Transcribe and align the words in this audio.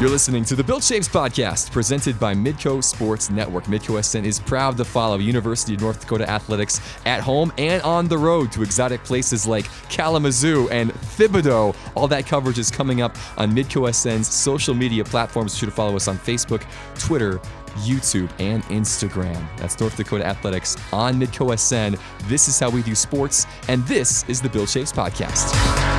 You're 0.00 0.10
listening 0.10 0.44
to 0.44 0.54
the 0.54 0.62
Bill 0.62 0.78
Chaves 0.78 1.08
podcast 1.08 1.72
presented 1.72 2.20
by 2.20 2.32
Midco 2.32 2.84
Sports 2.84 3.30
Network. 3.30 3.64
Midco 3.64 4.00
SN 4.00 4.24
is 4.24 4.38
proud 4.38 4.76
to 4.76 4.84
follow 4.84 5.18
University 5.18 5.74
of 5.74 5.80
North 5.80 6.00
Dakota 6.00 6.30
athletics 6.30 6.80
at 7.04 7.20
home 7.20 7.52
and 7.58 7.82
on 7.82 8.06
the 8.06 8.16
road 8.16 8.52
to 8.52 8.62
exotic 8.62 9.02
places 9.02 9.44
like 9.44 9.66
Kalamazoo 9.88 10.68
and 10.68 10.92
Thibodaux. 10.92 11.74
All 11.96 12.06
that 12.06 12.28
coverage 12.28 12.60
is 12.60 12.70
coming 12.70 13.02
up 13.02 13.16
on 13.38 13.50
Midco 13.50 13.88
SN's 13.92 14.32
social 14.32 14.72
media 14.72 15.02
platforms. 15.02 15.58
Sure 15.58 15.68
to 15.68 15.74
follow 15.74 15.96
us 15.96 16.06
on 16.06 16.16
Facebook, 16.16 16.64
Twitter, 16.96 17.40
YouTube, 17.78 18.30
and 18.38 18.62
Instagram. 18.66 19.44
That's 19.56 19.80
North 19.80 19.96
Dakota 19.96 20.24
Athletics 20.24 20.76
on 20.92 21.14
Midco 21.20 21.58
SN. 21.58 21.98
This 22.28 22.46
is 22.46 22.60
how 22.60 22.70
we 22.70 22.84
do 22.84 22.94
sports, 22.94 23.48
and 23.66 23.84
this 23.88 24.24
is 24.28 24.40
the 24.40 24.48
Bill 24.48 24.66
Chaves 24.66 24.92
podcast. 24.92 25.97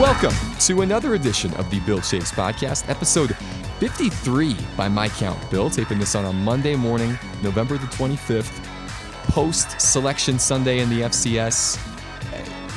Welcome 0.00 0.34
to 0.60 0.80
another 0.80 1.14
edition 1.14 1.52
of 1.56 1.68
the 1.68 1.78
Bill 1.80 1.98
Chaves 1.98 2.32
Podcast, 2.32 2.88
episode 2.88 3.36
53 3.80 4.56
by 4.74 4.88
my 4.88 5.10
count. 5.10 5.38
Bill, 5.50 5.68
taping 5.68 5.98
this 5.98 6.14
on 6.14 6.24
a 6.24 6.32
Monday 6.32 6.74
morning, 6.74 7.18
November 7.42 7.76
the 7.76 7.86
25th, 7.88 8.64
post 9.28 9.78
selection 9.78 10.38
Sunday 10.38 10.78
in 10.78 10.88
the 10.88 11.02
FCS. 11.02 11.76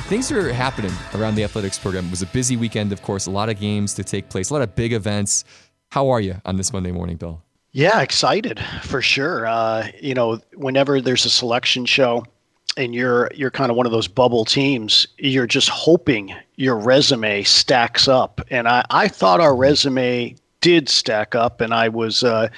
Things 0.06 0.30
are 0.30 0.52
happening 0.52 0.92
around 1.14 1.36
the 1.36 1.44
athletics 1.44 1.78
program. 1.78 2.04
It 2.04 2.10
was 2.10 2.20
a 2.20 2.26
busy 2.26 2.58
weekend, 2.58 2.92
of 2.92 3.00
course, 3.00 3.24
a 3.24 3.30
lot 3.30 3.48
of 3.48 3.58
games 3.58 3.94
to 3.94 4.04
take 4.04 4.28
place, 4.28 4.50
a 4.50 4.52
lot 4.52 4.60
of 4.60 4.74
big 4.74 4.92
events. 4.92 5.44
How 5.92 6.10
are 6.10 6.20
you 6.20 6.42
on 6.44 6.58
this 6.58 6.74
Monday 6.74 6.92
morning, 6.92 7.16
Bill? 7.16 7.42
Yeah, 7.72 8.02
excited 8.02 8.60
for 8.82 9.00
sure. 9.00 9.46
Uh, 9.46 9.88
you 9.98 10.12
know, 10.12 10.42
whenever 10.56 11.00
there's 11.00 11.24
a 11.24 11.30
selection 11.30 11.86
show, 11.86 12.26
and 12.76 12.94
you're 12.94 13.30
you're 13.34 13.50
kind 13.50 13.70
of 13.70 13.76
one 13.76 13.86
of 13.86 13.92
those 13.92 14.08
bubble 14.08 14.44
teams, 14.44 15.06
you're 15.18 15.46
just 15.46 15.68
hoping 15.68 16.34
your 16.56 16.76
resume 16.76 17.42
stacks 17.42 18.08
up. 18.08 18.40
And 18.50 18.68
I, 18.68 18.84
I 18.90 19.08
thought 19.08 19.40
our 19.40 19.54
resume 19.54 20.36
did 20.60 20.88
stack 20.88 21.34
up, 21.34 21.60
and 21.60 21.74
I 21.74 21.88
was, 21.88 22.24
uh, 22.24 22.48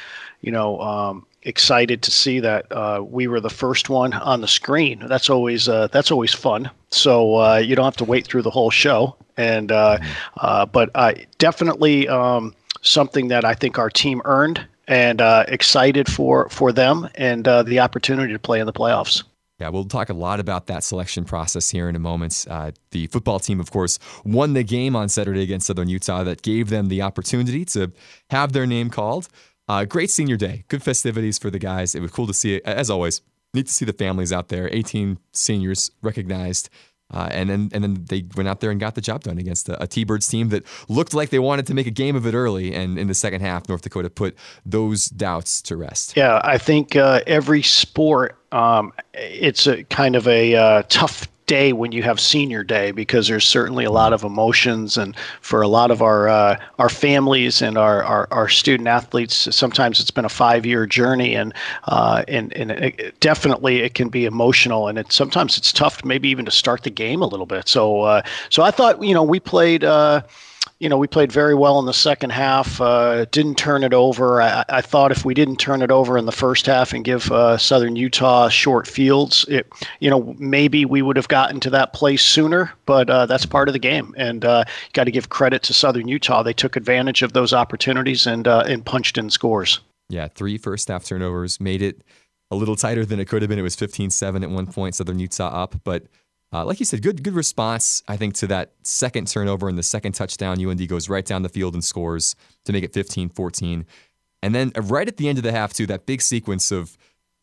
you 0.40 0.52
know, 0.52 0.80
um, 0.80 1.26
excited 1.42 2.02
to 2.02 2.10
see 2.10 2.40
that 2.40 2.70
uh, 2.70 3.02
we 3.04 3.26
were 3.26 3.40
the 3.40 3.50
first 3.50 3.88
one 3.88 4.12
on 4.12 4.40
the 4.40 4.48
screen. 4.48 5.04
That's 5.06 5.30
always 5.30 5.68
uh, 5.68 5.88
that's 5.88 6.10
always 6.10 6.32
fun. 6.32 6.70
So 6.90 7.36
uh, 7.36 7.56
you 7.56 7.76
don't 7.76 7.84
have 7.84 7.96
to 7.98 8.04
wait 8.04 8.26
through 8.26 8.42
the 8.42 8.50
whole 8.50 8.70
show. 8.70 9.16
And 9.36 9.70
uh, 9.70 9.98
uh, 10.38 10.66
but 10.66 10.90
definitely 11.38 12.08
um, 12.08 12.54
something 12.80 13.28
that 13.28 13.44
I 13.44 13.54
think 13.54 13.78
our 13.78 13.90
team 13.90 14.22
earned, 14.24 14.66
and 14.88 15.20
excited 15.48 16.10
for 16.10 16.48
for 16.48 16.72
them 16.72 17.08
and 17.16 17.44
the 17.44 17.80
opportunity 17.80 18.32
to 18.32 18.38
play 18.38 18.60
in 18.60 18.66
the 18.66 18.72
playoffs. 18.72 19.22
Yeah, 19.58 19.70
we'll 19.70 19.86
talk 19.86 20.10
a 20.10 20.14
lot 20.14 20.38
about 20.38 20.66
that 20.66 20.84
selection 20.84 21.24
process 21.24 21.70
here 21.70 21.88
in 21.88 21.96
a 21.96 21.98
moment. 21.98 22.46
Uh, 22.48 22.72
the 22.90 23.06
football 23.06 23.38
team, 23.38 23.58
of 23.58 23.70
course, 23.70 23.98
won 24.24 24.52
the 24.52 24.62
game 24.62 24.94
on 24.94 25.08
Saturday 25.08 25.42
against 25.42 25.66
Southern 25.66 25.88
Utah 25.88 26.24
that 26.24 26.42
gave 26.42 26.68
them 26.68 26.88
the 26.88 27.00
opportunity 27.00 27.64
to 27.66 27.90
have 28.30 28.52
their 28.52 28.66
name 28.66 28.90
called. 28.90 29.28
Uh, 29.68 29.84
great 29.84 30.10
senior 30.10 30.36
day, 30.36 30.64
good 30.68 30.82
festivities 30.82 31.38
for 31.38 31.50
the 31.50 31.58
guys. 31.58 31.94
It 31.94 32.00
was 32.00 32.10
cool 32.10 32.26
to 32.26 32.34
see 32.34 32.56
it, 32.56 32.64
as 32.64 32.90
always. 32.90 33.22
Neat 33.54 33.66
to 33.66 33.72
see 33.72 33.84
the 33.86 33.92
families 33.94 34.32
out 34.32 34.48
there. 34.48 34.68
18 34.72 35.18
seniors 35.32 35.90
recognized. 36.02 36.68
Uh, 37.12 37.28
and 37.30 37.48
then 37.48 37.70
and 37.72 37.84
then 37.84 38.04
they 38.08 38.24
went 38.36 38.48
out 38.48 38.60
there 38.60 38.70
and 38.70 38.80
got 38.80 38.96
the 38.96 39.00
job 39.00 39.22
done 39.22 39.38
against 39.38 39.68
a, 39.68 39.80
a 39.80 39.86
T-Birds 39.86 40.26
team 40.26 40.48
that 40.48 40.64
looked 40.88 41.14
like 41.14 41.30
they 41.30 41.38
wanted 41.38 41.66
to 41.66 41.74
make 41.74 41.86
a 41.86 41.92
game 41.92 42.16
of 42.16 42.26
it 42.26 42.34
early. 42.34 42.74
And 42.74 42.98
in 42.98 43.06
the 43.06 43.14
second 43.14 43.42
half, 43.42 43.68
North 43.68 43.82
Dakota 43.82 44.10
put 44.10 44.36
those 44.64 45.06
doubts 45.06 45.62
to 45.62 45.76
rest. 45.76 46.16
Yeah, 46.16 46.40
I 46.42 46.58
think 46.58 46.96
uh, 46.96 47.20
every 47.26 47.62
sport, 47.62 48.36
um, 48.50 48.92
it's 49.14 49.68
a 49.68 49.84
kind 49.84 50.16
of 50.16 50.26
a 50.26 50.54
uh, 50.56 50.82
tough 50.88 51.28
day 51.46 51.72
when 51.72 51.92
you 51.92 52.02
have 52.02 52.18
senior 52.18 52.64
day 52.64 52.90
because 52.90 53.28
there's 53.28 53.44
certainly 53.44 53.84
a 53.84 53.90
lot 53.90 54.12
of 54.12 54.24
emotions 54.24 54.96
and 54.96 55.16
for 55.40 55.62
a 55.62 55.68
lot 55.68 55.90
of 55.90 56.02
our 56.02 56.28
uh, 56.28 56.58
our 56.78 56.88
families 56.88 57.62
and 57.62 57.78
our, 57.78 58.02
our, 58.02 58.28
our 58.32 58.48
student 58.48 58.88
athletes 58.88 59.54
sometimes 59.54 60.00
it's 60.00 60.10
been 60.10 60.24
a 60.24 60.28
five 60.28 60.66
year 60.66 60.86
journey 60.86 61.34
and 61.34 61.54
uh, 61.84 62.24
and 62.26 62.52
and 62.54 62.72
it, 62.72 63.18
definitely 63.20 63.78
it 63.78 63.94
can 63.94 64.08
be 64.08 64.24
emotional 64.24 64.88
and 64.88 64.98
it 64.98 65.12
sometimes 65.12 65.56
it's 65.56 65.72
tough 65.72 66.04
maybe 66.04 66.28
even 66.28 66.44
to 66.44 66.50
start 66.50 66.82
the 66.82 66.90
game 66.90 67.22
a 67.22 67.26
little 67.26 67.46
bit. 67.46 67.68
So 67.68 68.02
uh, 68.02 68.22
so 68.50 68.62
I 68.62 68.70
thought 68.70 69.02
you 69.02 69.14
know 69.14 69.22
we 69.22 69.38
played 69.38 69.84
uh, 69.84 70.22
you 70.78 70.90
know, 70.90 70.98
we 70.98 71.06
played 71.06 71.32
very 71.32 71.54
well 71.54 71.78
in 71.78 71.86
the 71.86 71.94
second 71.94 72.30
half. 72.30 72.80
Uh, 72.80 73.24
didn't 73.26 73.56
turn 73.56 73.82
it 73.82 73.94
over. 73.94 74.42
I, 74.42 74.64
I, 74.68 74.80
thought 74.82 75.10
if 75.10 75.24
we 75.24 75.32
didn't 75.32 75.56
turn 75.56 75.80
it 75.80 75.90
over 75.90 76.18
in 76.18 76.26
the 76.26 76.32
first 76.32 76.66
half 76.66 76.92
and 76.92 77.02
give 77.02 77.32
uh, 77.32 77.56
Southern 77.56 77.96
Utah 77.96 78.50
short 78.50 78.86
fields, 78.86 79.46
it, 79.48 79.66
you 80.00 80.10
know, 80.10 80.34
maybe 80.38 80.84
we 80.84 81.00
would 81.00 81.16
have 81.16 81.28
gotten 81.28 81.60
to 81.60 81.70
that 81.70 81.94
place 81.94 82.22
sooner. 82.22 82.72
But 82.84 83.08
uh, 83.08 83.24
that's 83.24 83.46
part 83.46 83.68
of 83.68 83.72
the 83.72 83.78
game, 83.78 84.14
and 84.18 84.44
uh, 84.44 84.64
got 84.92 85.04
to 85.04 85.10
give 85.10 85.30
credit 85.30 85.62
to 85.64 85.72
Southern 85.72 86.08
Utah. 86.08 86.42
They 86.42 86.52
took 86.52 86.76
advantage 86.76 87.22
of 87.22 87.32
those 87.32 87.54
opportunities 87.54 88.26
and 88.26 88.46
uh, 88.46 88.64
and 88.66 88.84
punched 88.84 89.16
in 89.16 89.30
scores. 89.30 89.80
Yeah, 90.10 90.28
three 90.28 90.58
first 90.58 90.88
half 90.88 91.04
turnovers 91.04 91.58
made 91.58 91.80
it 91.80 92.02
a 92.50 92.56
little 92.56 92.76
tighter 92.76 93.06
than 93.06 93.18
it 93.18 93.28
could 93.28 93.42
have 93.42 93.48
been. 93.48 93.58
It 93.58 93.62
was 93.62 93.76
15-7 93.76 94.42
at 94.42 94.50
one 94.50 94.66
point. 94.66 94.94
Southern 94.94 95.18
Utah 95.18 95.62
up, 95.62 95.74
but 95.82 96.04
uh, 96.52 96.64
like 96.64 96.78
you 96.78 96.86
said, 96.86 97.02
good 97.02 97.22
good 97.22 97.34
response, 97.34 98.02
I 98.06 98.16
think, 98.16 98.34
to 98.36 98.46
that 98.48 98.72
second 98.82 99.28
turnover 99.28 99.68
and 99.68 99.76
the 99.76 99.82
second 99.82 100.12
touchdown. 100.12 100.64
UND 100.64 100.86
goes 100.88 101.08
right 101.08 101.24
down 101.24 101.42
the 101.42 101.48
field 101.48 101.74
and 101.74 101.84
scores 101.84 102.36
to 102.64 102.72
make 102.72 102.84
it 102.84 102.92
15 102.92 103.30
14. 103.30 103.84
And 104.42 104.54
then 104.54 104.72
right 104.76 105.08
at 105.08 105.16
the 105.16 105.28
end 105.28 105.38
of 105.38 105.44
the 105.44 105.52
half, 105.52 105.72
too, 105.72 105.86
that 105.86 106.06
big 106.06 106.22
sequence 106.22 106.70
of, 106.70 106.96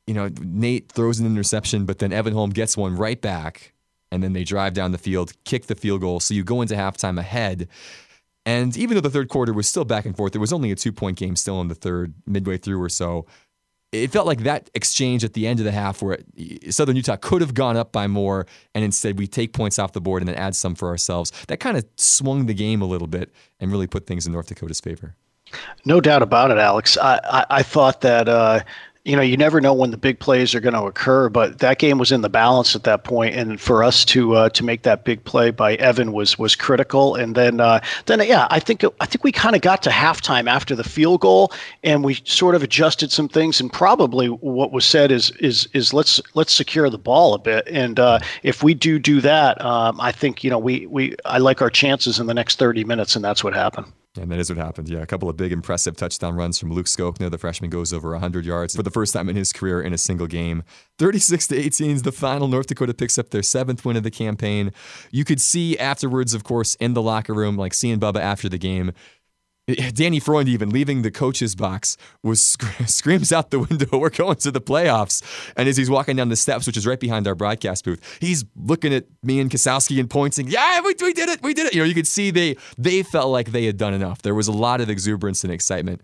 you 0.07 0.13
know, 0.13 0.29
Nate 0.39 0.91
throws 0.91 1.19
an 1.19 1.25
interception, 1.25 1.85
but 1.85 1.99
then 1.99 2.13
Evan 2.13 2.33
Holm 2.33 2.51
gets 2.51 2.77
one 2.77 2.95
right 2.95 3.19
back. 3.19 3.73
And 4.11 4.23
then 4.23 4.33
they 4.33 4.43
drive 4.43 4.73
down 4.73 4.91
the 4.91 4.99
field, 4.99 5.33
kick 5.43 5.65
the 5.65 5.75
field 5.75 6.01
goal. 6.01 6.19
So 6.19 6.35
you 6.35 6.43
go 6.43 6.61
into 6.61 6.75
halftime 6.75 7.19
ahead. 7.19 7.67
And 8.45 8.77
even 8.77 8.95
though 8.95 9.01
the 9.01 9.09
third 9.09 9.27
quarter 9.27 9.53
was 9.53 9.67
still 9.67 9.85
back 9.85 10.05
and 10.05 10.15
forth, 10.15 10.35
it 10.35 10.39
was 10.39 10.53
only 10.53 10.71
a 10.71 10.75
two 10.75 10.91
point 10.91 11.17
game 11.17 11.35
still 11.35 11.59
in 11.61 11.67
the 11.67 11.75
third, 11.75 12.13
midway 12.27 12.57
through 12.57 12.81
or 12.81 12.89
so 12.89 13.25
it 13.93 14.11
felt 14.11 14.25
like 14.25 14.39
that 14.39 14.69
exchange 14.73 15.23
at 15.23 15.33
the 15.33 15.45
end 15.47 15.59
of 15.59 15.65
the 15.65 15.71
half 15.71 16.01
where 16.01 16.17
Southern 16.69 16.95
Utah 16.95 17.15
could 17.15 17.41
have 17.41 17.53
gone 17.53 17.77
up 17.77 17.91
by 17.91 18.07
more, 18.07 18.47
and 18.73 18.83
instead 18.83 19.19
we 19.19 19.27
take 19.27 19.53
points 19.53 19.77
off 19.77 19.93
the 19.93 20.01
board 20.01 20.21
and 20.21 20.27
then 20.27 20.35
add 20.35 20.55
some 20.55 20.73
for 20.73 20.89
ourselves. 20.89 21.31
That 21.47 21.59
kind 21.59 21.77
of 21.77 21.85
swung 21.95 22.47
the 22.47 22.53
game 22.55 22.81
a 22.81 22.85
little 22.85 23.07
bit 23.07 23.31
and 23.59 23.71
really 23.71 23.87
put 23.87 24.07
things 24.07 24.25
in 24.25 24.33
North 24.33 24.47
Dakota's 24.47 24.81
favor. 24.81 25.15
No 25.85 26.01
doubt 26.01 26.23
about 26.23 26.49
it, 26.49 26.57
Alex. 26.57 26.97
I, 26.97 27.19
I, 27.23 27.45
I 27.49 27.63
thought 27.63 28.01
that 28.01 28.27
uh, 28.27 28.61
you 29.05 29.17
know, 29.17 29.21
you 29.21 29.35
never 29.35 29.59
know 29.59 29.73
when 29.73 29.91
the 29.91 29.97
big 29.97 30.19
plays 30.19 30.55
are 30.55 30.61
going 30.61 30.73
to 30.73 30.83
occur, 30.83 31.27
but 31.27 31.59
that 31.59 31.77
game 31.77 31.97
was 31.97 32.13
in 32.13 32.21
the 32.21 32.29
balance 32.29 32.73
at 32.73 32.83
that 32.83 33.03
point, 33.03 33.35
and 33.35 33.59
for 33.59 33.83
us 33.83 34.05
to 34.05 34.33
uh, 34.33 34.49
to 34.49 34.63
make 34.63 34.83
that 34.83 35.03
big 35.03 35.25
play 35.25 35.51
by 35.51 35.75
Evan 35.75 36.13
was 36.13 36.39
was 36.39 36.55
critical. 36.55 37.15
And 37.15 37.35
then 37.35 37.59
uh, 37.59 37.81
then 38.05 38.21
yeah, 38.25 38.47
I 38.49 38.61
think 38.61 38.81
I 39.01 39.05
think 39.05 39.25
we 39.25 39.33
kind 39.33 39.57
of 39.57 39.61
got 39.61 39.83
to 39.83 39.89
halftime 39.89 40.49
after 40.49 40.73
the 40.73 40.85
field 40.85 41.19
goal, 41.19 41.51
and 41.83 42.01
we 42.01 42.21
sort 42.23 42.55
of 42.55 42.63
adjusted 42.63 43.11
some 43.11 43.27
things. 43.27 43.59
And 43.59 43.71
probably 43.71 44.27
what 44.27 44.71
was 44.71 44.85
said 44.85 45.11
is 45.11 45.31
is 45.31 45.67
is 45.73 45.93
let's 45.93 46.21
let's 46.33 46.53
secure 46.53 46.89
the 46.89 46.97
ball 46.97 47.33
a 47.33 47.39
bit, 47.39 47.67
and 47.67 47.99
uh, 47.99 48.19
if 48.41 48.63
we 48.63 48.73
do 48.73 48.99
do 48.99 49.19
that, 49.19 49.59
um, 49.61 49.99
I 49.99 50.13
think 50.13 50.45
you 50.45 50.49
know 50.49 50.59
we 50.59 50.87
we 50.87 51.15
I 51.25 51.39
like 51.39 51.61
our 51.61 51.69
chances 51.69 52.19
in 52.19 52.27
the 52.27 52.33
next 52.33 52.57
thirty 52.57 52.85
minutes, 52.85 53.17
and 53.17 53.25
that's 53.25 53.43
what 53.43 53.53
happened. 53.53 53.91
And 54.16 54.31
that 54.31 54.40
is 54.40 54.50
what 54.50 54.57
happened. 54.57 54.90
Yeah, 54.90 55.00
a 55.00 55.07
couple 55.07 55.28
of 55.28 55.38
big, 55.38 55.51
impressive 55.51 55.96
touchdown 55.96 56.35
runs 56.35 56.59
from 56.59 56.72
Luke 56.72 56.85
Skokna. 56.85 57.31
The 57.31 57.40
freshman 57.40 57.72
goes 57.72 57.91
over 57.91 58.12
100 58.12 58.46
yards 58.46 58.75
for 58.75 58.84
the 58.84 58.91
first 58.91 59.13
time 59.13 59.28
in 59.28 59.35
his 59.35 59.51
career 59.51 59.81
in 59.81 59.91
a 59.91 59.97
single 59.97 60.28
game. 60.28 60.63
36 61.00 61.47
to 61.47 61.57
18 61.57 61.91
is 61.91 62.01
the 62.03 62.12
final. 62.12 62.47
North 62.47 62.68
Dakota 62.68 62.94
picks 62.94 63.18
up 63.18 63.31
their 63.31 63.41
seventh 63.41 63.84
win 63.84 63.97
of 63.97 64.03
the 64.03 64.12
campaign. 64.12 64.72
You 65.09 65.25
could 65.25 65.41
see 65.41 65.78
afterwards, 65.79 66.35
of 66.35 66.44
course, 66.44 66.75
in 66.75 66.94
the 66.94 67.01
locker 67.01 67.34
room, 67.34 67.57
like 67.57 67.74
seeing 67.74 68.00
Bubba 68.00 68.19
after 68.19 68.47
the 68.47 68.59
game, 68.59 68.91
Danny 69.94 70.19
Freund, 70.19 70.50
even 70.50 70.69
leaving 70.69 71.03
the 71.03 71.12
coach's 71.12 71.56
box, 71.56 71.97
was 72.22 72.44
sc- 72.53 72.88
screams 72.88 73.31
out 73.31 73.51
the 73.51 73.59
window, 73.59 73.88
"We're 73.97 74.09
going 74.09 74.35
to 74.38 74.51
the 74.51 74.62
playoffs!" 74.62 75.22
And 75.56 75.69
as 75.69 75.78
he's 75.78 75.90
walking 75.90 76.16
down 76.16 76.29
the 76.29 76.35
steps, 76.35 76.68
which 76.68 76.78
is 76.78 76.85
right 76.85 77.00
behind 77.00 77.28
our 77.28 77.35
broadcast 77.35 77.85
booth, 77.85 78.18
he's 78.19 78.46
looking 78.56 78.94
at 78.94 79.06
me 79.22 79.40
and 79.40 79.50
Kasowski 79.50 80.00
and 80.00 80.09
pointing, 80.09 80.47
"Yeah, 80.47 80.81
we, 80.81 80.96
we 81.01 81.13
did 81.13 81.29
it! 81.29 81.41
We 81.41 81.53
did 81.53 81.68
it!" 81.68 81.74
You 81.74 81.79
know, 81.79 81.85
you 81.85 81.94
could 81.94 82.07
see 82.07 82.31
they 82.31 82.57
they 82.78 83.03
felt 83.03 83.31
like 83.31 83.51
they 83.51 83.66
had 83.66 83.78
done 83.78 83.94
enough. 83.94 84.21
There 84.21 84.36
was 84.36 84.48
a 84.48 84.51
lot 84.51 84.81
of 84.81 84.89
exuberance 84.89 85.44
and 85.44 85.54
excitement. 85.54 86.01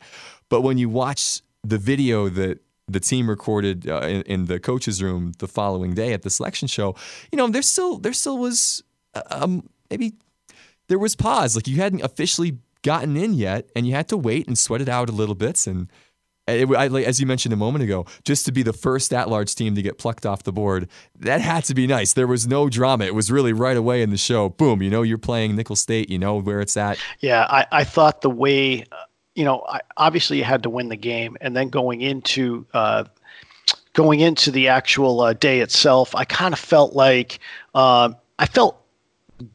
But 0.50 0.62
when 0.62 0.78
you 0.78 0.90
watch 0.90 1.42
the 1.64 1.78
video 1.78 2.30
that 2.30 2.60
the 2.88 3.00
team 3.00 3.30
recorded 3.30 3.88
uh, 3.88 4.00
in, 4.00 4.22
in, 4.24 4.46
the 4.46 4.60
coach's 4.60 5.04
room 5.04 5.34
the 5.38 5.48
following 5.48 5.94
day 5.94 6.12
at 6.12 6.24
the 6.24 6.30
selection 6.32 6.68
show, 6.68 6.96
you 7.32 7.38
know, 7.38 7.48
there 7.48 7.62
still 7.62 7.98
there 7.98 8.14
still 8.14 8.38
was 8.38 8.84
uh, 9.14 9.22
um, 9.30 9.70
maybe 9.92 10.14
there 10.88 10.98
was 10.98 11.16
pause. 11.16 11.56
Like 11.56 11.68
you 11.68 11.76
hadn't 11.76 12.02
officially 12.02 12.58
gotten 12.84 13.18
in 13.18 13.34
yet, 13.34 13.70
and 13.76 13.88
you 13.88 13.94
had 13.94 14.08
to 14.10 14.18
wait 14.18 14.48
and 14.48 14.58
sweat 14.58 14.81
it 14.81 14.90
out 14.90 15.10
a 15.10 15.12
little 15.12 15.36
bit. 15.36 15.68
And 15.68 15.90
it, 16.48 16.70
I, 16.70 16.88
as 17.04 17.20
you 17.20 17.28
mentioned 17.28 17.54
a 17.54 17.58
moment 17.58 17.84
ago, 17.84 18.06
just 18.24 18.46
to 18.46 18.52
be 18.52 18.64
the 18.64 18.74
first 18.74 19.14
at-large 19.14 19.54
team 19.54 19.76
to 19.76 19.81
get 19.81 19.98
plucked 19.98 20.26
off 20.26 20.44
the 20.44 20.52
board, 20.52 20.88
that 21.20 21.42
had 21.42 21.64
to 21.66 21.76
be 21.76 21.86
nice. 21.86 22.14
There 22.14 22.28
was 22.28 22.48
no 22.48 22.70
drama. 22.70 23.06
It 23.06 23.14
was 23.14 23.31
really 23.31 23.54
right 23.54 23.78
away 23.78 24.02
in 24.02 24.10
the 24.10 24.18
show. 24.18 24.50
Boom, 24.50 24.81
you 24.81 24.90
know 24.90 25.04
you're 25.04 25.18
playing 25.18 25.56
Nicholls 25.56 25.81
State. 25.81 26.10
You 26.10 26.18
know 26.18 26.40
where 26.42 26.62
it's 26.62 26.76
at. 26.78 26.98
Yeah, 27.20 27.46
I, 27.50 27.66
I 27.72 27.84
thought 27.84 28.22
the 28.22 28.30
way, 28.30 28.86
you 29.36 29.46
know, 29.46 29.64
I, 29.68 29.81
obviously 29.98 30.38
you 30.38 30.44
had 30.44 30.64
to 30.64 30.70
win 30.70 30.90
the 30.90 30.98
game, 30.98 31.38
and 31.42 31.56
then 31.56 31.70
going 31.70 32.02
into 32.02 32.66
uh, 32.74 33.04
going 33.94 34.22
into 34.22 34.50
the 34.50 34.70
actual 34.70 35.22
uh, 35.22 35.34
day 35.34 35.60
itself, 35.60 36.16
I 36.16 36.26
kind 36.26 36.54
of 36.54 36.60
felt 36.60 36.94
like 36.94 37.40
uh, 37.76 38.12
I 38.40 38.46
felt 38.46 38.78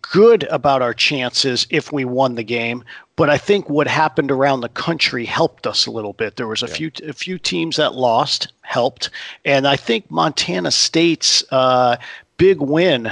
good 0.00 0.44
about 0.44 0.80
our 0.80 0.94
chances 0.94 1.66
if 1.70 1.92
we 1.92 2.04
won 2.04 2.36
the 2.36 2.44
game. 2.44 2.84
But 3.16 3.30
I 3.30 3.38
think 3.38 3.70
what 3.70 3.86
happened 3.86 4.30
around 4.32 4.60
the 4.60 4.68
country 4.68 5.24
helped 5.24 5.66
us 5.66 5.86
a 5.86 5.90
little 5.90 6.14
bit. 6.14 6.36
There 6.36 6.48
was 6.48 6.62
a 6.62 6.66
yeah. 6.66 6.74
few 6.74 6.90
a 7.04 7.12
few 7.12 7.38
teams 7.38 7.76
that 7.76 7.94
lost, 7.94 8.52
helped, 8.62 9.10
and 9.44 9.68
I 9.68 9.76
think 9.76 10.10
Montana 10.10 10.70
State's 10.70 11.44
uh, 11.52 11.96
big 12.36 12.60
win 12.60 13.10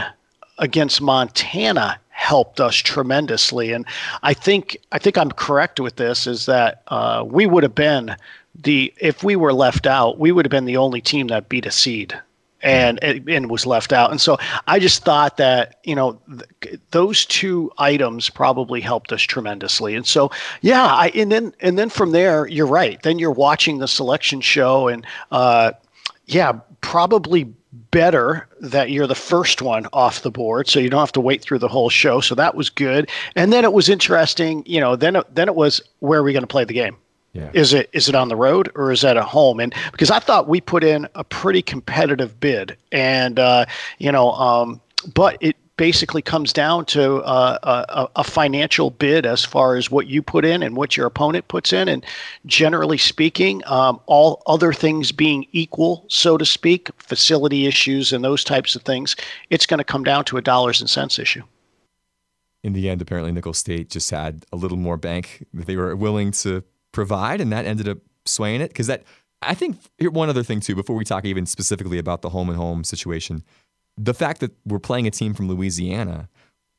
against 0.58 1.00
Montana 1.00 2.00
helped 2.08 2.60
us 2.60 2.76
tremendously. 2.76 3.72
And 3.72 3.86
I 4.22 4.34
think 4.34 4.76
I 4.90 4.98
think 4.98 5.16
I'm 5.16 5.30
correct 5.30 5.78
with 5.78 5.96
this 5.96 6.26
is 6.26 6.46
that 6.46 6.82
uh, 6.88 7.24
we 7.26 7.46
would 7.46 7.62
have 7.62 7.74
been 7.74 8.16
the 8.54 8.92
if 9.00 9.22
we 9.22 9.36
were 9.36 9.52
left 9.52 9.86
out, 9.86 10.18
we 10.18 10.32
would 10.32 10.44
have 10.44 10.50
been 10.50 10.64
the 10.64 10.76
only 10.76 11.00
team 11.00 11.28
that 11.28 11.48
beat 11.48 11.66
a 11.66 11.70
seed 11.70 12.18
and 12.62 13.02
and 13.02 13.50
was 13.50 13.66
left 13.66 13.92
out. 13.92 14.10
And 14.10 14.20
so 14.20 14.38
I 14.66 14.78
just 14.78 15.04
thought 15.04 15.36
that 15.36 15.80
you 15.84 15.94
know 15.94 16.20
th- 16.60 16.80
those 16.90 17.26
two 17.26 17.70
items 17.78 18.30
probably 18.30 18.80
helped 18.80 19.12
us 19.12 19.22
tremendously. 19.22 19.94
And 19.94 20.06
so 20.06 20.30
yeah, 20.60 20.86
I 20.86 21.08
and 21.14 21.30
then 21.30 21.54
and 21.60 21.78
then 21.78 21.88
from 21.88 22.12
there, 22.12 22.46
you're 22.46 22.66
right. 22.66 23.02
Then 23.02 23.18
you're 23.18 23.32
watching 23.32 23.78
the 23.78 23.88
selection 23.88 24.40
show, 24.40 24.88
and 24.88 25.06
uh, 25.30 25.72
yeah, 26.26 26.52
probably 26.80 27.52
better 27.90 28.46
that 28.60 28.90
you're 28.90 29.06
the 29.06 29.14
first 29.14 29.62
one 29.62 29.86
off 29.94 30.22
the 30.22 30.30
board 30.30 30.68
so 30.68 30.78
you 30.78 30.90
don't 30.90 31.00
have 31.00 31.12
to 31.12 31.20
wait 31.20 31.40
through 31.40 31.58
the 31.58 31.68
whole 31.68 31.88
show 31.88 32.20
so 32.20 32.34
that 32.34 32.54
was 32.54 32.68
good 32.68 33.08
and 33.34 33.50
then 33.50 33.64
it 33.64 33.72
was 33.72 33.88
interesting 33.88 34.62
you 34.66 34.78
know 34.78 34.94
then 34.94 35.16
then 35.32 35.48
it 35.48 35.54
was 35.54 35.80
where 36.00 36.20
are 36.20 36.22
we 36.22 36.34
going 36.34 36.42
to 36.42 36.46
play 36.46 36.64
the 36.64 36.74
game 36.74 36.96
yeah. 37.32 37.50
Is 37.54 37.72
it 37.72 37.88
is 37.94 38.10
it 38.10 38.14
on 38.14 38.28
the 38.28 38.36
road 38.36 38.70
or 38.74 38.92
is 38.92 39.00
that 39.00 39.16
at 39.16 39.24
home? 39.24 39.58
And 39.58 39.74
because 39.90 40.10
I 40.10 40.18
thought 40.18 40.48
we 40.48 40.60
put 40.60 40.84
in 40.84 41.08
a 41.14 41.24
pretty 41.24 41.62
competitive 41.62 42.38
bid, 42.38 42.76
and 42.90 43.38
uh, 43.38 43.64
you 43.98 44.12
know, 44.12 44.32
um, 44.32 44.82
but 45.14 45.38
it 45.40 45.56
basically 45.76 46.20
comes 46.20 46.52
down 46.52 46.84
to 46.84 47.16
uh, 47.22 47.58
a, 47.88 48.20
a, 48.20 48.22
financial 48.22 48.90
bid 48.90 49.24
as 49.24 49.44
far 49.44 49.74
as 49.74 49.90
what 49.90 50.06
you 50.06 50.22
put 50.22 50.44
in 50.44 50.62
and 50.62 50.76
what 50.76 50.96
your 50.96 51.06
opponent 51.06 51.48
puts 51.48 51.72
in. 51.72 51.88
And 51.88 52.04
generally 52.44 52.98
speaking, 52.98 53.62
um, 53.66 53.98
all 54.06 54.42
other 54.46 54.74
things 54.74 55.12
being 55.12 55.46
equal, 55.52 56.04
so 56.08 56.36
to 56.36 56.44
speak, 56.44 56.90
facility 56.98 57.66
issues 57.66 58.12
and 58.12 58.22
those 58.22 58.44
types 58.44 58.76
of 58.76 58.82
things, 58.82 59.16
it's 59.48 59.66
going 59.66 59.78
to 59.78 59.84
come 59.84 60.04
down 60.04 60.24
to 60.26 60.36
a 60.36 60.42
dollars 60.42 60.80
and 60.80 60.90
cents 60.90 61.18
issue. 61.18 61.42
In 62.62 62.74
the 62.74 62.88
end, 62.88 63.02
apparently 63.02 63.32
Nicholls 63.32 63.58
State 63.58 63.90
just 63.90 64.10
had 64.10 64.44
a 64.52 64.56
little 64.56 64.76
more 64.76 64.98
bank 64.98 65.44
that 65.52 65.66
they 65.66 65.74
were 65.74 65.96
willing 65.96 66.30
to 66.32 66.62
provide, 66.92 67.40
and 67.40 67.52
that 67.52 67.66
ended 67.66 67.88
up 67.88 67.98
swaying 68.24 68.60
it. 68.60 68.68
Because 68.68 68.86
that, 68.86 69.02
I 69.40 69.54
think, 69.54 69.78
one 70.00 70.28
other 70.28 70.42
thing 70.42 70.60
too, 70.60 70.74
before 70.74 70.96
we 70.96 71.04
talk 71.04 71.24
even 71.24 71.46
specifically 71.46 71.98
about 71.98 72.22
the 72.22 72.30
home 72.30 72.48
and 72.48 72.56
home 72.56 72.84
situation, 72.84 73.42
the 73.96 74.14
fact 74.14 74.40
that 74.40 74.52
we're 74.64 74.78
playing 74.78 75.06
a 75.06 75.10
team 75.10 75.34
from 75.34 75.48
Louisiana. 75.48 76.28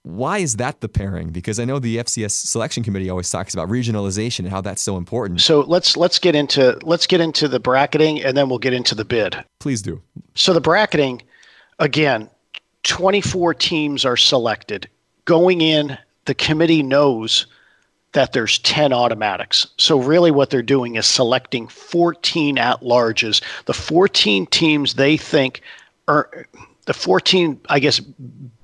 Why 0.06 0.40
is 0.40 0.58
that 0.58 0.82
the 0.82 0.90
pairing? 0.90 1.30
Because 1.30 1.62
I 1.62 1.66
know 1.66 1.80
the 1.80 1.96
FCS 1.96 2.32
selection 2.32 2.84
committee 2.84 3.10
always 3.10 3.30
talks 3.30 3.54
about 3.54 3.70
regionalization 3.70 4.40
and 4.40 4.50
how 4.50 4.60
that's 4.60 4.82
so 4.82 4.98
important. 4.98 5.40
So 5.40 5.62
let's 5.62 5.96
let's 5.96 6.20
get 6.20 6.36
into 6.36 6.78
let's 6.84 7.08
get 7.08 7.22
into 7.22 7.48
the 7.48 7.62
bracketing 7.62 8.22
and 8.22 8.36
then 8.36 8.50
we'll 8.50 8.60
get 8.60 8.74
into 8.74 8.96
the 8.96 9.06
bid. 9.06 9.42
Please 9.60 9.82
do. 9.82 10.02
So 10.36 10.52
the 10.52 10.60
bracketing, 10.60 11.22
again, 11.80 12.30
24 12.84 13.54
teams 13.54 14.04
are 14.04 14.18
selected. 14.18 14.90
Going 15.24 15.62
in, 15.62 15.98
the 16.26 16.34
committee 16.34 16.84
knows 16.84 17.48
that 18.14 18.34
there's 18.34 18.60
10 18.60 18.94
automatics. 18.94 19.68
So 19.78 20.00
really 20.00 20.32
what 20.32 20.50
they're 20.50 20.62
doing 20.62 20.96
is 20.96 21.06
selecting 21.06 21.68
14 21.68 22.58
at 22.58 22.82
larges. 22.82 23.42
The 23.66 23.74
14 23.74 24.46
teams 24.48 24.94
they 24.94 25.18
think 25.18 25.62
are 26.08 26.46
the 26.86 26.94
14 26.94 27.60
I 27.70 27.80
guess 27.80 28.00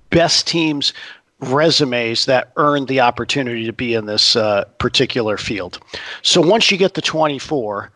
best 0.10 0.48
teams 0.48 0.94
resumes 1.42 2.25
that 2.25 2.51
earn 2.57 2.86
the 2.86 3.00
opportunity 3.00 3.66
to 3.66 3.74
be 3.74 3.94
in 3.94 4.06
this 4.06 4.36
uh, 4.36 4.66
particular 4.78 5.38
field. 5.38 5.80
So 6.22 6.42
once 6.42 6.69
you 6.69 6.78
get 6.78 6.95
the 6.95 7.02
24 7.02 7.92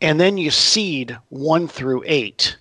and 0.00 0.20
then 0.20 0.38
you 0.38 0.50
seed 0.50 1.16
1 1.30 1.68
through 1.68 2.04
8 2.06 2.56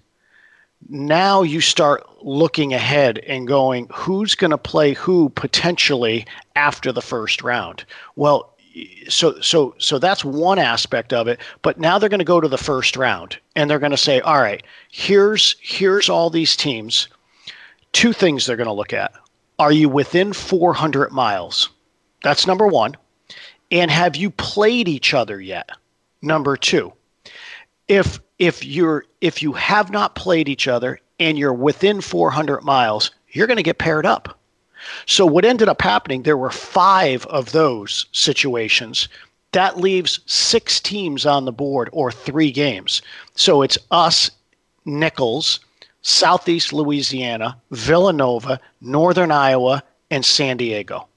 now 0.90 1.42
you 1.42 1.62
start 1.62 2.04
looking 2.24 2.74
ahead 2.74 3.20
and 3.20 3.48
going, 3.48 3.88
who's 3.94 4.36
going 4.36 4.52
to 4.52 4.58
play 4.58 4.94
who 4.94 5.30
potentially 5.30 6.26
after 6.56 6.92
the 6.92 7.02
first 7.02 7.42
round? 7.42 7.86
Well, 8.16 8.56
so 9.08 9.40
so 9.40 9.74
so 9.78 10.00
that's 10.00 10.26
one 10.26 10.60
aspect 10.60 11.14
of 11.14 11.30
it 11.30 11.40
but 11.62 11.80
now 11.80 11.98
they're 11.98 12.10
going 12.10 12.20
to 12.20 12.26
go 12.26 12.42
to 12.42 12.48
the 12.48 12.58
first 12.58 12.98
round 12.98 13.38
and 13.56 13.70
they're 13.70 13.80
going 13.80 13.92
to 13.92 13.98
say 13.98 14.20
all 14.20 14.42
right 14.42 14.64
here's 14.92 15.56
here's 15.62 16.10
all 16.10 16.30
these 16.30 16.56
teams. 16.56 17.08
Two 17.94 18.12
things 18.12 18.46
they're 18.46 18.58
going 18.58 18.68
to 18.68 18.74
look 18.74 18.92
at. 18.92 19.14
Are 19.58 19.72
you 19.72 19.88
within 19.88 20.34
400 20.34 21.12
miles? 21.14 21.70
That's 22.22 22.46
number 22.46 22.68
1 22.68 22.98
and 23.72 23.90
have 23.90 24.18
you 24.18 24.30
played 24.30 24.90
each 24.90 25.14
other 25.14 25.40
yet? 25.40 25.70
Number 26.22 26.58
2 26.58 26.92
if 27.88 28.20
if 28.40 28.66
you're 28.66 29.06
if 29.22 29.42
you 29.42 29.54
have 29.54 29.92
not 29.92 30.16
played 30.16 30.50
each 30.50 30.68
other 30.68 31.00
and 31.20 31.38
you're 31.38 31.54
within 31.54 32.02
400 32.02 32.64
miles, 32.64 33.12
you're 33.30 33.48
going 33.48 33.58
to 33.58 33.64
get 33.64 33.78
paired 33.78 34.06
up. 34.06 34.38
So 35.06 35.26
what 35.26 35.46
ended 35.46 35.70
up 35.70 35.82
happening, 35.82 36.24
there 36.24 36.38
were 36.38 36.52
five 36.52 37.26
of 37.28 37.52
those 37.52 38.06
situations. 38.12 39.08
That 39.52 39.80
leaves 39.80 40.20
six 40.26 40.80
teams 40.80 41.26
on 41.26 41.46
the 41.46 41.52
board 41.52 41.90
or 41.92 42.12
three 42.12 42.52
games. 42.52 43.02
So 43.36 43.62
it's 43.62 43.78
us, 43.92 44.30
Nicholls, 44.84 45.60
Southeast 46.02 46.74
Louisiana, 46.74 47.58
Villanova, 47.72 48.60
Northern 48.81 49.31
Iowa, 49.31 49.81
and 50.12 50.24
San 50.24 50.58
Diego. 50.58 51.08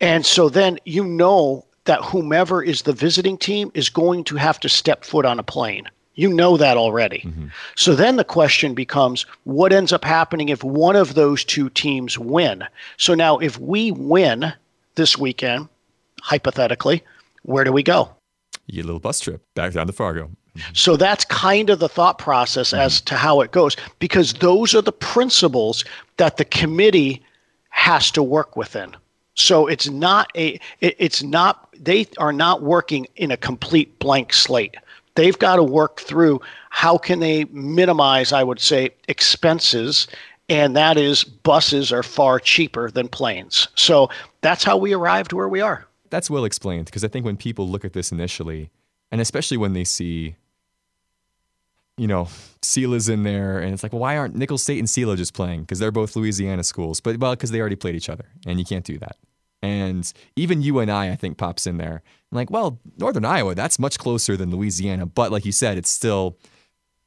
And 0.00 0.24
so 0.24 0.48
then 0.48 0.78
you 0.84 1.04
know 1.04 1.66
that 1.84 2.02
whomever 2.02 2.62
is 2.62 2.82
the 2.82 2.92
visiting 2.92 3.36
team 3.36 3.70
is 3.74 3.90
going 3.90 4.24
to 4.24 4.36
have 4.36 4.58
to 4.60 4.68
step 4.68 5.04
foot 5.04 5.26
on 5.26 5.38
a 5.38 5.42
plane. 5.42 5.88
You 6.14 6.32
know 6.32 6.56
that 6.56 6.76
already. 6.76 7.18
Mm-hmm. 7.18 7.46
So 7.76 7.94
then 7.94 8.16
the 8.16 8.24
question 8.24 8.74
becomes 8.74 9.26
what 9.44 9.72
ends 9.72 9.92
up 9.92 10.04
happening 10.04 10.48
if 10.48 10.62
one 10.62 10.96
of 10.96 11.14
those 11.14 11.44
two 11.44 11.68
teams 11.70 12.18
win? 12.18 12.64
So 12.96 13.14
now, 13.14 13.38
if 13.38 13.58
we 13.58 13.90
win 13.90 14.52
this 14.94 15.18
weekend, 15.18 15.68
hypothetically, 16.22 17.02
where 17.42 17.64
do 17.64 17.72
we 17.72 17.82
go? 17.82 18.10
You 18.66 18.76
get 18.76 18.84
a 18.84 18.86
little 18.86 19.00
bus 19.00 19.20
trip 19.20 19.42
back 19.54 19.72
down 19.72 19.86
to 19.88 19.92
Fargo. 19.92 20.30
Mm-hmm. 20.56 20.72
So 20.72 20.96
that's 20.96 21.24
kind 21.24 21.68
of 21.68 21.80
the 21.80 21.88
thought 21.88 22.18
process 22.18 22.68
mm-hmm. 22.68 22.80
as 22.80 23.00
to 23.02 23.16
how 23.16 23.40
it 23.40 23.50
goes, 23.50 23.76
because 23.98 24.34
those 24.34 24.74
are 24.74 24.82
the 24.82 24.92
principles 24.92 25.84
that 26.16 26.36
the 26.36 26.44
committee 26.44 27.22
has 27.70 28.10
to 28.12 28.22
work 28.22 28.56
within. 28.56 28.94
So 29.34 29.66
it's 29.66 29.88
not 29.88 30.30
a, 30.36 30.60
it, 30.80 30.94
it's 30.98 31.24
not, 31.24 31.68
they 31.76 32.06
are 32.18 32.32
not 32.32 32.62
working 32.62 33.08
in 33.16 33.32
a 33.32 33.36
complete 33.36 33.98
blank 33.98 34.32
slate 34.32 34.76
they've 35.14 35.38
got 35.38 35.56
to 35.56 35.62
work 35.62 36.00
through 36.00 36.40
how 36.70 36.98
can 36.98 37.20
they 37.20 37.44
minimize, 37.46 38.32
I 38.32 38.42
would 38.42 38.60
say, 38.60 38.90
expenses. 39.08 40.06
And 40.48 40.76
that 40.76 40.96
is 40.96 41.24
buses 41.24 41.92
are 41.92 42.02
far 42.02 42.38
cheaper 42.38 42.90
than 42.90 43.08
planes. 43.08 43.68
So 43.76 44.10
that's 44.40 44.64
how 44.64 44.76
we 44.76 44.92
arrived 44.92 45.32
where 45.32 45.48
we 45.48 45.60
are. 45.60 45.86
That's 46.10 46.28
well 46.28 46.44
explained 46.44 46.86
because 46.86 47.04
I 47.04 47.08
think 47.08 47.24
when 47.24 47.36
people 47.36 47.68
look 47.68 47.84
at 47.84 47.92
this 47.92 48.12
initially, 48.12 48.70
and 49.10 49.20
especially 49.20 49.56
when 49.56 49.72
they 49.72 49.84
see, 49.84 50.36
you 51.96 52.06
know, 52.06 52.28
Sela's 52.62 53.08
in 53.08 53.22
there, 53.22 53.58
and 53.58 53.72
it's 53.72 53.82
like, 53.82 53.92
well, 53.92 54.00
why 54.00 54.16
aren't 54.16 54.34
Nicholls 54.34 54.62
State 54.62 54.78
and 54.78 54.88
Sela 54.88 55.16
just 55.16 55.34
playing? 55.34 55.62
Because 55.62 55.78
they're 55.78 55.90
both 55.90 56.14
Louisiana 56.16 56.64
schools, 56.64 57.00
but 57.00 57.16
well, 57.18 57.32
because 57.32 57.50
they 57.50 57.60
already 57.60 57.76
played 57.76 57.94
each 57.94 58.08
other, 58.08 58.26
and 58.46 58.58
you 58.58 58.64
can't 58.64 58.84
do 58.84 58.98
that. 58.98 59.16
And 59.62 60.12
even 60.36 60.60
you 60.60 60.78
and 60.78 60.90
I 60.90 61.10
I 61.10 61.16
think, 61.16 61.38
pops 61.38 61.66
in 61.66 61.78
there. 61.78 62.02
I'm 62.34 62.38
like, 62.38 62.50
well, 62.50 62.80
Northern 62.98 63.24
Iowa, 63.24 63.54
that's 63.54 63.78
much 63.78 63.96
closer 63.96 64.36
than 64.36 64.50
Louisiana. 64.50 65.06
But 65.06 65.30
like 65.30 65.44
you 65.44 65.52
said, 65.52 65.78
it's 65.78 65.90
still 65.90 66.36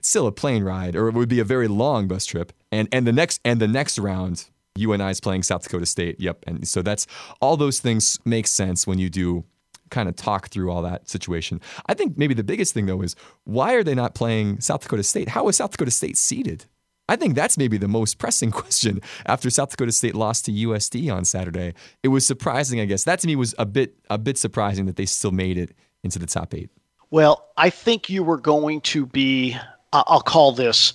still 0.01 0.25
a 0.25 0.31
plane 0.31 0.63
ride, 0.63 0.95
or 0.95 1.09
it 1.09 1.15
would 1.15 1.27
be 1.27 1.41
a 1.41 1.43
very 1.43 1.67
long 1.67 2.07
bus 2.07 2.25
trip. 2.25 2.53
And 2.71 2.87
and 2.93 3.05
the 3.05 3.11
next 3.11 3.41
and 3.43 3.59
the 3.59 3.67
next 3.67 3.99
round, 3.99 4.45
UNI 4.77 5.11
is 5.11 5.19
playing 5.19 5.43
South 5.43 5.63
Dakota 5.63 5.85
State. 5.85 6.19
Yep. 6.19 6.45
And 6.47 6.65
so 6.65 6.81
that's 6.81 7.07
all 7.41 7.57
those 7.57 7.79
things 7.79 8.17
make 8.23 8.47
sense 8.47 8.87
when 8.87 8.99
you 8.99 9.09
do 9.09 9.43
kind 9.89 10.07
of 10.07 10.15
talk 10.15 10.47
through 10.47 10.71
all 10.71 10.81
that 10.81 11.09
situation. 11.09 11.59
I 11.87 11.93
think 11.93 12.17
maybe 12.17 12.33
the 12.33 12.43
biggest 12.43 12.73
thing 12.73 12.85
though 12.85 13.01
is 13.01 13.15
why 13.43 13.73
are 13.73 13.83
they 13.83 13.95
not 13.95 14.15
playing 14.15 14.61
South 14.61 14.81
Dakota 14.81 15.03
State? 15.03 15.29
How 15.29 15.49
is 15.49 15.57
South 15.57 15.71
Dakota 15.71 15.91
State 15.91 16.17
seeded? 16.17 16.65
I 17.09 17.15
think 17.15 17.35
that's 17.35 17.57
maybe 17.57 17.77
the 17.77 17.87
most 17.87 18.17
pressing 18.17 18.51
question 18.63 19.01
after 19.25 19.49
South 19.49 19.69
Dakota 19.69 19.91
State 19.91 20.15
lost 20.15 20.45
to 20.45 20.51
USD 20.51 21.13
on 21.13 21.25
Saturday. 21.25 21.73
It 22.03 22.09
was 22.09 22.25
surprising, 22.25 22.79
I 22.79 22.85
guess. 22.85 23.03
That 23.03 23.19
to 23.19 23.27
me 23.27 23.35
was 23.35 23.55
a 23.57 23.65
bit 23.65 23.95
a 24.09 24.17
bit 24.17 24.37
surprising 24.37 24.85
that 24.85 24.95
they 24.95 25.05
still 25.05 25.31
made 25.31 25.57
it 25.57 25.75
into 26.03 26.19
the 26.19 26.27
top 26.27 26.53
8. 26.53 26.69
Well, 27.09 27.47
I 27.55 27.69
think 27.69 28.09
you 28.09 28.23
were 28.23 28.37
going 28.37 28.81
to 28.81 29.05
be 29.05 29.57
I'll 29.93 30.21
call 30.21 30.51
this 30.51 30.93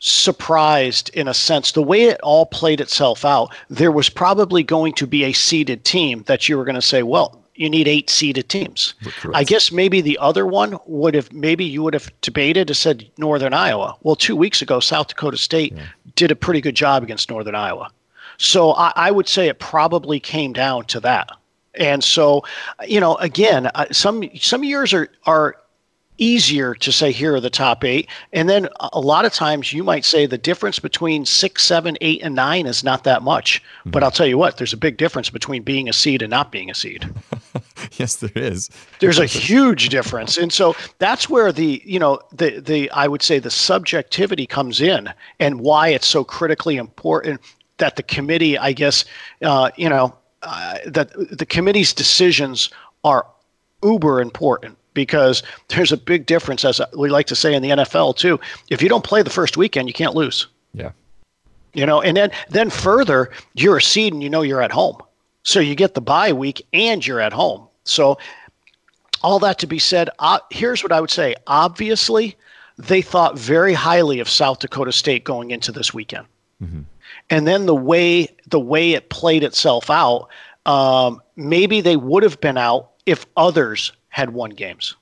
surprised 0.00 1.10
in 1.10 1.28
a 1.28 1.34
sense. 1.34 1.72
The 1.72 1.82
way 1.82 2.04
it 2.04 2.20
all 2.22 2.46
played 2.46 2.80
itself 2.80 3.24
out, 3.24 3.54
there 3.68 3.92
was 3.92 4.08
probably 4.08 4.62
going 4.62 4.94
to 4.94 5.06
be 5.06 5.24
a 5.24 5.32
seeded 5.32 5.84
team 5.84 6.24
that 6.26 6.48
you 6.48 6.56
were 6.56 6.64
going 6.64 6.74
to 6.74 6.82
say, 6.82 7.02
well, 7.02 7.39
you 7.60 7.68
need 7.68 7.86
eight 7.86 8.08
seeded 8.08 8.48
teams. 8.48 8.94
Correct. 9.04 9.36
I 9.36 9.44
guess 9.44 9.70
maybe 9.70 10.00
the 10.00 10.16
other 10.18 10.46
one 10.46 10.78
would 10.86 11.14
have 11.14 11.30
maybe 11.30 11.62
you 11.64 11.82
would 11.82 11.92
have 11.92 12.10
debated 12.22 12.70
and 12.70 12.76
said 12.76 13.06
Northern 13.18 13.52
Iowa. 13.52 13.94
Well, 14.00 14.16
two 14.16 14.34
weeks 14.34 14.62
ago, 14.62 14.80
South 14.80 15.08
Dakota 15.08 15.36
State 15.36 15.74
yeah. 15.74 15.84
did 16.16 16.30
a 16.30 16.36
pretty 16.36 16.62
good 16.62 16.74
job 16.74 17.02
against 17.02 17.28
Northern 17.28 17.54
Iowa. 17.54 17.90
So 18.38 18.72
I, 18.72 18.92
I 18.96 19.10
would 19.10 19.28
say 19.28 19.48
it 19.48 19.58
probably 19.58 20.18
came 20.18 20.54
down 20.54 20.86
to 20.86 21.00
that. 21.00 21.30
And 21.74 22.02
so, 22.02 22.42
you 22.88 22.98
know, 22.98 23.16
again, 23.16 23.70
uh, 23.74 23.84
some 23.92 24.24
some 24.40 24.64
years 24.64 24.94
are 24.94 25.10
are 25.26 25.56
easier 26.20 26.74
to 26.74 26.92
say 26.92 27.12
here 27.12 27.34
are 27.34 27.40
the 27.40 27.50
top 27.50 27.84
eight. 27.84 28.08
And 28.32 28.48
then 28.48 28.68
a 28.92 29.00
lot 29.00 29.24
of 29.24 29.32
times 29.32 29.72
you 29.72 29.82
might 29.82 30.04
say 30.04 30.26
the 30.26 30.38
difference 30.38 30.78
between 30.78 31.26
six, 31.26 31.64
seven, 31.64 31.96
eight, 32.00 32.22
and 32.22 32.34
nine 32.34 32.66
is 32.66 32.84
not 32.84 33.04
that 33.04 33.22
much. 33.22 33.62
Mm-hmm. 33.80 33.90
But 33.90 34.02
I'll 34.02 34.10
tell 34.10 34.26
you 34.26 34.38
what, 34.38 34.58
there's 34.58 34.72
a 34.72 34.78
big 34.78 34.96
difference 34.96 35.30
between 35.30 35.62
being 35.62 35.88
a 35.88 35.92
seed 35.92 36.22
and 36.22 36.30
not 36.30 36.52
being 36.52 36.70
a 36.70 36.74
seed. 36.74 37.08
yes, 38.00 38.16
there 38.16 38.30
is. 38.34 38.70
there's 38.98 39.18
a 39.18 39.26
huge 39.46 39.88
difference. 39.88 40.36
And 40.36 40.52
so 40.52 40.74
that's 40.98 41.28
where 41.28 41.52
the, 41.52 41.82
you 41.84 41.98
know, 41.98 42.20
the 42.32 42.60
the 42.60 42.90
I 42.90 43.06
would 43.06 43.22
say 43.22 43.38
the 43.38 43.50
subjectivity 43.50 44.46
comes 44.46 44.80
in 44.80 45.12
and 45.38 45.60
why 45.60 45.88
it's 45.88 46.06
so 46.06 46.24
critically 46.24 46.76
important 46.76 47.40
that 47.78 47.96
the 47.96 48.02
committee, 48.02 48.58
I 48.58 48.72
guess, 48.72 49.04
uh, 49.42 49.70
you 49.76 49.88
know, 49.88 50.14
uh, 50.42 50.78
that 50.86 51.12
the 51.36 51.46
committee's 51.46 51.92
decisions 51.92 52.70
are 53.04 53.26
uber 53.82 54.20
important 54.20 54.76
because 54.94 55.42
there's 55.68 55.92
a 55.92 55.96
big 55.96 56.26
difference, 56.26 56.64
as 56.64 56.80
we 56.96 57.08
like 57.08 57.26
to 57.26 57.36
say 57.36 57.54
in 57.54 57.62
the 57.62 57.70
NFL 57.70 58.16
too. 58.16 58.40
If 58.70 58.82
you 58.82 58.88
don't 58.88 59.04
play 59.04 59.22
the 59.22 59.30
first 59.30 59.56
weekend, 59.56 59.88
you 59.88 59.94
can't 59.94 60.14
lose. 60.14 60.46
Yeah. 60.72 60.92
You 61.72 61.86
know, 61.86 62.00
and 62.02 62.16
then 62.16 62.30
then 62.48 62.70
further, 62.70 63.30
you're 63.54 63.76
a 63.76 63.82
seed 63.82 64.12
and 64.12 64.22
you 64.22 64.30
know 64.30 64.42
you're 64.42 64.62
at 64.62 64.72
home, 64.72 64.96
so 65.44 65.60
you 65.60 65.74
get 65.74 65.94
the 65.94 66.00
bye 66.00 66.32
week 66.32 66.66
and 66.72 67.06
you're 67.06 67.20
at 67.20 67.32
home. 67.32 67.68
So 67.90 68.18
all 69.22 69.38
that 69.40 69.58
to 69.58 69.66
be 69.66 69.78
said, 69.78 70.10
uh, 70.18 70.38
here's 70.50 70.82
what 70.82 70.92
I 70.92 71.00
would 71.00 71.10
say. 71.10 71.34
Obviously, 71.46 72.36
they 72.78 73.02
thought 73.02 73.38
very 73.38 73.74
highly 73.74 74.20
of 74.20 74.28
South 74.28 74.60
Dakota 74.60 74.92
State 74.92 75.24
going 75.24 75.50
into 75.50 75.72
this 75.72 75.92
weekend, 75.92 76.26
mm-hmm. 76.62 76.82
and 77.28 77.46
then 77.46 77.66
the 77.66 77.74
way 77.74 78.28
the 78.46 78.60
way 78.60 78.92
it 78.92 79.10
played 79.10 79.44
itself 79.44 79.90
out, 79.90 80.28
um, 80.66 81.20
maybe 81.36 81.80
they 81.80 81.96
would 81.96 82.22
have 82.22 82.40
been 82.40 82.56
out 82.56 82.90
if 83.06 83.26
others 83.36 83.92
had 84.08 84.30
won 84.30 84.50
games. 84.50 84.96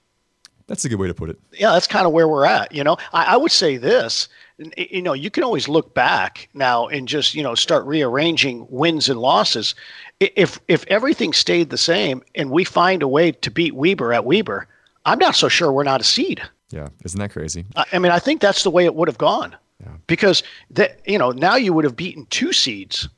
That's 0.67 0.85
a 0.85 0.89
good 0.89 0.99
way 0.99 1.09
to 1.09 1.15
put 1.15 1.31
it. 1.31 1.39
Yeah, 1.53 1.73
that's 1.73 1.87
kind 1.87 2.07
of 2.07 2.13
where 2.13 2.29
we're 2.29 2.45
at. 2.45 2.75
You 2.75 2.85
know, 2.85 2.99
I, 3.13 3.35
I, 3.35 3.37
would 3.39 3.51
say 3.51 3.79
this. 3.79 4.29
You 4.77 5.03
know, 5.03 5.13
you 5.13 5.31
can 5.31 5.45
always 5.45 5.69
look 5.69 5.95
back 5.95 6.49
now 6.53 6.89
and 6.89 7.07
just 7.07 7.35
you 7.35 7.43
know 7.45 7.55
start 7.55 7.85
rearranging 7.87 8.67
wins 8.71 9.09
and 9.09 9.21
losses. 9.21 9.75
If 10.19 10.59
if 10.67 10.85
everything 10.89 11.33
stayed 11.33 11.71
the 11.71 11.79
same 11.79 12.23
and 12.35 12.51
we 12.51 12.65
find 12.65 13.03
a 13.03 13.09
way 13.09 13.31
to 13.33 13.51
beat 13.51 13.75
Weber 13.75 14.13
at 14.13 14.25
Weber, 14.25 14.67
I'm 15.05 15.19
not 15.19 15.37
so 15.37 15.49
sure 15.49 15.71
we're 15.71 15.85
not 15.85 16.01
a 16.01 16.05
seed. 16.05 16.43
Yeah, 16.71 16.89
isn't 17.05 17.21
that 17.21 17.31
crazy? 17.31 17.67
I, 17.77 17.85
I 17.93 17.99
mean, 18.01 18.11
I 18.11 18.19
think 18.19 18.41
that's 18.41 18.65
the 18.65 18.71
way 18.71 18.85
it 18.85 18.95
would 18.97 19.09
have 19.09 19.19
gone. 19.19 19.57
Yeah. 19.81 19.93
Because 20.09 20.43
that 20.71 21.01
you 21.07 21.19
know 21.19 21.31
now 21.31 21.55
you 21.55 21.73
would 21.73 21.85
have 21.85 21.95
beaten 21.95 22.27
two 22.31 22.53
seeds, 22.53 23.09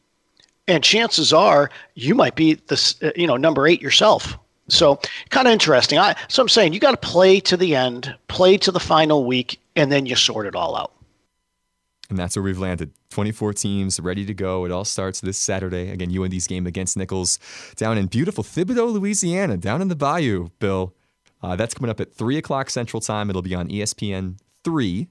and 0.69 0.85
chances 0.85 1.33
are 1.33 1.71
you 1.95 2.15
might 2.15 2.35
be 2.35 2.55
the 2.55 2.95
uh, 3.03 3.11
you 3.17 3.27
know 3.27 3.39
number 3.39 3.67
eight 3.67 3.81
yourself. 3.81 4.37
So 4.69 5.01
kind 5.31 5.49
of 5.49 5.53
interesting. 5.53 5.99
I, 5.99 6.15
so 6.29 6.43
I'm 6.43 6.49
saying 6.49 6.75
you 6.75 6.81
got 6.81 6.91
to 7.01 7.09
play 7.09 7.41
to 7.41 7.57
the 7.57 7.75
end, 7.75 8.15
play 8.29 8.57
to 8.59 8.71
the 8.71 8.79
final 8.79 9.25
week, 9.25 9.59
and 9.75 9.91
then 9.91 10.07
you 10.07 10.17
sort 10.17 10.47
it 10.47 10.55
all 10.55 10.77
out. 10.77 10.93
And 12.11 12.19
that's 12.19 12.37
where 12.37 12.43
we've 12.43 12.59
landed. 12.59 12.93
24 13.11 13.55
teams 13.55 14.01
ready 14.01 14.27
to 14.27 14.35
go. 14.35 14.65
It 14.67 14.73
all 14.73 14.85
starts 14.85 15.21
this 15.21 15.39
Saturday. 15.39 15.91
Again, 15.91 16.17
UND's 16.17 16.47
game 16.47 16.67
against 16.67 16.97
Nicholls 16.97 17.39
down 17.77 17.97
in 17.97 18.07
beautiful 18.07 18.45
Thibodaux, 18.45 18.93
Louisiana, 18.93 19.57
down 19.57 19.81
in 19.81 19.89
the 19.89 19.97
bayou, 19.97 20.49
Bill. 20.59 20.93
Uh, 21.43 21.57
that's 21.57 21.73
coming 21.73 21.91
up 21.91 22.01
at 22.01 22.13
3 22.13 22.37
o'clock 22.37 22.69
Central 22.69 23.01
Time. 23.01 23.31
It'll 23.31 23.43
be 23.43 23.55
on 23.55 23.69
ESPN 23.69 24.39
3. 24.65 25.09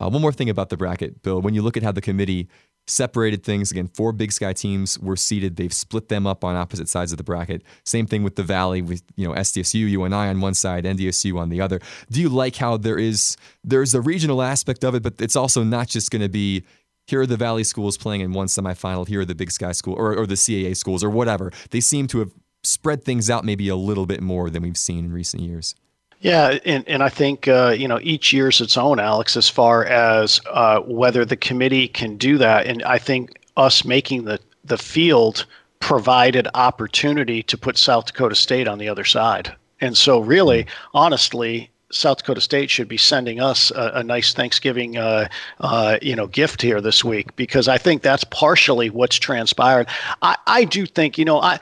Uh, 0.00 0.10
one 0.10 0.20
more 0.20 0.32
thing 0.32 0.50
about 0.50 0.70
the 0.70 0.76
bracket, 0.76 1.22
Bill. 1.22 1.40
When 1.40 1.54
you 1.54 1.62
look 1.62 1.76
at 1.76 1.82
how 1.82 1.92
the 1.92 2.00
committee 2.00 2.48
separated 2.90 3.42
things. 3.42 3.70
Again, 3.70 3.88
four 3.88 4.12
Big 4.12 4.32
Sky 4.32 4.52
teams 4.52 4.98
were 4.98 5.16
seeded. 5.16 5.56
They've 5.56 5.72
split 5.72 6.08
them 6.08 6.26
up 6.26 6.44
on 6.44 6.56
opposite 6.56 6.88
sides 6.88 7.12
of 7.12 7.18
the 7.18 7.24
bracket. 7.24 7.62
Same 7.84 8.06
thing 8.06 8.22
with 8.22 8.36
the 8.36 8.42
Valley, 8.42 8.82
with 8.82 9.02
you 9.16 9.26
know 9.26 9.34
SDSU, 9.34 9.88
UNI 9.90 10.14
on 10.14 10.40
one 10.40 10.54
side, 10.54 10.84
NDSU 10.84 11.38
on 11.38 11.48
the 11.48 11.60
other. 11.60 11.80
Do 12.10 12.20
you 12.20 12.28
like 12.28 12.56
how 12.56 12.76
there 12.76 12.98
is 12.98 13.36
there's 13.64 13.94
a 13.94 14.00
regional 14.00 14.42
aspect 14.42 14.84
of 14.84 14.94
it, 14.94 15.02
but 15.02 15.14
it's 15.20 15.36
also 15.36 15.62
not 15.62 15.88
just 15.88 16.10
going 16.10 16.22
to 16.22 16.28
be 16.28 16.64
here 17.06 17.22
are 17.22 17.26
the 17.26 17.36
Valley 17.36 17.64
schools 17.64 17.98
playing 17.98 18.20
in 18.20 18.32
one 18.32 18.46
semifinal, 18.46 19.06
here 19.06 19.20
are 19.20 19.24
the 19.24 19.34
Big 19.34 19.50
Sky 19.50 19.72
school 19.72 19.94
or, 19.94 20.16
or 20.16 20.26
the 20.26 20.34
CAA 20.34 20.76
schools 20.76 21.02
or 21.02 21.10
whatever. 21.10 21.50
They 21.70 21.80
seem 21.80 22.06
to 22.08 22.20
have 22.20 22.30
spread 22.62 23.04
things 23.04 23.28
out 23.28 23.44
maybe 23.44 23.68
a 23.68 23.76
little 23.76 24.06
bit 24.06 24.20
more 24.20 24.50
than 24.50 24.62
we've 24.62 24.76
seen 24.76 25.06
in 25.06 25.12
recent 25.12 25.42
years. 25.42 25.74
Yeah, 26.20 26.58
and, 26.66 26.86
and 26.86 27.02
I 27.02 27.08
think 27.08 27.48
uh, 27.48 27.74
you 27.76 27.88
know 27.88 27.98
each 28.02 28.32
year's 28.32 28.60
its 28.60 28.76
own, 28.76 29.00
Alex, 29.00 29.36
as 29.36 29.48
far 29.48 29.86
as 29.86 30.40
uh, 30.50 30.80
whether 30.80 31.24
the 31.24 31.36
committee 31.36 31.88
can 31.88 32.16
do 32.16 32.36
that. 32.38 32.66
And 32.66 32.82
I 32.82 32.98
think 32.98 33.40
us 33.56 33.84
making 33.84 34.24
the 34.24 34.38
the 34.64 34.78
field 34.78 35.46
provided 35.80 36.46
opportunity 36.54 37.42
to 37.44 37.56
put 37.56 37.78
South 37.78 38.06
Dakota 38.06 38.34
State 38.34 38.68
on 38.68 38.78
the 38.78 38.88
other 38.88 39.04
side. 39.04 39.54
And 39.80 39.96
so, 39.96 40.20
really, 40.20 40.66
honestly, 40.92 41.70
South 41.90 42.18
Dakota 42.18 42.40
State 42.40 42.70
should 42.70 42.86
be 42.86 42.96
sending 42.96 43.40
us 43.40 43.70
a, 43.72 43.92
a 43.96 44.04
nice 44.04 44.32
Thanksgiving, 44.32 44.96
uh, 44.96 45.26
uh, 45.60 45.98
you 46.02 46.14
know, 46.14 46.26
gift 46.26 46.62
here 46.62 46.80
this 46.80 47.02
week 47.02 47.34
because 47.36 47.66
I 47.66 47.78
think 47.78 48.02
that's 48.02 48.24
partially 48.24 48.90
what's 48.90 49.16
transpired. 49.16 49.88
I, 50.22 50.36
I 50.46 50.64
do 50.64 50.86
think, 50.86 51.18
you 51.18 51.24
know, 51.24 51.40
I, 51.40 51.58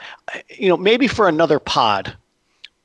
you 0.51 0.69
know, 0.69 0.77
maybe 0.77 1.09
for 1.09 1.29
another 1.29 1.59
pod, 1.59 2.15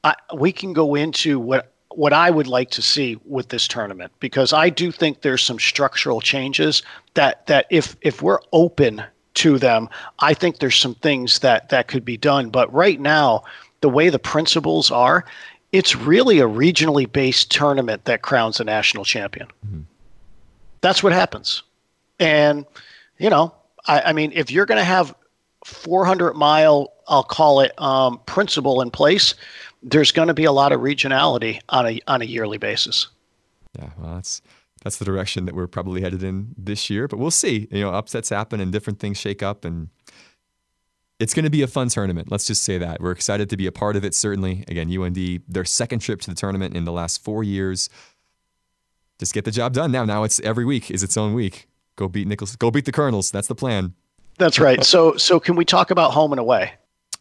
I, 0.04 0.16
we 0.36 0.52
can 0.52 0.74
go 0.74 0.96
into 0.96 1.40
what 1.40 1.74
what 1.96 2.14
I 2.14 2.32
would 2.32 2.48
like 2.48 2.72
to 2.72 2.82
see 2.82 3.20
with 3.26 3.50
this 3.50 3.68
tournament 3.68 4.12
because 4.20 4.52
I 4.52 4.70
do 4.70 4.92
think 4.92 5.22
there's 5.22 5.44
some 5.44 5.60
structural 5.60 6.22
changes 6.22 6.82
that 7.14 7.46
that 7.48 7.68
if 7.70 7.96
if 8.02 8.22
we're 8.22 8.40
open 8.52 9.04
to 9.36 9.58
them, 9.58 9.90
I 10.20 10.34
think 10.34 10.60
there's 10.60 10.76
some 10.76 10.96
things 10.96 11.40
that 11.40 11.70
that 11.70 11.88
could 11.88 12.06
be 12.06 12.18
done. 12.18 12.50
But 12.50 12.72
right 12.74 13.00
now, 13.00 13.44
the 13.82 13.90
way 13.90 14.10
the 14.10 14.20
principles 14.20 14.92
are, 14.92 15.26
it's 15.72 15.96
really 15.96 16.40
a 16.40 16.48
regionally 16.48 17.12
based 17.12 17.52
tournament 17.52 18.06
that 18.06 18.22
crowns 18.22 18.60
a 18.60 18.64
national 18.64 19.06
champion. 19.06 19.48
Mm-hmm. 19.66 19.82
That's 20.82 21.02
what 21.02 21.14
happens, 21.14 21.64
and 22.20 22.66
you 23.18 23.30
know, 23.30 23.54
I, 23.88 24.02
I 24.02 24.14
mean, 24.14 24.32
if 24.36 24.52
you're 24.52 24.66
going 24.66 24.80
to 24.80 24.84
have 24.84 25.16
400 25.64 26.34
mile, 26.34 26.92
I'll 27.08 27.24
call 27.24 27.62
it 27.62 27.80
um, 27.82 28.20
principle 28.26 28.82
in 28.82 28.92
place 28.92 29.36
there's 29.84 30.12
going 30.12 30.30
to 30.30 30.34
be 30.34 30.46
a 30.46 30.52
lot 30.52 30.72
of 30.72 30.80
regionality 30.82 31.60
on 31.70 31.86
a 31.86 32.02
on 32.08 32.22
a 32.22 32.26
yearly 32.26 32.58
basis. 32.58 33.08
Yeah, 33.78 33.90
well, 33.98 34.16
that's 34.16 34.42
that's 34.84 34.98
the 34.98 35.06
direction 35.06 35.46
that 35.46 35.56
we're 35.56 35.68
probably 35.68 36.02
headed 36.02 36.24
in 36.24 36.56
this 36.58 36.90
year, 36.90 37.08
but 37.08 37.18
we'll 37.18 37.32
see. 37.32 37.68
You 37.72 37.82
know, 37.82 37.90
upsets 37.92 38.30
happen 38.30 38.60
and 38.60 38.72
different 38.72 39.00
things 39.00 39.18
shake 39.18 39.44
up, 39.44 39.66
and 39.66 39.90
it's 41.20 41.34
going 41.34 41.46
to 41.46 41.52
be 41.52 41.62
a 41.62 41.68
fun 41.68 41.90
tournament. 41.90 42.32
Let's 42.32 42.46
just 42.46 42.64
say 42.64 42.78
that 42.78 43.02
we're 43.02 43.12
excited 43.12 43.50
to 43.50 43.58
be 43.58 43.68
a 43.68 43.72
part 43.72 43.96
of 43.96 44.06
it. 44.06 44.16
Certainly, 44.16 44.64
again, 44.68 44.92
UND 44.96 45.42
their 45.48 45.66
second 45.66 46.00
trip 46.00 46.22
to 46.22 46.30
the 46.30 46.36
tournament 46.36 46.76
in 46.76 46.86
the 46.86 46.92
last 46.92 47.24
four 47.24 47.44
years. 47.44 47.90
Just 49.20 49.34
get 49.34 49.46
the 49.46 49.52
job 49.52 49.74
done 49.74 49.92
now. 49.92 50.06
Now 50.06 50.24
it's 50.24 50.40
every 50.42 50.66
week 50.66 50.90
is 50.90 51.04
its 51.04 51.18
own 51.18 51.34
week. 51.34 51.68
Go 51.96 52.08
beat 52.08 52.28
Nicholls. 52.28 52.56
Go 52.56 52.72
beat 52.72 52.86
the 52.86 52.92
Colonels. 52.92 53.32
That's 53.32 53.48
the 53.48 53.56
plan. 53.56 53.94
That's 54.40 54.60
right. 54.60 54.84
So 54.84 55.16
so 55.18 55.40
can 55.40 55.56
we 55.56 55.66
talk 55.66 55.92
about 55.92 56.12
home 56.12 56.32
and 56.32 56.40
away? 56.40 56.74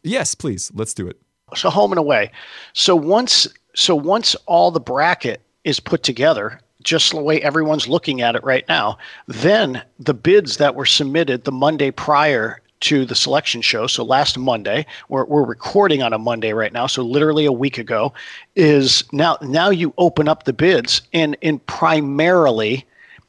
Yes, 0.03 0.35
please. 0.35 0.73
Let's 0.75 0.95
do 0.95 1.07
it 1.07 1.21
so 1.55 1.71
home 1.71 1.93
and 1.93 1.99
away. 1.99 2.31
So 2.73 2.97
once 2.97 3.49
so 3.75 3.95
once 3.95 4.35
all 4.47 4.71
the 4.71 4.81
bracket 4.81 5.41
is 5.65 5.81
put 5.81 6.03
together, 6.03 6.61
just 6.83 7.13
the 7.13 7.23
way 7.23 7.41
everyone's 7.41 7.89
looking 7.89 8.21
at 8.21 8.35
it 8.35 8.45
right 8.45 8.67
now, 8.69 8.99
then 9.27 9.83
the 9.99 10.15
bids 10.15 10.59
that 10.59 10.75
were 10.75 10.87
submitted 10.87 11.45
the 11.45 11.53
Monday 11.53 11.91
prior 11.91 12.61
to 12.81 13.05
the 13.05 13.15
selection 13.15 13.63
show, 13.63 13.87
so 13.87 14.05
last 14.05 14.37
Monday, 14.37 14.85
we're, 15.09 15.25
we're 15.25 15.45
recording 15.45 16.03
on 16.03 16.13
a 16.13 16.19
Monday 16.19 16.53
right 16.53 16.73
now, 16.73 16.89
so 16.89 17.03
literally 17.03 17.47
a 17.47 17.53
week 17.53 17.79
ago, 17.79 18.13
is 18.57 19.05
now 19.13 19.39
now 19.41 19.71
you 19.71 19.95
open 19.99 20.29
up 20.29 20.45
the 20.45 20.53
bids 20.53 21.01
and 21.13 21.37
in 21.41 21.61
primarily 21.61 22.85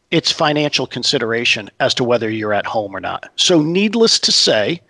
it's 0.10 0.32
financial 0.32 0.88
consideration 0.88 1.70
as 1.80 1.94
to 1.94 2.04
whether 2.04 2.30
you're 2.30 2.54
at 2.54 2.66
home 2.66 2.96
or 2.96 3.00
not. 3.00 3.32
So 3.36 3.62
needless 3.62 4.20
to 4.22 4.32
say, 4.32 4.82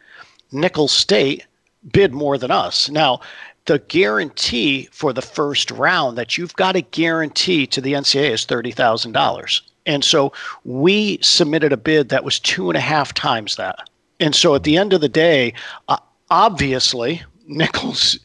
Nicholls 0.52 0.92
State 0.94 1.46
bid 1.92 2.14
more 2.14 2.38
than 2.38 2.52
us. 2.52 2.90
Now, 2.90 3.22
the 3.66 3.80
guarantee 3.80 4.90
for 4.92 5.14
the 5.14 5.22
first 5.22 5.72
round 5.72 6.18
that 6.18 6.38
you've 6.38 6.56
got 6.56 6.74
to 6.74 6.82
guarantee 6.82 7.66
to 7.68 7.82
the 7.82 7.94
NCAA 7.94 8.32
is 8.32 8.46
thirty 8.46 8.72
thousand 8.72 9.14
dollars. 9.14 9.62
And 9.86 10.04
so 10.04 10.32
we 10.64 11.20
submitted 11.22 11.74
a 11.74 11.78
bid 11.78 12.10
that 12.10 12.24
was 12.24 12.40
two 12.40 12.70
and 12.70 12.78
a 12.78 12.82
half 12.82 13.14
times 13.14 13.56
that. 13.58 13.90
And 14.20 14.34
so 14.34 14.56
at 14.56 14.64
the 14.64 14.78
end 14.78 14.94
of 14.94 15.02
the 15.02 15.10
day, 15.10 15.54
uh, 15.90 15.98
obviously 16.30 17.22
Nicholls 17.48 18.18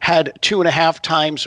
had 0.00 0.32
two 0.40 0.60
and 0.60 0.68
a 0.68 0.72
half 0.72 1.02
times 1.02 1.46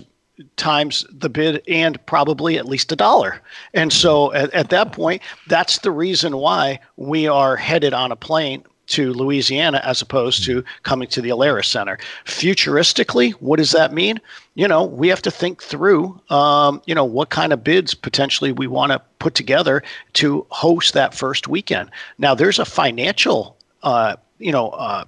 times 0.55 1.05
the 1.11 1.29
bid 1.29 1.61
and 1.67 2.03
probably 2.05 2.57
at 2.57 2.65
least 2.65 2.91
a 2.91 2.95
dollar. 2.95 3.41
And 3.73 3.91
so 3.91 4.31
at, 4.33 4.53
at 4.53 4.69
that 4.69 4.93
point, 4.93 5.21
that's 5.47 5.79
the 5.79 5.91
reason 5.91 6.37
why 6.37 6.79
we 6.95 7.27
are 7.27 7.57
headed 7.57 7.93
on 7.93 8.11
a 8.11 8.15
plane 8.15 8.63
to 8.89 9.13
Louisiana 9.13 9.81
as 9.83 10.01
opposed 10.01 10.43
to 10.45 10.63
coming 10.83 11.07
to 11.09 11.21
the 11.21 11.29
Alerus 11.29 11.65
Center. 11.65 11.97
Futuristically, 12.25 13.31
what 13.33 13.57
does 13.57 13.71
that 13.71 13.93
mean? 13.93 14.19
You 14.55 14.67
know, 14.67 14.83
we 14.83 15.07
have 15.07 15.21
to 15.23 15.31
think 15.31 15.63
through, 15.63 16.19
um, 16.29 16.81
you 16.85 16.95
know, 16.95 17.05
what 17.05 17.29
kind 17.29 17.53
of 17.53 17.63
bids 17.63 17.93
potentially 17.93 18.51
we 18.51 18.67
want 18.67 18.91
to 18.91 19.01
put 19.19 19.35
together 19.35 19.83
to 20.13 20.45
host 20.49 20.93
that 20.93 21.13
first 21.13 21.47
weekend. 21.47 21.89
Now, 22.17 22.35
there's 22.35 22.59
a 22.59 22.65
financial 22.65 23.57
uh, 23.83 24.15
you 24.39 24.51
know, 24.51 24.69
uh, 24.69 25.05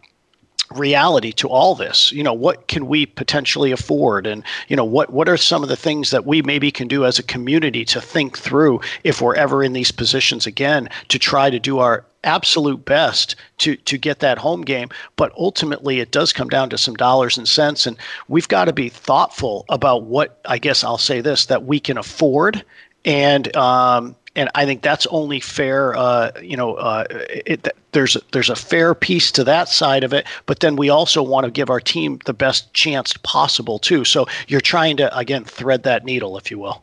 reality 0.76 1.34
to 1.34 1.50
all 1.50 1.76
this 1.76 2.14
you 2.14 2.24
know 2.24 2.34
what 2.34 2.68
can 2.70 2.88
we 2.88 3.06
potentially 3.06 3.74
afford 3.74 4.26
and 4.26 4.42
you 4.70 4.76
know 4.78 4.86
what 4.86 5.12
what 5.12 5.28
are 5.28 5.36
some 5.36 5.64
of 5.64 5.68
the 5.70 5.76
things 5.76 6.12
that 6.12 6.26
we 6.26 6.42
maybe 6.44 6.72
can 6.72 6.88
do 6.88 7.06
as 7.06 7.20
a 7.20 7.24
community 7.24 7.84
to 7.84 8.00
think 8.00 8.38
through 8.38 8.80
if 9.04 9.22
we're 9.22 9.36
ever 9.36 9.64
in 9.64 9.74
these 9.74 9.92
positions 9.92 10.48
again 10.48 10.90
to 11.10 11.20
try 11.20 11.50
to 11.50 11.60
do 11.60 11.80
our 11.80 12.06
absolute 12.24 12.86
best 12.86 13.36
to 13.58 13.76
to 13.78 13.98
get 13.98 14.20
that 14.20 14.38
home 14.38 14.62
game 14.62 14.90
but 15.16 15.32
ultimately 15.38 16.00
it 16.00 16.12
does 16.12 16.32
come 16.32 16.50
down 16.50 16.70
to 16.70 16.78
some 16.78 16.96
dollars 16.96 17.38
and 17.38 17.48
cents 17.48 17.88
and 17.88 17.98
we've 18.28 18.48
got 18.48 18.66
to 18.66 18.74
be 18.74 18.90
thoughtful 18.90 19.66
about 19.70 20.04
what 20.04 20.40
I 20.46 20.60
guess 20.60 20.84
I'll 20.84 20.98
say 20.98 21.22
this 21.22 21.48
that 21.48 21.66
we 21.66 21.80
can 21.80 21.98
afford 21.98 22.64
and 23.06 23.56
um, 23.56 24.16
and 24.36 24.50
I 24.56 24.66
think 24.66 24.82
that's 24.82 25.06
only 25.08 25.40
fair. 25.40 25.96
Uh, 25.96 26.32
you 26.42 26.56
know, 26.56 26.76
uh, 26.76 27.06
it, 27.10 27.68
there's 27.92 28.16
there's 28.32 28.50
a 28.50 28.56
fair 28.56 28.96
piece 28.96 29.32
to 29.34 29.44
that 29.44 29.68
side 29.68 30.04
of 30.04 30.14
it, 30.14 30.26
but 30.46 30.62
then 30.62 30.76
we 30.76 30.90
also 30.90 31.22
want 31.22 31.46
to 31.46 31.52
give 31.52 31.70
our 31.70 31.80
team 31.80 32.20
the 32.26 32.34
best 32.34 32.74
chance 32.74 33.14
possible 33.24 33.80
too. 33.80 34.06
So 34.06 34.28
you're 34.48 34.62
trying 34.62 34.98
to 34.98 35.16
again 35.18 35.44
thread 35.44 35.84
that 35.84 36.06
needle, 36.06 36.38
if 36.38 36.50
you 36.50 36.60
will. 36.60 36.82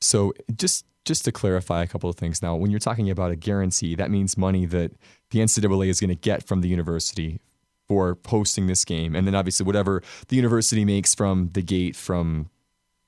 So 0.00 0.34
just 0.56 0.84
just 1.10 1.24
to 1.24 1.32
clarify 1.32 1.82
a 1.82 1.88
couple 1.88 2.08
of 2.08 2.14
things 2.14 2.40
now, 2.40 2.54
when 2.54 2.70
you're 2.70 2.78
talking 2.78 3.10
about 3.10 3.32
a 3.32 3.36
guarantee, 3.36 3.96
that 3.96 4.12
means 4.12 4.38
money 4.38 4.64
that 4.64 4.92
the 5.30 5.40
NCAA 5.40 5.88
is 5.88 5.98
going 5.98 6.08
to 6.08 6.14
get 6.14 6.46
from 6.46 6.60
the 6.60 6.68
university 6.68 7.40
for 7.88 8.16
hosting 8.28 8.68
this 8.68 8.84
game, 8.84 9.16
and 9.16 9.26
then 9.26 9.34
obviously 9.34 9.66
whatever 9.66 10.04
the 10.28 10.36
university 10.36 10.84
makes 10.84 11.12
from 11.12 11.50
the 11.54 11.62
gate 11.62 11.96
from 11.96 12.48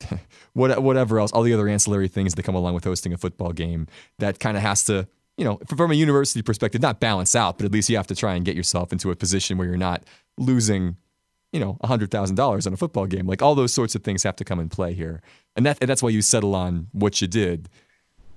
whatever 0.52 1.20
else, 1.20 1.30
all 1.30 1.44
the 1.44 1.54
other 1.54 1.68
ancillary 1.68 2.08
things 2.08 2.34
that 2.34 2.42
come 2.42 2.56
along 2.56 2.74
with 2.74 2.82
hosting 2.82 3.12
a 3.12 3.16
football 3.16 3.52
game, 3.52 3.86
that 4.18 4.40
kind 4.40 4.56
of 4.56 4.64
has 4.64 4.82
to, 4.82 5.06
you 5.36 5.44
know, 5.44 5.60
from 5.76 5.92
a 5.92 5.94
university 5.94 6.42
perspective, 6.42 6.82
not 6.82 6.98
balance 6.98 7.36
out, 7.36 7.56
but 7.56 7.64
at 7.64 7.70
least 7.70 7.88
you 7.88 7.96
have 7.96 8.08
to 8.08 8.16
try 8.16 8.34
and 8.34 8.44
get 8.44 8.56
yourself 8.56 8.92
into 8.92 9.12
a 9.12 9.14
position 9.14 9.56
where 9.58 9.68
you're 9.68 9.76
not 9.76 10.02
losing, 10.36 10.96
you 11.52 11.60
know, 11.60 11.78
$100,000 11.84 12.66
on 12.66 12.72
a 12.72 12.76
football 12.76 13.06
game. 13.06 13.28
Like 13.28 13.42
all 13.42 13.54
those 13.54 13.72
sorts 13.72 13.94
of 13.94 14.02
things 14.02 14.24
have 14.24 14.34
to 14.34 14.44
come 14.44 14.58
in 14.58 14.68
play 14.68 14.92
here. 14.92 15.22
And, 15.54 15.64
that, 15.64 15.78
and 15.80 15.88
that's 15.88 16.02
why 16.02 16.08
you 16.08 16.22
settle 16.22 16.56
on 16.56 16.88
what 16.90 17.20
you 17.20 17.28
did. 17.28 17.68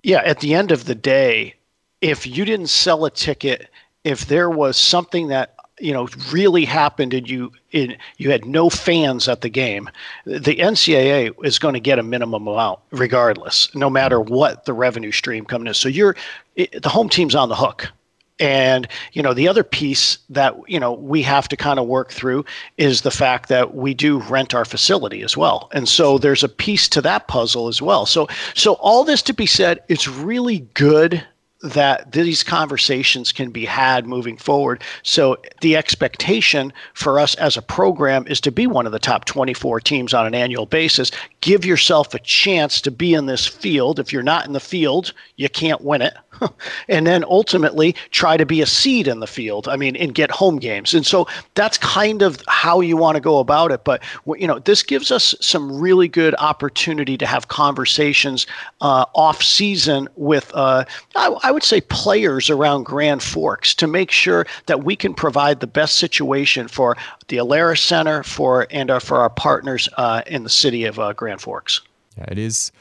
Yeah, 0.06 0.22
at 0.24 0.40
the 0.40 0.54
end 0.54 0.72
of 0.72 0.86
the 0.86 0.94
day, 0.94 1.56
if 2.00 2.28
you 2.28 2.46
didn't 2.46 2.68
sell 2.68 3.06
a 3.06 3.10
ticket, 3.10 3.72
if 4.04 4.28
there 4.28 4.52
was 4.52 4.78
something 4.78 5.30
that 5.30 5.56
you 5.80 5.94
know 5.94 6.08
really 6.32 6.64
happened 6.64 7.16
and 7.16 7.28
you 7.28 7.52
in, 7.72 7.98
you 8.18 8.30
had 8.30 8.46
no 8.46 8.70
fans 8.70 9.28
at 9.28 9.42
the 9.42 9.50
game 9.50 9.90
the 10.26 10.56
ncaa 10.56 11.34
is 11.44 11.60
going 11.60 11.74
to 11.74 11.82
get 11.82 12.00
a 12.00 12.04
minimum 12.04 12.48
amount 12.48 12.80
regardless 12.92 13.68
no 13.76 13.90
matter 13.90 14.22
what 14.22 14.64
the 14.64 14.72
revenue 14.72 15.12
stream 15.12 15.44
coming 15.44 15.68
in. 15.68 15.74
So 15.74 15.90
you're 15.90 16.16
it, 16.56 16.82
the 16.82 16.88
home 16.88 17.10
team's 17.10 17.36
on 17.36 17.50
the 17.50 17.56
hook 17.56 17.92
and 18.40 18.88
you 19.14 19.22
know 19.22 19.34
the 19.34 19.48
other 19.48 19.64
piece 19.64 20.18
that 20.30 20.56
you 20.68 20.80
know 20.80 20.94
we 20.94 21.22
have 21.22 21.48
to 21.48 21.56
kind 21.56 21.80
of 21.80 21.88
work 21.88 22.12
through 22.12 22.44
is 22.78 23.02
the 23.02 23.12
fact 23.12 23.50
that 23.50 23.76
we 23.76 23.94
do 23.94 24.20
rent 24.24 24.54
our 24.54 24.66
facility 24.66 25.22
as 25.22 25.38
well 25.38 25.70
and 25.74 25.88
so 25.88 26.18
there's 26.18 26.44
a 26.44 26.50
piece 26.50 26.90
to 26.90 27.02
that 27.02 27.28
puzzle 27.28 27.68
as 27.68 27.82
well 27.82 28.06
so 28.06 28.28
so 28.54 28.74
all 28.74 29.04
this 29.04 29.22
to 29.22 29.34
be 29.34 29.46
said 29.46 29.80
it's 29.88 30.08
really 30.08 30.60
good 30.74 31.24
that 31.66 32.12
these 32.12 32.44
conversations 32.44 33.32
can 33.32 33.50
be 33.50 33.66
had 33.66 34.06
moving 34.06 34.38
forward. 34.38 34.84
So 35.04 35.38
the 35.62 35.76
expectation 35.76 36.72
for 36.94 37.20
us 37.20 37.36
as 37.36 37.58
a 37.58 37.62
program 37.62 38.28
is 38.28 38.40
to 38.42 38.52
be 38.52 38.68
one 38.68 38.86
of 38.86 38.92
the 38.92 39.00
top 39.00 39.26
24 39.26 39.80
teams 39.82 40.14
on 40.14 40.28
an 40.28 40.36
annual 40.36 40.66
basis. 40.66 41.12
Give 41.42 41.66
yourself 41.66 42.14
a 42.14 42.20
chance 42.20 42.82
to 42.82 42.92
be 42.92 43.14
in 43.14 43.26
this 43.26 43.48
field. 43.48 44.00
If 44.00 44.14
you're 44.14 44.24
not 44.24 44.46
in 44.46 44.54
the 44.54 44.60
field, 44.60 45.14
you 45.38 45.50
can't 45.50 45.82
win 45.82 46.02
it. 46.02 46.14
and 46.90 47.06
then 47.08 47.24
ultimately 47.26 47.96
try 48.12 48.38
to 48.38 48.46
be 48.46 48.62
a 48.62 48.66
seed 48.66 49.08
in 49.08 49.20
the 49.20 49.28
field. 49.28 49.68
I 49.68 49.76
mean, 49.76 49.96
and 49.96 50.14
get 50.14 50.32
home 50.32 50.58
games. 50.58 50.94
And 50.94 51.06
so 51.06 51.28
that's 51.56 51.78
kind 51.78 52.22
of 52.22 52.42
how 52.48 52.82
you 52.82 52.98
want 52.98 53.16
to 53.16 53.22
go 53.22 53.40
about 53.40 53.72
it. 53.72 53.84
But 53.84 54.02
you 54.38 54.48
know, 54.48 54.60
this 54.60 54.84
gives 54.84 55.12
us 55.12 55.36
some 55.40 55.80
really 55.80 56.08
good 56.08 56.36
opportunity 56.40 57.18
to 57.18 57.26
have 57.26 57.48
conversations 57.48 58.48
uh, 58.82 59.06
off 59.14 59.42
season 59.42 60.08
with, 60.16 60.52
uh, 60.54 60.86
I, 61.16 61.36
I 61.44 61.52
would 61.52 61.64
say, 61.64 61.82
players 61.82 62.50
around 62.50 62.84
Grand 62.84 63.24
Forks 63.24 63.74
to 63.76 63.88
make 63.88 64.12
sure 64.12 64.46
that 64.66 64.84
we 64.84 64.96
can 64.96 65.14
provide 65.14 65.60
the 65.60 65.68
best 65.68 65.98
situation 65.98 66.68
for 66.68 66.96
the 67.28 67.38
Alerus 67.38 67.80
Center 67.80 68.24
for 68.24 68.68
and 68.70 68.90
uh, 68.90 69.00
for 69.00 69.18
our 69.18 69.30
partners 69.30 69.90
uh, 69.98 70.22
in 70.28 70.44
the 70.44 70.50
city 70.50 70.86
of 70.86 71.00
uh, 71.00 71.14
Grand 71.14 71.42
Forks. 71.42 71.82
Yeah, 72.18 72.26
it 72.30 72.38
is 72.38 72.72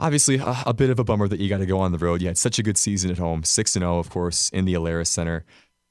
obviously 0.00 0.38
a, 0.38 0.56
a, 0.66 0.74
bit 0.74 0.90
of 0.90 0.98
a 0.98 1.04
bummer 1.04 1.28
that 1.28 1.38
you 1.38 1.48
got 1.48 1.58
to 1.58 1.66
go 1.66 1.78
on 1.78 1.92
the 1.92 1.98
road. 1.98 2.20
You 2.20 2.28
had 2.28 2.38
such 2.38 2.58
a 2.58 2.62
good 2.62 2.76
season 2.76 3.10
at 3.10 3.18
home, 3.18 3.44
six 3.44 3.76
and 3.76 3.82
zero, 3.82 3.98
of 3.98 4.10
course, 4.10 4.48
in 4.50 4.64
the 4.64 4.74
Alerus 4.74 5.06
Center, 5.06 5.44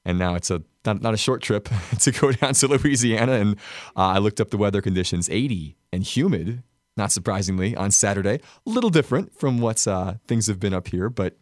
and 0.03 0.19
now 0.19 0.35
it's 0.35 0.49
a 0.49 0.63
not, 0.85 1.01
not 1.01 1.13
a 1.13 1.17
short 1.17 1.41
trip 1.41 1.69
to 1.99 2.11
go 2.11 2.31
down 2.31 2.53
to 2.55 2.67
Louisiana. 2.67 3.33
And 3.33 3.55
uh, 3.95 4.07
I 4.07 4.17
looked 4.17 4.41
up 4.41 4.49
the 4.49 4.57
weather 4.57 4.81
conditions: 4.81 5.29
80 5.29 5.77
and 5.93 6.03
humid. 6.03 6.63
Not 6.97 7.13
surprisingly, 7.13 7.77
on 7.77 7.91
Saturday, 7.91 8.41
a 8.65 8.69
little 8.69 8.89
different 8.89 9.33
from 9.39 9.59
what 9.59 9.87
uh, 9.87 10.15
things 10.27 10.47
have 10.47 10.59
been 10.59 10.73
up 10.73 10.89
here, 10.89 11.09
but 11.09 11.37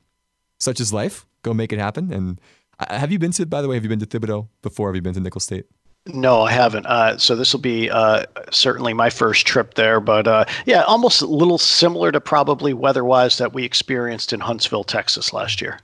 such 0.60 0.80
is 0.80 0.93
life. 0.93 1.25
Go 1.41 1.51
make 1.51 1.73
it 1.73 1.80
happen. 1.80 2.13
And 2.13 2.39
uh, 2.80 2.95
have 2.95 3.12
you 3.12 3.17
been 3.17 3.32
to? 3.32 3.45
By 3.47 3.63
the 3.63 3.67
way, 3.67 3.75
have 3.75 3.84
you 3.84 3.89
been 3.89 3.99
to 3.99 4.06
Thibodaux 4.06 4.49
before? 4.62 4.89
Have 4.89 4.95
you 4.95 5.01
been 5.01 5.15
to 5.15 5.19
Nicholls 5.19 5.45
State? 5.45 5.65
No, 6.08 6.43
I 6.43 6.52
haven't. 6.52 6.86
Uh, 6.86 7.17
so 7.17 7.36
this 7.36 7.54
will 7.54 7.60
be 7.60 7.89
uh, 7.89 8.24
certainly 8.50 8.93
my 8.93 9.10
first 9.10 9.46
trip 9.46 9.74
there, 9.74 10.00
but 10.00 10.28
uh, 10.28 10.46
yeah, 10.65 10.84
almost 10.84 11.22
a 11.22 11.28
little 11.28 11.58
similar 11.58 12.12
to 12.12 12.22
probably 12.22 12.74
weather-wise 12.74 13.38
that 13.39 13.54
we 13.54 13.63
experienced 13.63 14.32
in 14.32 14.39
Huntsville, 14.39 14.86
Texas 14.86 15.34
last 15.34 15.62
year. 15.62 15.80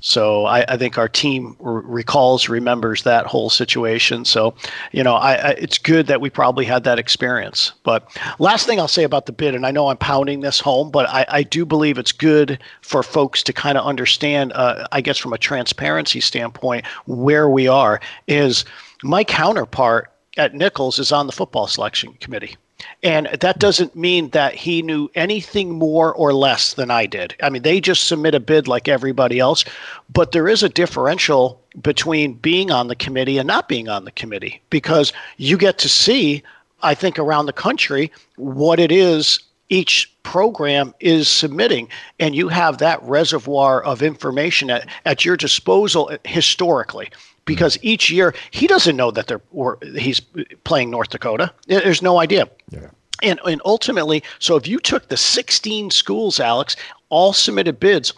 So 0.00 0.44
I, 0.44 0.64
I 0.68 0.76
think 0.76 0.98
our 0.98 1.08
team 1.08 1.56
r- 1.64 1.80
recalls, 1.80 2.48
remembers 2.50 3.04
that 3.04 3.24
whole 3.24 3.48
situation. 3.48 4.26
So, 4.26 4.54
you 4.92 5.02
know, 5.02 5.14
I, 5.14 5.34
I, 5.34 5.50
it's 5.52 5.78
good 5.78 6.08
that 6.08 6.20
we 6.20 6.28
probably 6.28 6.66
had 6.66 6.84
that 6.84 6.98
experience. 6.98 7.72
But 7.84 8.14
last 8.38 8.66
thing 8.66 8.78
I'll 8.78 8.88
say 8.88 9.04
about 9.04 9.24
the 9.24 9.32
bid, 9.32 9.54
and 9.54 9.64
I 9.64 9.70
know 9.70 9.88
I'm 9.88 9.96
pounding 9.96 10.40
this 10.40 10.60
home, 10.60 10.90
but 10.90 11.08
I, 11.08 11.42
do 11.42 11.64
believe 11.64 11.96
it's 11.96 12.12
good 12.12 12.58
for 12.82 13.02
folks 13.02 13.42
to 13.44 13.52
kind 13.54 13.78
of 13.78 13.86
understand, 13.86 14.52
uh, 14.54 14.86
I 14.92 15.00
guess, 15.00 15.16
from 15.16 15.32
a 15.32 15.38
transparency 15.38 16.20
standpoint, 16.20 16.84
where 17.06 17.48
we 17.48 17.66
are 17.68 18.00
is– 18.26 18.64
my 19.04 19.22
counterpart 19.22 20.10
at 20.36 20.54
Nicholls 20.54 20.98
is 20.98 21.12
on 21.12 21.26
the 21.26 21.32
football 21.32 21.66
selection 21.66 22.14
committee. 22.14 22.56
And 23.02 23.28
that 23.40 23.58
doesn't 23.58 23.94
mean 23.94 24.30
that 24.30 24.54
he 24.54 24.82
knew 24.82 25.10
anything 25.14 25.72
more 25.72 26.12
or 26.14 26.32
less 26.32 26.74
than 26.74 26.90
I 26.90 27.06
did. 27.06 27.34
I 27.42 27.50
mean, 27.50 27.62
they 27.62 27.80
just 27.80 28.08
submit 28.08 28.34
a 28.34 28.40
bid 28.40 28.66
like 28.66 28.88
everybody 28.88 29.38
else, 29.38 29.64
but 30.12 30.32
there 30.32 30.48
is 30.48 30.62
a 30.62 30.68
differential 30.68 31.60
between 31.82 32.34
being 32.34 32.70
on 32.70 32.88
the 32.88 32.96
committee 32.96 33.38
and 33.38 33.46
not 33.46 33.68
being 33.68 33.88
on 33.88 34.04
the 34.04 34.10
committee 34.10 34.60
because 34.70 35.12
you 35.36 35.56
get 35.56 35.78
to 35.78 35.88
see, 35.88 36.42
I 36.82 36.94
think, 36.94 37.18
around 37.18 37.46
the 37.46 37.52
country 37.52 38.10
what 38.36 38.80
it 38.80 38.90
is 38.90 39.38
each 39.68 40.10
program 40.22 40.94
is 41.00 41.28
submitting 41.28 41.88
and 42.20 42.34
you 42.34 42.48
have 42.48 42.78
that 42.78 43.02
reservoir 43.02 43.82
of 43.82 44.02
information 44.02 44.70
at, 44.70 44.88
at 45.04 45.24
your 45.24 45.36
disposal 45.36 46.10
historically 46.24 47.10
because 47.44 47.78
each 47.82 48.10
year 48.10 48.34
he 48.50 48.66
doesn't 48.66 48.96
know 48.96 49.10
that 49.10 49.26
they're 49.26 49.40
or 49.52 49.78
he's 49.96 50.20
playing 50.64 50.90
North 50.90 51.10
Dakota. 51.10 51.52
There's 51.66 52.02
no 52.02 52.18
idea. 52.18 52.48
Yeah. 52.70 52.88
And, 53.22 53.40
and 53.46 53.62
ultimately, 53.64 54.22
so 54.38 54.56
if 54.56 54.66
you 54.66 54.78
took 54.78 55.08
the 55.08 55.16
16 55.16 55.90
schools, 55.90 56.40
Alex, 56.40 56.76
all 57.08 57.32
submitted 57.32 57.78
bids, 57.80 58.12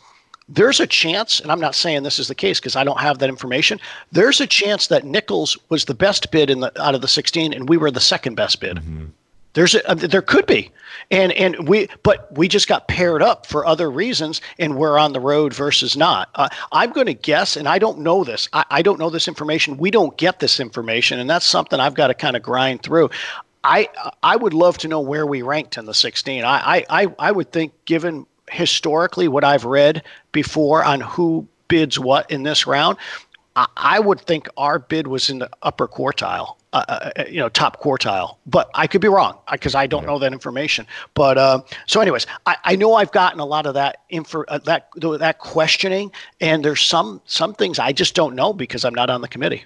there's 0.49 0.81
a 0.81 0.87
chance, 0.87 1.41
and 1.41 1.51
I'm 1.51 1.61
not 1.61 1.75
saying 1.75 2.03
this 2.03 2.19
is 2.19 2.29
the 2.29 2.35
case 2.35 2.61
because 2.61 2.77
I 2.77 2.85
don't 2.85 3.01
have 3.01 3.19
that 3.19 3.29
information. 3.29 3.81
There's 4.13 4.41
a 4.41 4.47
chance 4.47 4.87
that 4.87 5.05
Nicholls 5.05 5.59
was 5.69 5.85
the 5.85 5.95
best 5.95 6.31
bid 6.31 6.51
in 6.51 6.61
the 6.61 6.83
out 6.83 6.95
of 6.95 7.01
the 7.01 7.09
16, 7.09 7.53
and 7.53 7.69
we 7.69 7.77
were 7.77 7.91
the 7.91 8.01
second 8.01 8.37
best 8.37 8.61
bid. 8.61 8.77
Mm-hmm. 8.77 9.07
There's 9.57 9.75
a, 9.75 9.91
uh, 9.91 9.95
there 9.95 10.21
could 10.21 10.45
be, 10.45 10.71
and 11.11 11.33
and 11.33 11.67
we 11.67 11.89
but 12.03 12.31
we 12.37 12.47
just 12.47 12.69
got 12.69 12.89
paired 12.89 13.23
up 13.23 13.47
for 13.47 13.65
other 13.65 13.91
reasons, 13.91 14.43
and 14.59 14.77
we're 14.77 14.99
on 14.99 15.15
the 15.15 15.21
road 15.21 15.55
versus 15.55 15.97
not. 15.97 16.29
Uh, 16.35 16.51
I'm 16.73 16.93
going 16.93 17.07
to 17.07 17.15
guess, 17.15 17.57
and 17.57 17.67
I 17.67 17.79
don't 17.79 18.01
know 18.01 18.23
this. 18.23 18.51
I, 18.53 18.67
I 18.71 18.83
don't 18.83 18.99
know 18.99 19.09
this 19.09 19.29
information. 19.29 19.79
We 19.79 19.91
don't 19.91 20.15
get 20.19 20.41
this 20.41 20.61
information, 20.61 21.19
and 21.19 21.31
that's 21.31 21.47
something 21.47 21.81
I've 21.81 21.95
got 21.95 22.09
to 22.09 22.15
kind 22.15 22.37
of 22.37 22.43
grind 22.43 22.83
through. 22.83 23.09
I 23.65 23.89
I 24.23 24.37
would 24.37 24.53
love 24.53 24.77
to 24.79 24.89
know 24.89 25.01
where 25.01 25.25
we 25.27 25.41
ranked 25.41 25.79
in 25.79 25.87
the 25.87 25.95
16. 25.95 26.45
I 26.45 26.85
I 26.91 27.07
I 27.19 27.33
would 27.33 27.51
think, 27.51 27.73
given 27.87 28.27
historically 28.51 29.27
what 29.27 29.43
I've 29.43 29.65
read 29.65 30.03
before 30.33 30.85
on 30.85 31.01
who 31.01 31.49
bids 31.69 31.99
what 31.99 32.31
in 32.31 32.43
this 32.43 32.67
round, 32.67 32.99
I 33.57 34.01
would 34.01 34.21
think 34.21 34.49
our 34.59 34.79
bid 34.79 35.07
was 35.07 35.31
in 35.31 35.39
the 35.39 35.49
upper 35.63 35.89
quartile, 35.89 36.57
uh, 36.77 36.85
uh, 36.89 37.11
uh 37.17 37.25
you 37.29 37.39
know, 37.39 37.49
top 37.49 37.81
quartile. 37.81 38.37
But 38.47 38.71
I 38.75 38.87
could 38.87 39.01
be 39.01 39.09
wrong 39.09 39.39
because 39.51 39.75
I 39.75 39.87
don't 39.87 40.07
know 40.07 40.19
that 40.19 40.33
information. 40.33 40.87
But 41.15 41.39
uh, 41.39 41.63
so, 41.87 42.01
anyways, 42.01 42.27
I, 42.47 42.57
I, 42.65 42.77
know 42.77 42.95
I've 42.95 43.13
gotten 43.13 43.41
a 43.41 43.45
lot 43.45 43.67
of 43.67 43.75
that 43.75 43.99
info, 44.11 44.45
uh, 44.49 44.59
that 44.59 44.89
that 44.97 45.39
questioning, 45.39 46.13
and 46.41 46.65
there's 46.65 46.83
some 46.83 47.21
some 47.25 47.55
things 47.55 47.79
I 47.79 47.93
just 47.93 48.15
don't 48.15 48.35
know 48.35 48.53
because 48.53 48.85
I'm 48.85 48.95
not 48.95 49.11
on 49.11 49.21
the 49.21 49.29
committee. 49.29 49.65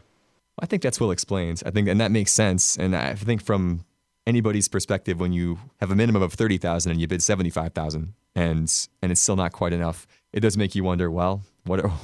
I 0.59 0.67
think 0.67 0.83
that's 0.83 1.01
well 1.01 1.11
explained. 1.11 1.63
I 1.67 1.71
think, 1.71 1.89
and 1.89 2.01
that 2.01 2.11
makes 2.11 2.33
sense. 2.33 2.77
And 2.77 2.95
I 2.95 3.15
think 3.15 3.43
from 3.43 3.85
anybody's 4.27 4.69
perspective, 4.69 5.19
when 5.19 5.33
you 5.33 5.59
have 5.81 5.91
a 5.91 5.97
minimum 5.97 6.23
of 6.23 6.33
thirty 6.33 6.59
thousand 6.59 6.93
and 6.93 7.01
you 7.01 7.09
bid 7.09 7.23
seventy 7.23 7.51
five 7.51 7.73
thousand, 7.73 8.15
and 8.35 8.89
and 9.03 9.11
it's 9.11 9.21
still 9.21 9.37
not 9.37 9.53
quite 9.53 9.73
enough, 9.73 10.07
it 10.33 10.41
does 10.41 10.57
make 10.57 10.75
you 10.75 10.85
wonder. 10.85 11.11
Well, 11.11 11.43
what? 11.65 11.81
Are, 11.85 11.93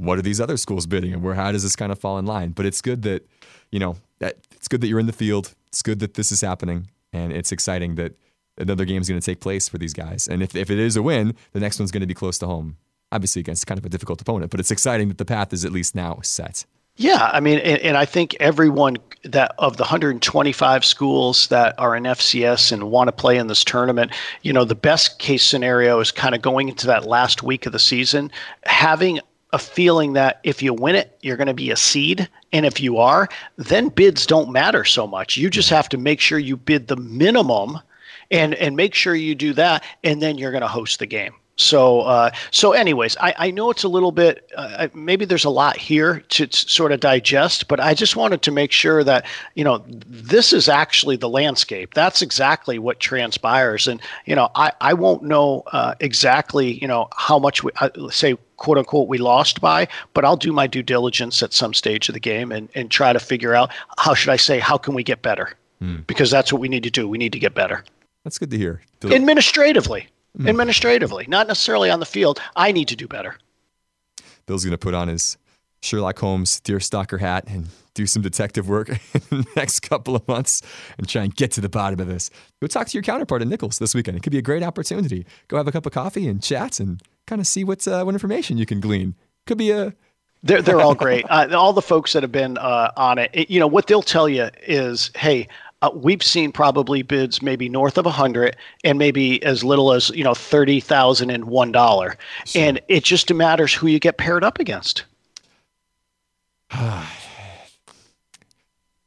what 0.00 0.18
are 0.18 0.22
these 0.22 0.40
other 0.40 0.56
schools 0.56 0.86
bidding 0.86 1.12
and 1.12 1.22
where 1.22 1.34
how 1.34 1.52
does 1.52 1.62
this 1.62 1.76
kind 1.76 1.92
of 1.92 1.98
fall 1.98 2.18
in 2.18 2.24
line? 2.24 2.50
But 2.50 2.66
it's 2.66 2.80
good 2.80 3.02
that, 3.02 3.28
you 3.70 3.78
know, 3.78 3.96
that 4.18 4.38
it's 4.60 4.68
good 4.68 4.82
that 4.82 4.88
you're 4.88 5.00
in 5.00 5.06
the 5.06 5.12
field. 5.12 5.54
It's 5.68 5.80
good 5.80 6.00
that 6.00 6.14
this 6.14 6.30
is 6.30 6.42
happening. 6.42 6.88
And 7.14 7.32
it's 7.32 7.50
exciting 7.50 7.94
that 7.94 8.14
another 8.58 8.84
game 8.84 9.00
is 9.00 9.08
going 9.08 9.18
to 9.18 9.24
take 9.24 9.40
place 9.40 9.70
for 9.70 9.78
these 9.78 9.94
guys. 9.94 10.28
And 10.28 10.42
if, 10.42 10.54
if 10.54 10.70
it 10.70 10.78
is 10.78 10.96
a 10.96 11.02
win, 11.02 11.34
the 11.52 11.60
next 11.60 11.78
one's 11.78 11.90
going 11.90 12.02
to 12.02 12.06
be 12.06 12.14
close 12.14 12.38
to 12.38 12.46
home. 12.46 12.76
Obviously 13.10 13.40
against 13.40 13.66
kind 13.66 13.78
of 13.78 13.86
a 13.86 13.88
difficult 13.88 14.20
opponent, 14.20 14.50
but 14.50 14.60
it's 14.60 14.70
exciting 14.70 15.08
that 15.08 15.18
the 15.18 15.24
path 15.24 15.52
is 15.52 15.64
at 15.64 15.72
least 15.72 15.96
now 15.96 16.20
set. 16.22 16.66
Yeah, 16.96 17.30
I 17.32 17.40
mean, 17.40 17.58
and, 17.60 17.80
and, 17.80 17.96
I 17.96 18.04
think 18.04 18.36
everyone 18.40 18.98
that 19.24 19.54
of 19.58 19.78
the 19.78 19.84
125 19.84 20.84
schools 20.84 21.46
that 21.48 21.74
are 21.78 21.96
in 21.96 22.04
FCS 22.04 22.72
and 22.72 22.90
want 22.90 23.08
to 23.08 23.12
play 23.12 23.38
in 23.38 23.46
this 23.46 23.64
tournament, 23.64 24.12
you 24.42 24.52
know, 24.52 24.64
the 24.64 24.74
best 24.74 25.18
case 25.18 25.44
scenario 25.44 25.98
is 26.00 26.12
kind 26.12 26.34
of 26.34 26.42
going 26.42 26.68
into 26.68 26.86
that 26.88 27.06
last 27.06 27.42
week 27.42 27.64
of 27.64 27.72
the 27.72 27.78
season, 27.78 28.30
having 28.64 29.18
a 29.52 29.58
feeling 29.58 30.12
that 30.14 30.40
if 30.44 30.62
you 30.62 30.72
win 30.72 30.94
it, 30.94 31.18
you're 31.22 31.36
going 31.36 31.48
to 31.48 31.54
be 31.54 31.70
a 31.70 31.76
seed. 31.76 32.28
And 32.52 32.64
if 32.64 32.80
you 32.80 32.98
are, 32.98 33.28
then 33.56 33.88
bids 33.88 34.26
don't 34.26 34.52
matter 34.52 34.84
so 34.84 35.06
much. 35.06 35.36
You 35.36 35.50
just 35.50 35.70
have 35.70 35.88
to 35.90 35.98
make 35.98 36.20
sure 36.20 36.38
you 36.38 36.56
bid 36.56 36.88
the 36.88 36.96
minimum 36.96 37.78
and, 38.30 38.54
and 38.54 38.76
make 38.76 38.94
sure 38.94 39.14
you 39.14 39.34
do 39.34 39.52
that. 39.54 39.84
And 40.04 40.22
then 40.22 40.38
you're 40.38 40.52
going 40.52 40.62
to 40.62 40.68
host 40.68 40.98
the 40.98 41.06
game. 41.06 41.34
So, 41.60 42.00
uh, 42.00 42.30
so 42.50 42.72
anyways, 42.72 43.16
I, 43.18 43.34
I 43.36 43.50
know 43.50 43.70
it's 43.70 43.84
a 43.84 43.88
little 43.88 44.12
bit, 44.12 44.50
uh, 44.56 44.88
maybe 44.94 45.26
there's 45.26 45.44
a 45.44 45.50
lot 45.50 45.76
here 45.76 46.20
to, 46.30 46.46
to, 46.46 46.56
sort 46.70 46.90
of 46.90 47.00
digest, 47.00 47.68
but 47.68 47.78
I 47.78 47.92
just 47.92 48.16
wanted 48.16 48.40
to 48.42 48.50
make 48.50 48.72
sure 48.72 49.04
that, 49.04 49.26
you 49.54 49.64
know, 49.64 49.84
this 49.86 50.52
is 50.52 50.68
actually 50.68 51.16
the 51.16 51.28
landscape. 51.28 51.92
That's 51.92 52.22
exactly 52.22 52.78
what 52.78 52.98
transpires. 52.98 53.86
And, 53.88 54.00
you 54.24 54.34
know, 54.34 54.48
I, 54.54 54.72
I 54.80 54.94
won't 54.94 55.22
know 55.22 55.64
uh, 55.72 55.94
exactly, 56.00 56.80
you 56.80 56.88
know, 56.88 57.08
how 57.14 57.38
much 57.38 57.62
we, 57.62 57.72
uh, 57.80 57.90
say, 58.08 58.36
quote 58.56 58.78
unquote, 58.78 59.08
we 59.08 59.18
lost 59.18 59.60
by, 59.60 59.86
but 60.14 60.24
I'll 60.24 60.36
do 60.36 60.52
my 60.52 60.66
due 60.66 60.82
diligence 60.82 61.42
at 61.42 61.52
some 61.52 61.74
stage 61.74 62.08
of 62.08 62.14
the 62.14 62.20
game 62.20 62.52
and, 62.52 62.70
and 62.74 62.90
try 62.90 63.12
to 63.12 63.20
figure 63.20 63.54
out 63.54 63.70
how 63.98 64.14
should 64.14 64.30
I 64.30 64.36
say, 64.36 64.60
how 64.60 64.78
can 64.78 64.94
we 64.94 65.02
get 65.02 65.20
better? 65.20 65.52
Mm. 65.82 66.06
Because 66.06 66.30
that's 66.30 66.52
what 66.52 66.60
we 66.62 66.68
need 66.68 66.84
to 66.84 66.90
do. 66.90 67.06
We 67.06 67.18
need 67.18 67.32
to 67.32 67.38
get 67.38 67.54
better. 67.54 67.84
That's 68.24 68.38
good 68.38 68.50
to 68.50 68.58
hear. 68.58 68.82
Administratively 69.04 70.08
mm. 70.38 70.48
administratively, 70.48 71.26
not 71.28 71.46
necessarily 71.48 71.90
on 71.90 72.00
the 72.00 72.06
field. 72.06 72.40
I 72.56 72.72
need 72.72 72.88
to 72.88 72.96
do 72.96 73.06
better. 73.06 73.36
Bill's 74.46 74.64
going 74.64 74.72
to 74.72 74.78
put 74.78 74.94
on 74.94 75.08
his 75.08 75.38
Sherlock 75.82 76.18
Holmes 76.18 76.60
deerstalker 76.60 77.20
hat 77.20 77.44
and 77.46 77.68
do 77.94 78.06
some 78.06 78.22
detective 78.22 78.68
work 78.68 78.88
in 78.90 78.98
the 79.30 79.46
next 79.56 79.80
couple 79.80 80.14
of 80.14 80.26
months 80.28 80.62
and 80.98 81.08
try 81.08 81.22
and 81.22 81.34
get 81.34 81.52
to 81.52 81.60
the 81.60 81.68
bottom 81.68 82.00
of 82.00 82.06
this. 82.06 82.30
Go 82.60 82.66
talk 82.66 82.88
to 82.88 82.92
your 82.94 83.02
counterpart 83.02 83.42
at 83.42 83.48
Nicholls 83.48 83.78
this 83.78 83.94
weekend. 83.94 84.16
It 84.16 84.22
could 84.22 84.32
be 84.32 84.38
a 84.38 84.42
great 84.42 84.62
opportunity. 84.62 85.26
Go 85.48 85.56
have 85.56 85.68
a 85.68 85.72
cup 85.72 85.86
of 85.86 85.92
coffee 85.92 86.28
and 86.28 86.42
chat 86.42 86.80
and 86.80 87.02
kind 87.26 87.40
of 87.40 87.46
see 87.46 87.64
what 87.64 87.86
uh, 87.86 88.02
what 88.04 88.14
information 88.14 88.58
you 88.58 88.66
can 88.66 88.80
glean. 88.80 89.14
Could 89.46 89.58
be 89.58 89.70
a 89.70 89.94
they're 90.42 90.62
they're 90.62 90.80
all 90.80 90.94
great. 91.06 91.24
Uh, 91.28 91.48
all 91.52 91.72
the 91.72 91.82
folks 91.82 92.12
that 92.12 92.22
have 92.22 92.32
been 92.32 92.58
uh, 92.58 92.92
on 92.96 93.18
it, 93.18 93.30
it, 93.32 93.50
you 93.50 93.58
know, 93.58 93.66
what 93.66 93.86
they'll 93.86 94.02
tell 94.02 94.28
you 94.28 94.50
is, 94.62 95.10
hey, 95.16 95.48
uh, 95.82 95.90
we've 95.94 96.22
seen 96.22 96.52
probably 96.52 97.02
bids 97.02 97.40
maybe 97.42 97.68
north 97.68 97.98
of 97.98 98.06
a 98.06 98.10
hundred 98.10 98.56
and 98.84 98.98
maybe 98.98 99.42
as 99.42 99.64
little 99.64 99.92
as 99.92 100.10
you 100.10 100.24
know 100.24 100.34
thirty 100.34 100.80
thousand 100.80 101.30
and 101.30 101.44
one 101.46 101.72
dollar, 101.72 102.16
and 102.54 102.80
it 102.88 103.04
just 103.04 103.32
matters 103.32 103.72
who 103.72 103.86
you 103.86 103.98
get 103.98 104.18
paired 104.18 104.44
up 104.44 104.58
against. 104.58 105.04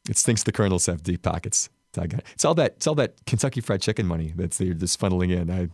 it 0.09 0.17
stinks 0.17 0.43
the 0.43 0.51
colonels 0.51 0.86
have 0.88 1.03
deep 1.03 1.21
pockets. 1.21 1.69
It's 1.95 2.43
all 2.43 2.55
that 2.55 2.73
it's 2.77 2.88
all 2.88 2.95
that 2.95 3.13
Kentucky 3.25 3.62
Fried 3.62 3.81
Chicken 3.81 4.07
money 4.07 4.33
that's 4.36 4.57
they're 4.57 4.73
just 4.73 4.99
funneling 4.99 5.31
in. 5.31 5.51
I 5.51 5.69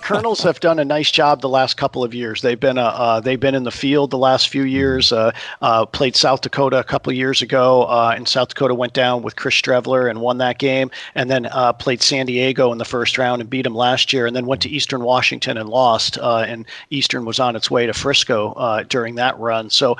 Colonels 0.00 0.42
have 0.42 0.60
done 0.60 0.78
a 0.78 0.84
nice 0.84 1.10
job 1.10 1.40
the 1.40 1.48
last 1.48 1.76
couple 1.76 2.04
of 2.04 2.14
years. 2.14 2.42
They've 2.42 2.58
been 2.58 2.78
uh, 2.78 2.84
uh, 2.84 3.20
they've 3.20 3.38
been 3.38 3.54
in 3.54 3.64
the 3.64 3.70
field 3.70 4.10
the 4.10 4.18
last 4.18 4.48
few 4.48 4.62
years. 4.62 5.12
Uh, 5.12 5.32
uh 5.60 5.86
played 5.86 6.16
South 6.16 6.40
Dakota 6.40 6.78
a 6.78 6.84
couple 6.84 7.12
years 7.12 7.42
ago, 7.42 7.86
and 7.88 8.26
South 8.26 8.48
Dakota 8.48 8.74
went 8.74 8.92
down 8.92 9.22
with 9.22 9.36
Chris 9.36 9.54
Streveler 9.54 10.08
and 10.08 10.20
won 10.20 10.38
that 10.38 10.58
game. 10.58 10.90
And 11.14 11.30
then 11.30 11.48
played 11.78 12.02
San 12.02 12.26
Diego 12.26 12.72
in 12.72 12.78
the 12.78 12.84
first 12.84 13.18
round 13.18 13.40
and 13.40 13.50
beat 13.50 13.62
them 13.62 13.74
last 13.74 14.12
year. 14.12 14.26
And 14.26 14.34
then 14.34 14.46
went 14.46 14.62
to 14.62 14.68
Eastern 14.68 15.02
Washington 15.02 15.56
and 15.56 15.68
lost. 15.68 16.16
and 16.16 16.66
Eastern 16.90 17.24
was 17.24 17.38
on 17.38 17.56
its 17.56 17.70
way 17.70 17.86
to 17.86 17.92
Frisco 17.92 18.84
during 18.88 19.16
that 19.16 19.38
run. 19.38 19.70
So 19.70 19.96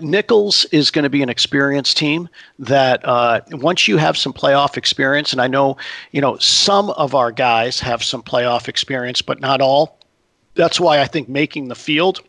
Nicholls 0.00 0.64
is 0.66 0.90
going 0.90 1.04
to 1.04 1.10
be 1.10 1.22
an 1.22 1.28
experienced 1.28 1.96
team 1.96 2.28
that 2.58 3.02
once 3.52 3.88
you 3.88 3.96
have 3.96 4.16
some 4.16 4.32
playoff 4.32 4.76
experience, 4.76 5.32
and 5.32 5.40
I 5.40 5.46
know 5.46 5.76
you 6.10 6.20
know 6.20 6.36
some 6.38 6.90
of 6.90 7.14
our 7.14 7.32
guys 7.32 7.80
have 7.80 8.02
some 8.02 8.22
playoff 8.22 8.68
experience 8.68 9.21
but 9.22 9.40
not 9.40 9.60
all. 9.60 9.98
That's 10.54 10.78
why 10.78 11.00
I 11.00 11.06
think 11.06 11.28
making 11.28 11.68
the 11.68 11.74
field 11.74 12.20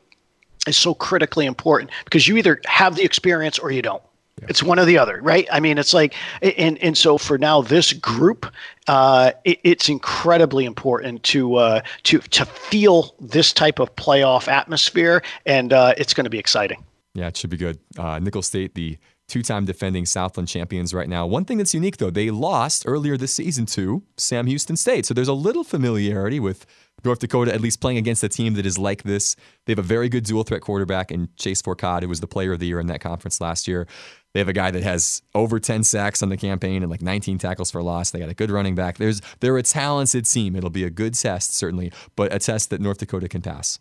is 0.68 0.78
so 0.78 0.94
critically 0.94 1.46
important 1.46 1.92
because 2.06 2.28
you 2.28 2.38
either 2.38 2.62
have 2.66 2.96
the 2.96 3.04
experience 3.04 3.60
or 3.60 3.72
you 3.72 3.82
don't. 3.82 4.02
Yeah. 4.42 4.48
It's 4.50 4.64
one 4.64 4.80
or 4.80 4.86
the 4.86 4.98
other, 4.98 5.22
right? 5.22 5.48
I 5.52 5.60
mean, 5.60 5.78
it's 5.78 5.94
like, 5.94 6.16
and 6.42 6.78
and 6.80 6.98
so 6.98 7.20
for 7.20 7.38
now, 7.38 7.62
this 7.62 7.94
group, 7.94 8.52
uh, 8.88 9.32
it, 9.44 9.60
it's 9.64 9.90
incredibly 9.90 10.66
important 10.66 11.22
to 11.24 11.56
uh, 11.56 11.82
to 12.04 12.20
to 12.20 12.46
feel 12.46 13.14
this 13.20 13.54
type 13.54 13.80
of 13.80 13.96
playoff 13.96 14.48
atmosphere, 14.48 15.22
and 15.46 15.72
uh, 15.72 15.94
it's 15.98 16.16
going 16.16 16.24
to 16.24 16.32
be 16.32 16.40
exciting. 16.40 16.84
Yeah, 17.14 17.28
it 17.28 17.38
should 17.38 17.52
be 17.52 17.58
good. 17.58 17.78
Uh, 17.98 18.18
Nicholls 18.18 18.48
State, 18.48 18.74
the 18.74 18.98
two-time 19.28 19.66
defending 19.66 20.06
Southland 20.06 20.48
champions 20.48 20.94
right 20.94 21.10
now. 21.10 21.26
One 21.26 21.46
thing 21.46 21.58
that's 21.58 21.74
unique 21.74 21.98
though, 21.98 22.10
they 22.10 22.30
lost 22.30 22.84
earlier 22.86 23.18
this 23.18 23.34
season 23.34 23.66
to 23.68 24.04
Sam 24.18 24.48
Houston 24.48 24.76
State, 24.76 25.06
so 25.06 25.14
there's 25.14 25.28
a 25.28 25.34
little 25.34 25.64
familiarity 25.64 26.40
with 26.40 26.66
North 27.04 27.20
Dakota 27.20 27.54
at 27.54 27.62
least 27.62 27.82
playing 27.82 27.98
against 27.98 28.24
a 28.24 28.30
team 28.30 28.54
that 28.54 28.66
is 28.66 28.78
like 28.78 29.04
this. 29.04 29.36
They 29.66 29.72
have 29.72 29.80
a 29.80 29.84
very 29.84 30.10
good 30.10 30.24
dual 30.24 30.44
threat 30.44 30.62
quarterback 30.62 31.12
in 31.12 31.30
Chase 31.36 31.62
Fourcade, 31.62 32.04
who 32.04 32.10
was 32.10 32.22
the 32.22 32.28
player 32.28 32.54
of 32.54 32.60
the 32.60 32.68
year 32.68 32.80
in 32.80 32.88
that 32.88 33.02
conference 33.02 33.42
last 33.42 33.68
year. 33.68 33.88
They 34.34 34.40
have 34.40 34.48
a 34.48 34.54
guy 34.54 34.72
that 34.72 34.84
has 34.84 35.22
over 35.36 35.60
10 35.60 35.84
sacks 35.84 36.24
on 36.24 36.30
the 36.30 36.38
campaign 36.38 36.82
and 36.82 36.90
like 36.90 37.02
19 37.02 37.38
tackles 37.38 37.72
for 37.72 37.84
loss. 37.84 38.12
They 38.12 38.20
got 38.20 38.30
a 38.30 38.34
good 38.34 38.52
running 38.52 38.76
back. 38.76 38.98
There's 38.98 39.22
they're 39.42 39.58
a 39.58 39.64
talented 39.64 40.26
team. 40.26 40.56
It'll 40.56 40.70
be 40.70 40.84
a 40.84 40.90
good 40.90 41.14
test 41.14 41.56
certainly, 41.56 41.92
but 42.16 42.34
a 42.34 42.40
test 42.40 42.70
that 42.70 42.82
North 42.82 42.98
Dakota 42.98 43.28
can 43.28 43.42
pass. 43.42 43.80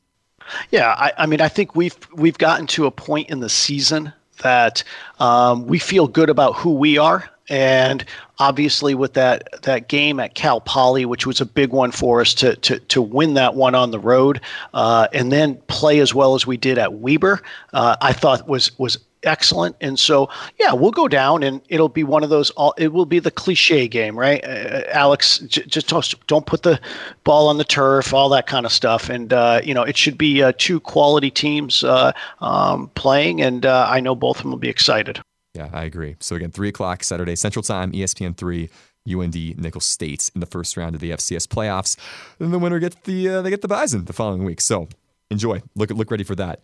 Yeah, 0.70 0.90
I, 0.90 1.12
I 1.18 1.26
mean, 1.26 1.40
I 1.40 1.48
think 1.48 1.76
we've 1.76 1.96
we've 2.12 2.37
gotten 2.37 2.66
to 2.68 2.87
a 2.87 2.90
point 2.90 3.31
in 3.31 3.40
the 3.40 3.48
season 3.48 4.12
that 4.42 4.85
um, 5.18 5.66
we 5.66 5.78
feel 5.78 6.07
good 6.07 6.31
about 6.31 6.55
who 6.57 6.74
we 6.74 6.98
are. 6.98 7.28
And 7.48 8.05
obviously 8.38 8.94
with 8.94 9.14
that 9.14 9.62
that 9.62 9.88
game 9.88 10.18
at 10.20 10.35
Cal 10.35 10.61
Poly, 10.61 11.05
which 11.05 11.26
was 11.26 11.40
a 11.40 11.46
big 11.46 11.70
one 11.70 11.90
for 11.90 12.20
us 12.20 12.35
to 12.35 12.57
to 12.57 12.78
to 12.78 13.02
win 13.02 13.35
that 13.35 13.55
one 13.55 13.74
on 13.74 13.90
the 13.90 13.98
road, 13.98 14.40
uh, 14.74 15.09
and 15.12 15.31
then 15.31 15.57
play 15.66 16.00
as 16.00 16.14
well 16.14 16.35
as 16.35 16.46
we 16.46 16.57
did 16.57 16.78
at 16.78 16.94
Weber, 16.94 17.42
uh, 17.72 17.96
I 18.00 18.12
thought 18.12 18.48
was 18.48 18.76
was 18.78 18.98
excellent. 19.24 19.76
And 19.80 19.98
so, 19.98 20.28
yeah, 20.58 20.72
we'll 20.72 20.90
go 20.90 21.08
down, 21.08 21.42
and 21.42 21.61
it'll 21.68 21.88
be 21.88 22.04
one 22.04 22.22
of 22.24 22.30
those. 22.30 22.50
All 22.50 22.74
it 22.78 22.92
will 22.92 23.06
be 23.06 23.18
the 23.18 23.30
cliche 23.30 23.88
game, 23.88 24.18
right? 24.18 24.44
Uh, 24.44 24.82
Alex, 24.88 25.38
j- 25.40 25.64
just 25.66 25.88
don't, 26.26 26.46
put 26.46 26.62
the 26.62 26.80
ball 27.24 27.48
on 27.48 27.58
the 27.58 27.64
turf, 27.64 28.12
all 28.12 28.28
that 28.30 28.46
kind 28.46 28.66
of 28.66 28.72
stuff. 28.72 29.08
And 29.08 29.32
uh, 29.32 29.61
you 29.64 29.74
know, 29.74 29.82
it 29.82 29.96
should 29.96 30.18
be 30.18 30.42
uh, 30.42 30.52
two 30.58 30.80
quality 30.80 31.30
teams 31.30 31.85
uh, 31.85 32.12
um, 32.40 32.90
playing, 32.94 33.40
and 33.40 33.66
uh, 33.66 33.87
I 33.88 34.00
know 34.00 34.14
both 34.14 34.38
of 34.38 34.42
them 34.42 34.52
will 34.52 34.58
be 34.58 34.68
excited. 34.68 35.20
Yeah, 35.54 35.68
I 35.72 35.85
agree. 35.85 36.16
So 36.20 36.37
again, 36.37 36.50
three 36.50 36.68
o'clock 36.68 37.04
Saturday 37.04 37.37
Central 37.37 37.62
Time, 37.62 37.92
ESPN 37.92 38.37
three. 38.37 38.70
UND 39.04 39.58
Nicholls 39.58 39.85
State 39.85 40.30
in 40.32 40.40
the 40.40 40.46
first 40.46 40.76
round 40.76 40.94
of 40.94 41.00
the 41.00 41.11
FCS 41.11 41.48
playoffs. 41.48 41.96
And 42.38 42.52
the 42.54 42.58
winner 42.61 42.78
gets 42.78 42.94
the 43.02 43.28
uh, 43.28 43.42
they 43.42 43.50
get 43.50 43.61
the 43.61 43.66
Bison 43.66 44.04
the 44.04 44.12
following 44.12 44.44
week. 44.44 44.61
So 44.61 44.87
enjoy. 45.28 45.61
Look 45.74 45.90
look 45.90 46.08
ready 46.12 46.22
for 46.22 46.37
that. 46.37 46.61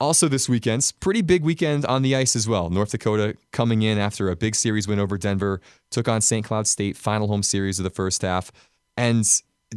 Also 0.00 0.28
this 0.28 0.48
weekend's 0.48 0.92
pretty 0.92 1.22
big 1.22 1.42
weekend 1.42 1.84
on 1.86 2.02
the 2.02 2.14
ice 2.14 2.36
as 2.36 2.46
well. 2.46 2.70
North 2.70 2.92
Dakota 2.92 3.36
coming 3.50 3.82
in 3.82 3.98
after 3.98 4.30
a 4.30 4.36
big 4.36 4.54
series 4.54 4.86
win 4.86 5.00
over 5.00 5.18
Denver, 5.18 5.60
took 5.90 6.06
on 6.06 6.20
St. 6.20 6.46
Cloud 6.46 6.68
State, 6.68 6.96
final 6.96 7.26
home 7.26 7.42
series 7.42 7.80
of 7.80 7.82
the 7.82 7.90
first 7.90 8.22
half, 8.22 8.52
and 8.96 9.24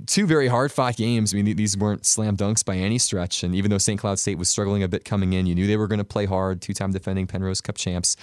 two 0.05 0.25
very 0.25 0.47
hard 0.47 0.71
fought 0.71 0.95
games. 0.95 1.33
I 1.33 1.41
mean, 1.41 1.55
these 1.55 1.77
weren't 1.77 2.05
slam 2.05 2.37
dunks 2.37 2.63
by 2.63 2.77
any 2.77 2.97
stretch. 2.97 3.43
And 3.43 3.53
even 3.55 3.71
though 3.71 3.77
St. 3.77 3.99
Cloud 3.99 4.19
State 4.19 4.37
was 4.37 4.49
struggling 4.49 4.83
a 4.83 4.87
bit 4.87 5.05
coming 5.05 5.33
in, 5.33 5.45
you 5.45 5.55
knew 5.55 5.67
they 5.67 5.77
were 5.77 5.87
going 5.87 5.99
to 5.99 6.05
play 6.05 6.25
hard. 6.25 6.61
Two 6.61 6.73
time 6.73 6.91
defending 6.91 7.27
Penrose 7.27 7.61
Cup 7.61 7.75
champs. 7.75 8.15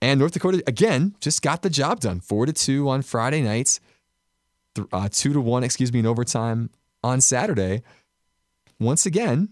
And 0.00 0.20
North 0.20 0.32
Dakota, 0.32 0.62
again, 0.66 1.14
just 1.20 1.42
got 1.42 1.62
the 1.62 1.70
job 1.70 2.00
done. 2.00 2.20
Four 2.20 2.46
to 2.46 2.52
two 2.52 2.88
on 2.88 3.02
Friday 3.02 3.42
night, 3.42 3.78
uh, 4.92 5.08
two 5.10 5.32
to 5.32 5.40
one, 5.40 5.62
excuse 5.62 5.92
me, 5.92 6.00
in 6.00 6.06
overtime 6.06 6.70
on 7.02 7.20
Saturday. 7.20 7.82
Once 8.80 9.06
again, 9.06 9.50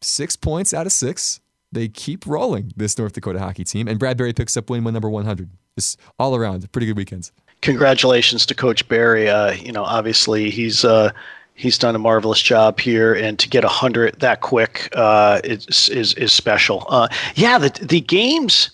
six 0.00 0.36
points 0.36 0.72
out 0.72 0.86
of 0.86 0.92
six. 0.92 1.40
They 1.70 1.88
keep 1.88 2.26
rolling, 2.26 2.72
this 2.76 2.98
North 2.98 3.12
Dakota 3.12 3.38
hockey 3.38 3.64
team. 3.64 3.88
And 3.88 3.98
Brad 3.98 4.16
Berry 4.16 4.32
picks 4.32 4.56
up 4.56 4.70
win 4.70 4.84
number 4.84 5.10
100. 5.10 5.50
Just 5.76 6.00
all 6.18 6.34
around, 6.34 6.70
pretty 6.72 6.86
good 6.86 6.96
weekends 6.96 7.30
congratulations 7.60 8.46
to 8.46 8.54
Coach 8.54 8.86
Berry. 8.88 9.28
Uh, 9.28 9.52
you 9.52 9.72
know, 9.72 9.84
obviously 9.84 10.50
he's 10.50 10.84
uh, 10.84 11.10
he's 11.54 11.78
done 11.78 11.94
a 11.94 11.98
marvelous 11.98 12.40
job 12.40 12.80
here, 12.80 13.14
and 13.14 13.38
to 13.38 13.48
get 13.48 13.64
hundred 13.64 14.18
that 14.20 14.40
quick 14.40 14.88
uh, 14.94 15.40
is, 15.44 15.88
is 15.88 16.14
is 16.14 16.32
special. 16.32 16.86
Uh, 16.88 17.08
yeah, 17.34 17.58
the 17.58 17.70
the 17.82 18.00
games 18.00 18.70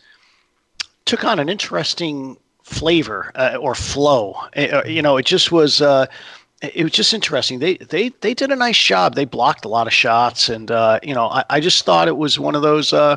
took 1.05 1.25
on 1.25 1.39
an 1.39 1.49
interesting 1.49 2.37
flavor 2.63 3.31
uh, 3.35 3.57
or 3.61 3.75
flow. 3.75 4.35
Uh, 4.57 4.83
you 4.87 5.03
know, 5.03 5.17
it 5.17 5.27
just 5.27 5.53
was 5.53 5.83
it 6.75 6.83
was 6.83 6.93
just 6.93 7.15
interesting. 7.15 7.59
They 7.59 7.77
they 7.77 8.11
they 8.21 8.35
did 8.35 8.51
a 8.51 8.57
nice 8.57 8.79
job. 8.79 9.15
They 9.15 9.25
blocked 9.25 9.65
a 9.65 9.69
lot 9.69 9.87
of 9.87 9.93
shots, 9.93 10.49
and 10.49 10.71
uh, 10.71 11.01
you 11.03 11.15
know, 11.15 11.29
I, 11.29 11.45
I 11.51 11.61
just 11.61 11.85
thought 11.85 12.09
it 12.09 12.17
was 12.17 12.39
one 12.39 12.55
of 12.55 12.63
those 12.63 12.93
uh, 12.93 13.17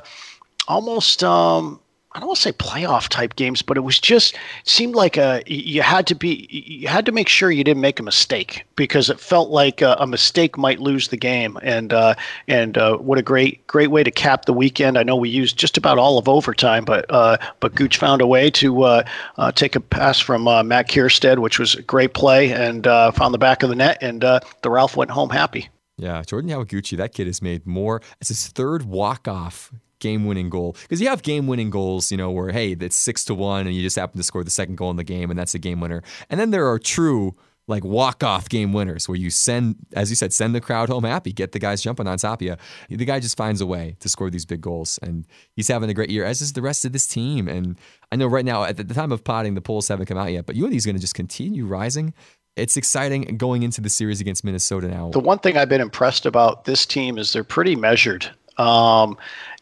almost 0.67 1.23
um, 1.23 1.79
I 2.17 2.19
don't 2.19 2.29
want 2.29 2.37
to 2.37 2.41
say 2.41 2.53
playoff 2.53 3.09
type 3.09 3.35
games, 3.35 3.61
but 3.61 3.77
it 3.77 3.81
was 3.81 3.99
just 3.99 4.35
seemed 4.63 4.95
like 4.95 5.17
a 5.17 5.43
you 5.45 5.83
had 5.83 6.07
to 6.07 6.15
be 6.15 6.47
you 6.49 6.87
had 6.87 7.05
to 7.05 7.11
make 7.11 7.29
sure 7.29 7.51
you 7.51 7.63
didn't 7.63 7.81
make 7.81 7.99
a 7.99 8.03
mistake 8.03 8.65
because 8.75 9.11
it 9.11 9.19
felt 9.19 9.51
like 9.51 9.83
a, 9.83 9.95
a 9.99 10.07
mistake 10.07 10.57
might 10.57 10.79
lose 10.79 11.09
the 11.09 11.15
game. 11.15 11.59
And 11.61 11.93
uh, 11.93 12.15
and 12.47 12.75
uh, 12.75 12.97
what 12.97 13.19
a 13.19 13.21
great 13.21 13.67
great 13.67 13.91
way 13.91 14.03
to 14.03 14.09
cap 14.09 14.45
the 14.45 14.53
weekend. 14.53 14.97
I 14.97 15.03
know 15.03 15.15
we 15.15 15.29
used 15.29 15.59
just 15.59 15.77
about 15.77 15.99
all 15.99 16.17
of 16.17 16.27
overtime, 16.27 16.85
but 16.85 17.05
uh, 17.09 17.37
but 17.59 17.75
Gooch 17.75 17.97
found 17.97 18.19
a 18.19 18.27
way 18.27 18.49
to 18.49 18.81
uh, 18.81 19.03
uh, 19.37 19.51
take 19.51 19.75
a 19.75 19.79
pass 19.79 20.19
from 20.19 20.47
uh, 20.47 20.63
Matt 20.63 20.89
Kiersted, 20.89 21.37
which 21.37 21.59
was 21.59 21.75
a 21.75 21.83
great 21.83 22.15
play, 22.15 22.51
and 22.51 22.85
found 23.13 23.31
the 23.31 23.37
back 23.37 23.61
of 23.61 23.69
the 23.69 23.75
net, 23.75 23.99
and 24.01 24.21
the 24.21 24.41
Ralph 24.65 24.97
went 24.97 25.11
home 25.11 25.29
happy. 25.29 25.69
Yeah, 25.99 26.23
Jordan 26.23 26.49
Kawaguchi, 26.49 26.97
that 26.97 27.13
kid 27.13 27.27
has 27.27 27.43
made 27.43 27.67
more. 27.67 28.01
It's 28.19 28.29
his 28.29 28.47
third 28.47 28.85
walk 28.85 29.27
off 29.27 29.71
game 29.99 30.25
winning 30.25 30.49
goal 30.49 30.75
because 30.83 31.01
you 31.01 31.07
have 31.07 31.23
game 31.23 31.47
winning 31.47 31.69
goals, 31.69 32.11
you 32.11 32.17
know, 32.17 32.31
where 32.31 32.51
hey, 32.51 32.71
it's 32.71 32.95
six 32.95 33.25
to 33.25 33.35
one 33.35 33.67
and 33.67 33.75
you 33.75 33.81
just 33.81 33.95
happen 33.95 34.17
to 34.17 34.23
score 34.23 34.43
the 34.43 34.51
second 34.51 34.75
goal 34.75 34.91
in 34.91 34.97
the 34.97 35.03
game 35.03 35.29
and 35.29 35.39
that's 35.39 35.55
a 35.55 35.59
game 35.59 35.79
winner. 35.79 36.01
And 36.29 36.39
then 36.39 36.51
there 36.51 36.67
are 36.67 36.79
true 36.79 37.35
like 37.67 37.83
walk 37.83 38.23
off 38.23 38.47
game 38.47 38.71
winners 38.71 39.09
where 39.09 39.17
you 39.17 39.29
send, 39.29 39.75
as 39.93 40.09
you 40.09 40.15
said, 40.15 40.31
send 40.31 40.55
the 40.55 40.61
crowd 40.61 40.89
home 40.89 41.03
happy, 41.03 41.33
get 41.33 41.51
the 41.51 41.59
guys 41.59 41.81
jumping 41.81 42.07
on 42.07 42.17
top 42.17 42.41
of 42.41 42.47
you. 42.47 42.55
The 42.89 43.05
guy 43.05 43.19
just 43.19 43.35
finds 43.35 43.59
a 43.59 43.65
way 43.65 43.97
to 43.99 44.09
score 44.09 44.29
these 44.29 44.45
big 44.45 44.61
goals, 44.61 44.97
and 45.01 45.27
he's 45.55 45.67
having 45.67 45.89
a 45.89 45.93
great 45.93 46.09
year, 46.09 46.23
as 46.23 46.41
is 46.41 46.53
the 46.53 46.61
rest 46.61 46.85
of 46.85 46.93
this 46.93 47.07
team. 47.07 47.47
And 47.47 47.77
I 48.11 48.15
know 48.15 48.27
right 48.27 48.45
now, 48.45 48.63
at 48.63 48.77
the 48.77 48.85
time 48.85 49.11
of 49.11 49.23
potting, 49.23 49.55
the 49.55 49.61
polls 49.61 49.87
haven't 49.89 50.05
come 50.05 50.17
out 50.17 50.31
yet, 50.31 50.45
but 50.45 50.55
UND's 50.55 50.85
going 50.85 50.95
to 50.95 51.01
just 51.01 51.15
continue 51.15 51.65
rising. 51.65 52.13
It's 52.55 52.77
exciting 52.77 53.37
going 53.37 53.63
into 53.63 53.81
the 53.81 53.89
series 53.89 54.21
against 54.21 54.43
Minnesota 54.43 54.87
now. 54.87 55.09
The 55.11 55.19
one 55.19 55.39
thing 55.39 55.57
I've 55.57 55.69
been 55.69 55.81
impressed 55.81 56.25
about 56.25 56.65
this 56.65 56.85
team 56.85 57.17
is 57.17 57.33
they're 57.33 57.43
pretty 57.43 57.75
measured. 57.75 58.31
Um, 58.57 59.17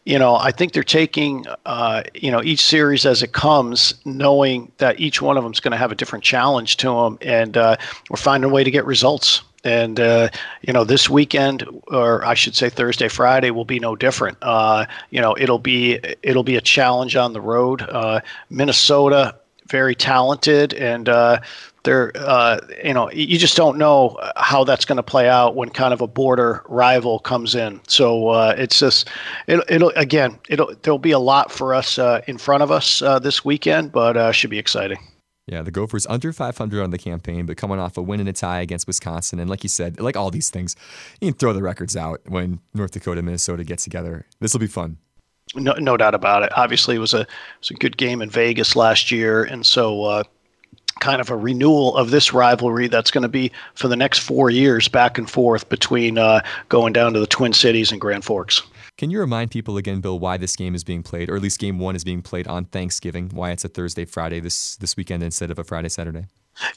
you 0.06 0.20
know, 0.20 0.36
I 0.36 0.52
think 0.52 0.72
they're 0.72 0.84
taking, 0.84 1.46
uh, 1.66 2.04
you 2.14 2.30
know, 2.30 2.40
each 2.42 2.64
series 2.64 3.04
as 3.04 3.24
it 3.24 3.32
comes, 3.32 3.92
knowing 4.04 4.70
that 4.78 5.00
each 5.00 5.20
one 5.20 5.36
of 5.36 5.42
them 5.42 5.52
is 5.52 5.58
going 5.58 5.72
to 5.72 5.76
have 5.76 5.90
a 5.90 5.96
different 5.96 6.24
challenge 6.24 6.76
to 6.78 6.86
them, 6.86 7.18
and 7.20 7.56
uh, 7.56 7.76
we're 8.08 8.16
finding 8.16 8.48
a 8.48 8.54
way 8.54 8.62
to 8.62 8.70
get 8.70 8.86
results. 8.86 9.42
And 9.64 9.98
uh, 9.98 10.28
you 10.62 10.72
know, 10.72 10.84
this 10.84 11.10
weekend, 11.10 11.66
or 11.88 12.24
I 12.24 12.34
should 12.34 12.54
say 12.54 12.70
Thursday, 12.70 13.08
Friday, 13.08 13.50
will 13.50 13.64
be 13.64 13.80
no 13.80 13.96
different. 13.96 14.38
Uh, 14.40 14.86
you 15.10 15.20
know, 15.20 15.36
it'll 15.36 15.58
be 15.58 15.98
it'll 16.22 16.44
be 16.44 16.54
a 16.54 16.60
challenge 16.60 17.16
on 17.16 17.32
the 17.32 17.40
road. 17.40 17.82
Uh, 17.82 18.20
Minnesota, 18.48 19.34
very 19.68 19.94
talented, 19.94 20.74
and 20.74 21.08
uh, 21.08 21.40
there, 21.86 22.12
uh, 22.16 22.58
you 22.84 22.92
know, 22.92 23.10
you 23.10 23.38
just 23.38 23.56
don't 23.56 23.78
know 23.78 24.18
how 24.36 24.64
that's 24.64 24.84
going 24.84 24.96
to 24.96 25.02
play 25.02 25.28
out 25.28 25.54
when 25.54 25.70
kind 25.70 25.94
of 25.94 26.00
a 26.00 26.06
border 26.06 26.62
rival 26.68 27.18
comes 27.18 27.54
in. 27.54 27.80
So 27.88 28.28
uh, 28.28 28.54
it's 28.58 28.78
just, 28.78 29.08
it, 29.46 29.64
it'll 29.68 29.90
again, 29.90 30.38
it'll 30.48 30.74
there'll 30.82 30.98
be 30.98 31.12
a 31.12 31.18
lot 31.18 31.50
for 31.50 31.74
us 31.74 31.98
uh, 31.98 32.20
in 32.26 32.36
front 32.38 32.62
of 32.62 32.70
us 32.70 33.00
uh, 33.00 33.18
this 33.18 33.44
weekend, 33.44 33.92
but 33.92 34.16
uh, 34.16 34.32
should 34.32 34.50
be 34.50 34.58
exciting. 34.58 34.98
Yeah, 35.46 35.62
the 35.62 35.70
Gophers 35.70 36.08
under 36.08 36.32
500 36.32 36.82
on 36.82 36.90
the 36.90 36.98
campaign, 36.98 37.46
but 37.46 37.56
coming 37.56 37.78
off 37.78 37.96
a 37.96 38.02
win 38.02 38.18
and 38.18 38.28
a 38.28 38.32
tie 38.32 38.60
against 38.60 38.88
Wisconsin. 38.88 39.38
And 39.38 39.48
like 39.48 39.62
you 39.62 39.68
said, 39.68 40.00
like 40.00 40.16
all 40.16 40.32
these 40.32 40.50
things, 40.50 40.74
you 41.20 41.30
can 41.30 41.38
throw 41.38 41.52
the 41.52 41.62
records 41.62 41.96
out 41.96 42.20
when 42.26 42.58
North 42.74 42.90
Dakota 42.90 43.22
Minnesota 43.22 43.62
get 43.62 43.78
together. 43.78 44.26
This 44.40 44.52
will 44.52 44.60
be 44.60 44.66
fun. 44.66 44.98
No, 45.54 45.72
no 45.78 45.96
doubt 45.96 46.14
about 46.14 46.42
it. 46.42 46.52
Obviously, 46.56 46.96
it 46.96 46.98
was 46.98 47.14
a 47.14 47.20
it 47.20 47.28
was 47.60 47.70
a 47.70 47.74
good 47.74 47.96
game 47.96 48.20
in 48.20 48.30
Vegas 48.30 48.74
last 48.74 49.10
year, 49.10 49.44
and 49.44 49.64
so 49.64 50.02
uh, 50.02 50.22
kind 51.00 51.20
of 51.20 51.30
a 51.30 51.36
renewal 51.36 51.96
of 51.96 52.10
this 52.10 52.32
rivalry 52.32 52.88
that's 52.88 53.10
going 53.10 53.22
to 53.22 53.28
be 53.28 53.52
for 53.74 53.88
the 53.88 53.96
next 53.96 54.20
four 54.20 54.50
years 54.50 54.88
back 54.88 55.18
and 55.18 55.30
forth 55.30 55.68
between 55.68 56.18
uh, 56.18 56.40
going 56.68 56.92
down 56.92 57.12
to 57.12 57.20
the 57.20 57.26
Twin 57.26 57.52
Cities 57.52 57.92
and 57.92 58.00
Grand 58.00 58.24
Forks. 58.24 58.62
Can 58.98 59.10
you 59.10 59.20
remind 59.20 59.50
people 59.50 59.76
again, 59.76 60.00
Bill, 60.00 60.18
why 60.18 60.38
this 60.38 60.56
game 60.56 60.74
is 60.74 60.82
being 60.82 61.02
played, 61.02 61.28
or 61.28 61.36
at 61.36 61.42
least 61.42 61.60
game 61.60 61.78
one 61.78 61.94
is 61.94 62.02
being 62.02 62.22
played 62.22 62.48
on 62.48 62.64
Thanksgiving? 62.64 63.28
Why 63.28 63.50
it's 63.50 63.64
a 63.64 63.68
Thursday, 63.68 64.06
Friday 64.06 64.40
this 64.40 64.76
this 64.76 64.96
weekend 64.96 65.22
instead 65.22 65.50
of 65.50 65.58
a 65.58 65.64
Friday, 65.64 65.90
Saturday? 65.90 66.26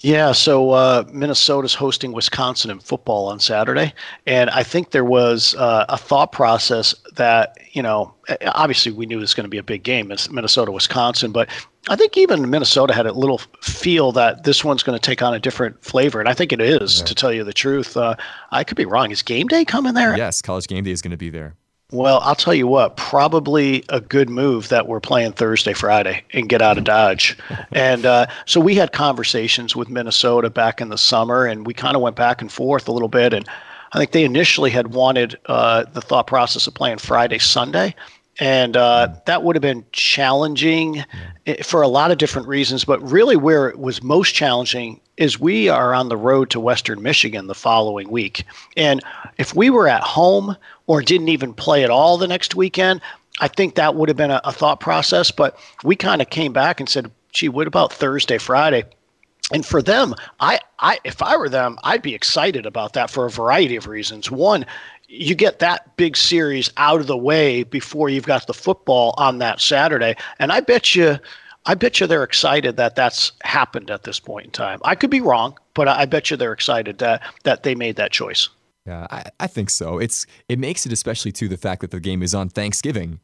Yeah, 0.01 0.33
so 0.33 0.71
uh, 0.71 1.03
Minnesota's 1.11 1.73
hosting 1.73 2.11
Wisconsin 2.11 2.69
in 2.69 2.79
football 2.79 3.27
on 3.27 3.39
Saturday, 3.39 3.93
and 4.25 4.49
I 4.49 4.63
think 4.63 4.91
there 4.91 5.05
was 5.05 5.55
uh, 5.55 5.85
a 5.87 5.97
thought 5.97 6.31
process 6.31 6.93
that 7.15 7.57
you 7.71 7.81
know, 7.81 8.13
obviously 8.47 8.91
we 8.91 9.05
knew 9.05 9.17
it 9.17 9.21
was 9.21 9.33
going 9.33 9.45
to 9.45 9.49
be 9.49 9.57
a 9.57 9.63
big 9.63 9.83
game, 9.83 10.11
Minnesota 10.31 10.71
Wisconsin, 10.71 11.31
but 11.31 11.49
I 11.87 11.95
think 11.95 12.17
even 12.17 12.49
Minnesota 12.49 12.93
had 12.93 13.05
a 13.05 13.13
little 13.13 13.39
feel 13.61 14.11
that 14.13 14.43
this 14.43 14.63
one's 14.63 14.83
going 14.83 14.97
to 14.97 15.01
take 15.01 15.21
on 15.21 15.33
a 15.33 15.39
different 15.39 15.81
flavor, 15.83 16.19
and 16.19 16.27
I 16.27 16.33
think 16.33 16.51
it 16.51 16.61
is. 16.61 16.99
Yeah. 16.99 17.05
To 17.05 17.15
tell 17.15 17.31
you 17.31 17.43
the 17.43 17.53
truth, 17.53 17.95
uh, 17.95 18.15
I 18.51 18.63
could 18.63 18.77
be 18.77 18.85
wrong. 18.85 19.11
Is 19.11 19.21
game 19.21 19.47
day 19.47 19.65
coming 19.65 19.93
there? 19.93 20.17
Yes, 20.17 20.41
college 20.41 20.67
game 20.67 20.83
day 20.83 20.91
is 20.91 21.01
going 21.01 21.11
to 21.11 21.17
be 21.17 21.29
there. 21.29 21.55
Well, 21.91 22.19
I'll 22.19 22.35
tell 22.35 22.53
you 22.53 22.67
what, 22.67 22.97
probably 22.97 23.83
a 23.89 23.99
good 23.99 24.29
move 24.29 24.69
that 24.69 24.87
we're 24.87 24.99
playing 24.99 25.31
Thursday, 25.31 25.73
Friday 25.73 26.23
and 26.33 26.47
get 26.47 26.61
out 26.61 26.77
of 26.77 26.83
Dodge. 26.83 27.35
and 27.71 28.05
uh, 28.05 28.27
so 28.45 28.59
we 28.59 28.75
had 28.75 28.91
conversations 28.91 29.75
with 29.75 29.89
Minnesota 29.89 30.51
back 30.51 30.81
in 30.81 30.89
the 30.89 30.99
summer, 30.99 31.47
and 31.47 31.65
we 31.65 31.73
kind 31.73 31.95
of 31.95 32.03
went 32.03 32.15
back 32.15 32.41
and 32.41 32.51
forth 32.51 32.87
a 32.87 32.91
little 32.91 33.07
bit. 33.07 33.33
And 33.33 33.47
I 33.91 33.97
think 33.97 34.11
they 34.11 34.23
initially 34.23 34.69
had 34.69 34.93
wanted 34.93 35.39
uh, 35.47 35.85
the 35.85 36.01
thought 36.01 36.27
process 36.27 36.67
of 36.67 36.75
playing 36.75 36.99
Friday, 36.99 37.39
Sunday. 37.39 37.95
And 38.39 38.77
uh, 38.77 39.15
that 39.25 39.41
would 39.41 39.55
have 39.55 39.61
been 39.61 39.83
challenging 39.91 41.03
eh, 41.47 41.63
for 41.63 41.81
a 41.81 41.87
lot 41.87 42.11
of 42.11 42.19
different 42.19 42.47
reasons. 42.47 42.85
But 42.85 43.01
really, 43.01 43.35
where 43.35 43.67
it 43.67 43.79
was 43.79 44.03
most 44.03 44.35
challenging 44.35 45.01
is 45.19 45.39
we 45.39 45.67
are 45.67 45.93
on 45.93 46.07
the 46.07 46.17
road 46.17 46.49
to 46.49 46.59
Western 46.59 47.03
Michigan 47.03 47.47
the 47.47 47.53
following 47.53 48.09
week. 48.09 48.45
And 48.77 49.01
if 49.37 49.53
we 49.53 49.69
were 49.69 49.87
at 49.87 50.01
home, 50.01 50.55
or 50.87 51.03
didn't 51.03 51.29
even 51.29 51.53
play 51.53 51.83
at 51.83 51.91
all 51.91 52.17
the 52.17 52.27
next 52.27 52.55
weekend, 52.55 53.01
I 53.41 53.49
think 53.49 53.75
that 53.75 53.93
would 53.93 54.09
have 54.09 54.17
been 54.17 54.31
a, 54.31 54.41
a 54.45 54.51
thought 54.51 54.79
process. 54.79 55.29
But 55.29 55.59
we 55.83 55.95
kind 55.95 56.21
of 56.21 56.29
came 56.31 56.53
back 56.53 56.79
and 56.79 56.89
said, 56.89 57.11
gee, 57.31 57.49
what 57.49 57.67
about 57.67 57.93
Thursday, 57.93 58.39
Friday? 58.39 58.85
And 59.51 59.65
for 59.65 59.81
them, 59.81 60.15
I, 60.39 60.59
I, 60.79 60.99
if 61.03 61.21
I 61.21 61.35
were 61.35 61.49
them, 61.49 61.77
I'd 61.83 62.01
be 62.01 62.15
excited 62.15 62.65
about 62.65 62.93
that 62.93 63.09
for 63.09 63.25
a 63.25 63.29
variety 63.29 63.75
of 63.75 63.87
reasons. 63.87 64.31
One, 64.31 64.65
you 65.07 65.35
get 65.35 65.59
that 65.59 65.97
big 65.97 66.15
series 66.15 66.71
out 66.77 67.01
of 67.01 67.07
the 67.07 67.17
way 67.17 67.63
before 67.63 68.09
you've 68.09 68.25
got 68.25 68.47
the 68.47 68.53
football 68.53 69.13
on 69.17 69.39
that 69.39 69.59
Saturday, 69.59 70.15
and 70.37 70.51
I 70.51 70.59
bet 70.61 70.95
you, 70.95 71.17
I 71.65 71.75
bet 71.75 71.99
you 71.99 72.07
they're 72.07 72.23
excited 72.23 72.77
that 72.77 72.95
that's 72.95 73.31
happened 73.43 73.91
at 73.91 74.03
this 74.03 74.19
point 74.19 74.45
in 74.45 74.51
time. 74.51 74.79
I 74.83 74.95
could 74.95 75.09
be 75.09 75.21
wrong, 75.21 75.57
but 75.73 75.87
I 75.87 76.05
bet 76.05 76.31
you 76.31 76.37
they're 76.37 76.53
excited 76.53 76.97
that 76.99 77.21
that 77.43 77.63
they 77.63 77.75
made 77.75 77.95
that 77.97 78.11
choice. 78.11 78.49
Yeah, 78.85 79.07
I, 79.11 79.23
I 79.39 79.47
think 79.47 79.69
so. 79.69 79.99
It's 79.99 80.25
it 80.47 80.57
makes 80.57 80.85
it 80.85 80.93
especially 80.93 81.31
too 81.31 81.47
the 81.47 81.57
fact 81.57 81.81
that 81.81 81.91
the 81.91 81.99
game 81.99 82.23
is 82.23 82.33
on 82.33 82.49
Thanksgiving. 82.49 83.19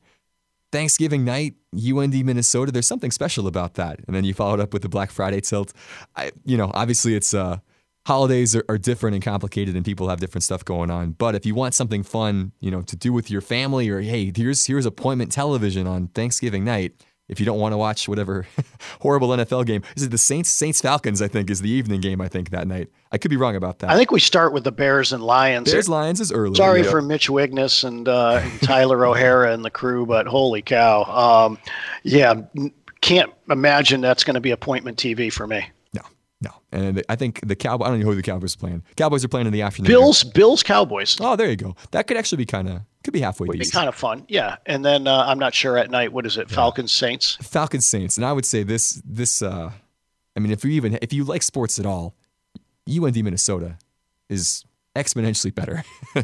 Thanksgiving 0.72 1.24
night, 1.24 1.54
UND 1.74 2.26
Minnesota. 2.26 2.72
There's 2.72 2.88
something 2.88 3.12
special 3.12 3.48
about 3.48 3.76
that. 3.76 4.00
And 4.08 4.16
then 4.16 4.26
you 4.26 4.34
followed 4.34 4.60
up 4.60 4.74
with 4.74 4.82
the 4.82 4.90
Black 4.90 5.10
Friday 5.10 5.40
tilt. 5.40 5.72
I, 6.16 6.32
you 6.44 6.58
know, 6.58 6.70
obviously 6.74 7.16
it's 7.16 7.34
uh, 7.34 7.60
holidays 8.06 8.56
are, 8.56 8.66
are, 8.68 8.78
different 8.78 9.16
and 9.16 9.24
complicated, 9.24 9.76
and 9.76 9.86
people 9.86 10.10
have 10.10 10.20
different 10.20 10.44
stuff 10.44 10.66
going 10.66 10.92
on. 10.92 11.12
But 11.12 11.34
if 11.34 11.46
you 11.46 11.56
want 11.56 11.76
something 11.76 12.04
fun, 12.04 12.52
you 12.60 12.72
know, 12.72 12.82
to 12.82 12.96
do 12.96 13.14
with 13.14 13.32
your 13.32 13.42
family, 13.42 13.90
or 13.90 14.02
hey, 14.02 14.34
here's 14.36 14.66
here's 14.66 14.86
appointment 14.86 15.32
television 15.32 15.88
on 15.88 16.10
Thanksgiving 16.10 16.66
night 16.66 16.94
if 17.28 17.40
you 17.40 17.46
don't 17.46 17.60
want 17.60 17.74
to 17.74 17.78
watch 17.78 18.08
whatever 18.08 18.48
horrible 19.02 19.30
NFL 19.30 19.66
game. 19.66 19.84
Is 19.96 20.04
it 20.04 20.12
the 20.12 20.18
Saints 20.18 20.50
Saints 20.50 20.82
Falcons? 20.82 21.22
I 21.22 21.28
think 21.28 21.50
is 21.50 21.62
the 21.62 21.70
evening 21.70 22.02
game. 22.02 22.22
I 22.22 22.28
think 22.28 22.52
that 22.52 22.68
night. 22.68 22.90
I 23.12 23.18
could 23.18 23.30
be 23.30 23.38
wrong 23.38 23.56
about 23.56 23.80
that. 23.80 23.90
I 23.90 23.98
think 23.98 24.12
we 24.12 24.20
start 24.20 24.54
with 24.54 24.64
the 24.64 24.72
Bears 24.72 25.14
and 25.14 25.24
Lions. 25.24 25.72
Bears 25.72 25.88
Lions 25.88 26.20
is 26.20 26.32
early. 26.32 26.56
Sorry 26.56 26.84
yeah. 26.84 26.90
for 26.90 27.02
Mitch 27.02 27.30
Wigness 27.30 27.84
and 27.84 28.08
uh, 28.08 28.42
Tyler 28.62 29.06
O'Hara 29.06 29.54
and 29.54 29.64
the 29.64 29.70
crew, 29.70 30.06
but 30.06 30.28
holy 30.28 30.62
cow, 30.62 31.04
um, 31.04 31.58
yeah, 32.04 32.42
can't 33.02 33.32
imagine 33.50 34.02
that's 34.02 34.24
going 34.24 34.34
to 34.36 34.42
be 34.42 34.52
appointment 34.52 34.98
TV 34.98 35.32
for 35.32 35.48
me. 35.48 35.70
No, 36.42 36.52
and 36.72 37.02
I 37.08 37.16
think 37.16 37.40
the 37.48 37.56
Cowboys. 37.56 37.88
I 37.88 37.90
don't 37.92 38.00
know 38.02 38.06
who 38.06 38.16
the 38.16 38.22
Cowboys 38.22 38.56
are 38.56 38.60
playing. 38.60 38.84
Cowboys 38.98 39.24
are 39.24 39.30
playing 39.30 39.48
in 39.48 39.54
the 39.54 39.62
afternoon. 39.62 39.88
Bills, 39.88 40.24
Bills, 40.24 40.64
Cowboys. 40.64 41.18
Oh, 41.20 41.36
there 41.36 41.50
you 41.50 41.56
go. 41.56 41.76
That 41.92 42.08
could 42.08 42.18
actually 42.18 42.38
be 42.38 42.46
kind 42.46 42.70
of 42.70 42.82
could 43.04 43.14
be 43.14 43.22
halfway 43.22 43.48
Would 43.48 43.60
be 43.60 43.66
kind 43.70 43.88
of 43.88 43.96
fun, 43.96 44.26
yeah. 44.28 44.58
And 44.66 44.84
then 44.84 45.08
uh, 45.08 45.26
I'm 45.28 45.40
not 45.40 45.54
sure 45.54 45.78
at 45.78 45.90
night. 45.90 46.12
What 46.12 46.26
is 46.26 46.38
it? 46.38 46.50
Yeah. 46.50 46.56
Falcons 46.56 46.92
Saints. 46.92 47.38
Falcons 47.42 47.86
Saints, 47.86 48.18
and 48.18 48.26
I 48.26 48.34
would 48.34 48.46
say 48.46 48.64
this 48.64 49.02
this. 49.06 49.42
Uh, 49.42 49.72
I 50.36 50.40
mean, 50.40 50.52
if 50.52 50.66
you 50.66 50.72
even 50.72 50.98
if 51.02 51.14
you 51.14 51.24
like 51.24 51.42
sports 51.42 51.80
at 51.80 51.86
all, 51.86 52.16
UND 52.90 53.16
Minnesota 53.24 53.78
is 54.28 54.66
exponentially 54.96 55.54
better 55.54 55.84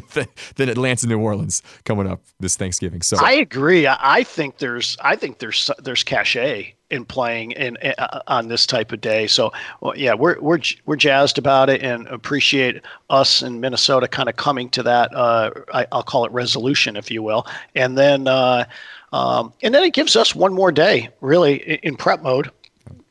than 0.56 0.68
Atlanta 0.68 1.06
New 1.06 1.18
Orleans 1.18 1.62
coming 1.84 2.06
up 2.06 2.22
this 2.40 2.56
Thanksgiving. 2.56 3.02
So 3.02 3.16
I 3.20 3.32
agree. 3.32 3.86
I 3.86 4.24
think 4.24 4.58
there's 4.58 4.96
I 5.00 5.16
think 5.16 5.38
there's 5.38 5.70
there's 5.78 6.02
cachet 6.02 6.74
in 6.90 7.04
playing 7.06 7.52
in, 7.52 7.76
in 7.82 7.94
uh, 7.98 8.20
on 8.26 8.48
this 8.48 8.66
type 8.66 8.92
of 8.92 9.00
day. 9.00 9.26
So 9.26 9.52
well, 9.80 9.96
yeah, 9.96 10.14
we're 10.14 10.38
we're 10.40 10.60
we're 10.86 10.96
jazzed 10.96 11.38
about 11.38 11.70
it 11.70 11.82
and 11.82 12.06
appreciate 12.08 12.82
us 13.10 13.42
in 13.42 13.60
Minnesota 13.60 14.08
kind 14.08 14.28
of 14.28 14.36
coming 14.36 14.68
to 14.70 14.82
that. 14.84 15.14
Uh, 15.14 15.50
I, 15.72 15.86
will 15.92 16.02
call 16.02 16.24
it 16.24 16.32
resolution, 16.32 16.96
if 16.96 17.10
you 17.10 17.22
will, 17.22 17.46
and 17.74 17.96
then 17.96 18.28
uh, 18.28 18.64
um, 19.12 19.52
and 19.62 19.74
then 19.74 19.82
it 19.82 19.94
gives 19.94 20.16
us 20.16 20.34
one 20.34 20.52
more 20.52 20.72
day 20.72 21.08
really 21.20 21.56
in, 21.56 21.78
in 21.82 21.96
prep 21.96 22.22
mode 22.22 22.50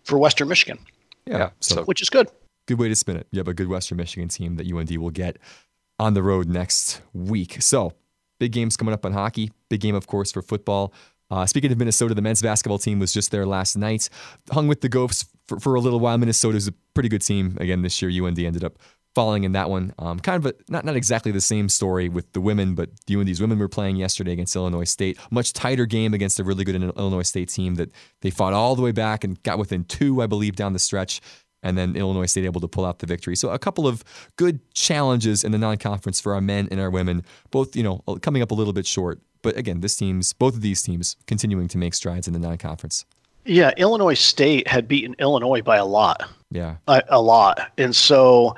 for 0.04 0.18
Western 0.18 0.48
Michigan. 0.48 0.80
Yeah, 1.26 1.50
so 1.60 1.84
which 1.84 2.02
is 2.02 2.10
good. 2.10 2.28
Good 2.68 2.80
way 2.80 2.90
to 2.90 2.96
spin 2.96 3.18
it. 3.18 3.28
You 3.32 3.40
have 3.40 3.48
a 3.48 3.54
good 3.54 3.68
Western 3.68 3.98
Michigan 3.98 4.30
team 4.30 4.56
that 4.56 4.72
UND 4.72 4.98
will 4.98 5.12
get 5.12 5.38
on 6.00 6.14
the 6.14 6.24
road 6.24 6.48
next 6.48 7.02
week. 7.14 7.62
So, 7.62 7.94
big 8.40 8.52
games 8.52 8.78
coming 8.78 8.94
up 8.94 9.06
on 9.06 9.14
hockey. 9.14 9.52
Big 9.70 9.82
game, 9.82 9.96
of 9.96 10.08
course, 10.08 10.32
for 10.32 10.42
football. 10.42 10.94
Uh, 11.30 11.46
speaking 11.46 11.72
of 11.72 11.78
Minnesota, 11.78 12.14
the 12.14 12.22
men's 12.22 12.42
basketball 12.42 12.78
team 12.78 13.00
was 13.00 13.14
just 13.14 13.32
there 13.32 13.46
last 13.46 13.78
night. 13.78 14.10
Hung 14.52 14.68
with 14.68 14.82
the 14.82 14.90
Gophers 14.90 15.26
for, 15.48 15.60
for 15.60 15.76
a 15.76 15.80
little 15.80 16.00
while. 16.00 16.18
Minnesota's 16.18 16.68
a 16.68 16.74
pretty 16.94 17.08
good 17.08 17.22
team 17.22 17.58
again 17.60 17.82
this 17.82 18.02
year. 18.02 18.26
UND 18.26 18.38
ended 18.38 18.64
up 18.64 18.78
falling 19.14 19.44
in 19.44 19.52
that 19.54 19.70
one. 19.70 19.94
Um, 20.00 20.20
kind 20.20 20.44
of 20.44 20.52
a, 20.52 20.56
not 20.70 20.86
not 20.86 20.96
exactly 20.96 21.32
the 21.32 21.42
same 21.42 21.70
story 21.70 22.10
with 22.10 22.32
the 22.34 22.42
women, 22.42 22.76
but 22.76 22.90
UND's 23.10 23.42
women 23.42 23.60
were 23.60 23.70
playing 23.70 23.96
yesterday 23.96 24.34
against 24.34 24.56
Illinois 24.56 24.86
State. 24.86 25.18
Much 25.30 25.54
tighter 25.54 25.86
game 25.86 26.14
against 26.14 26.40
a 26.40 26.44
really 26.44 26.64
good 26.64 26.76
Illinois 26.76 27.22
State 27.24 27.50
team 27.50 27.76
that 27.76 27.92
they 28.22 28.30
fought 28.30 28.54
all 28.54 28.76
the 28.76 28.82
way 28.82 28.92
back 28.92 29.24
and 29.24 29.42
got 29.44 29.58
within 29.58 29.84
two, 29.86 30.22
I 30.22 30.28
believe, 30.28 30.56
down 30.56 30.74
the 30.74 30.80
stretch. 30.80 31.22
And 31.64 31.78
then 31.78 31.96
Illinois 31.96 32.26
State 32.26 32.46
able 32.46 32.62
to 32.62 32.68
pull 32.68 32.86
out 32.86 33.00
the 33.00 33.06
victory. 33.06 33.36
So 33.36 33.50
a 33.50 33.60
couple 33.60 33.88
of 33.88 34.04
good 34.36 34.60
challenges 34.74 35.44
in 35.44 35.52
the 35.52 35.58
non-conference 35.58 36.20
for 36.20 36.34
our 36.34 36.42
men 36.42 36.68
and 36.72 36.80
our 36.80 36.90
women, 36.90 37.24
both 37.52 37.76
you 37.76 37.84
know 37.84 38.02
coming 38.22 38.42
up 38.42 38.52
a 38.52 38.56
little 38.56 38.74
bit 38.74 38.86
short. 38.86 39.20
But 39.42 39.58
again, 39.58 39.82
this 39.82 39.96
team's 39.96 40.34
both 40.34 40.56
of 40.56 40.62
these 40.62 40.82
teams 40.82 41.18
continuing 41.28 41.68
to 41.70 41.78
make 41.78 41.94
strides 41.94 42.28
in 42.28 42.34
the 42.34 42.40
non-conference. 42.40 43.06
Yeah, 43.46 43.72
Illinois 43.78 44.14
State 44.14 44.68
had 44.68 44.88
beaten 44.88 45.16
Illinois 45.18 45.62
by 45.62 45.78
a 45.78 45.86
lot. 45.86 46.30
Yeah, 46.52 46.78
a, 46.88 47.02
a 47.10 47.22
lot, 47.22 47.72
and 47.78 47.96
so 47.96 48.56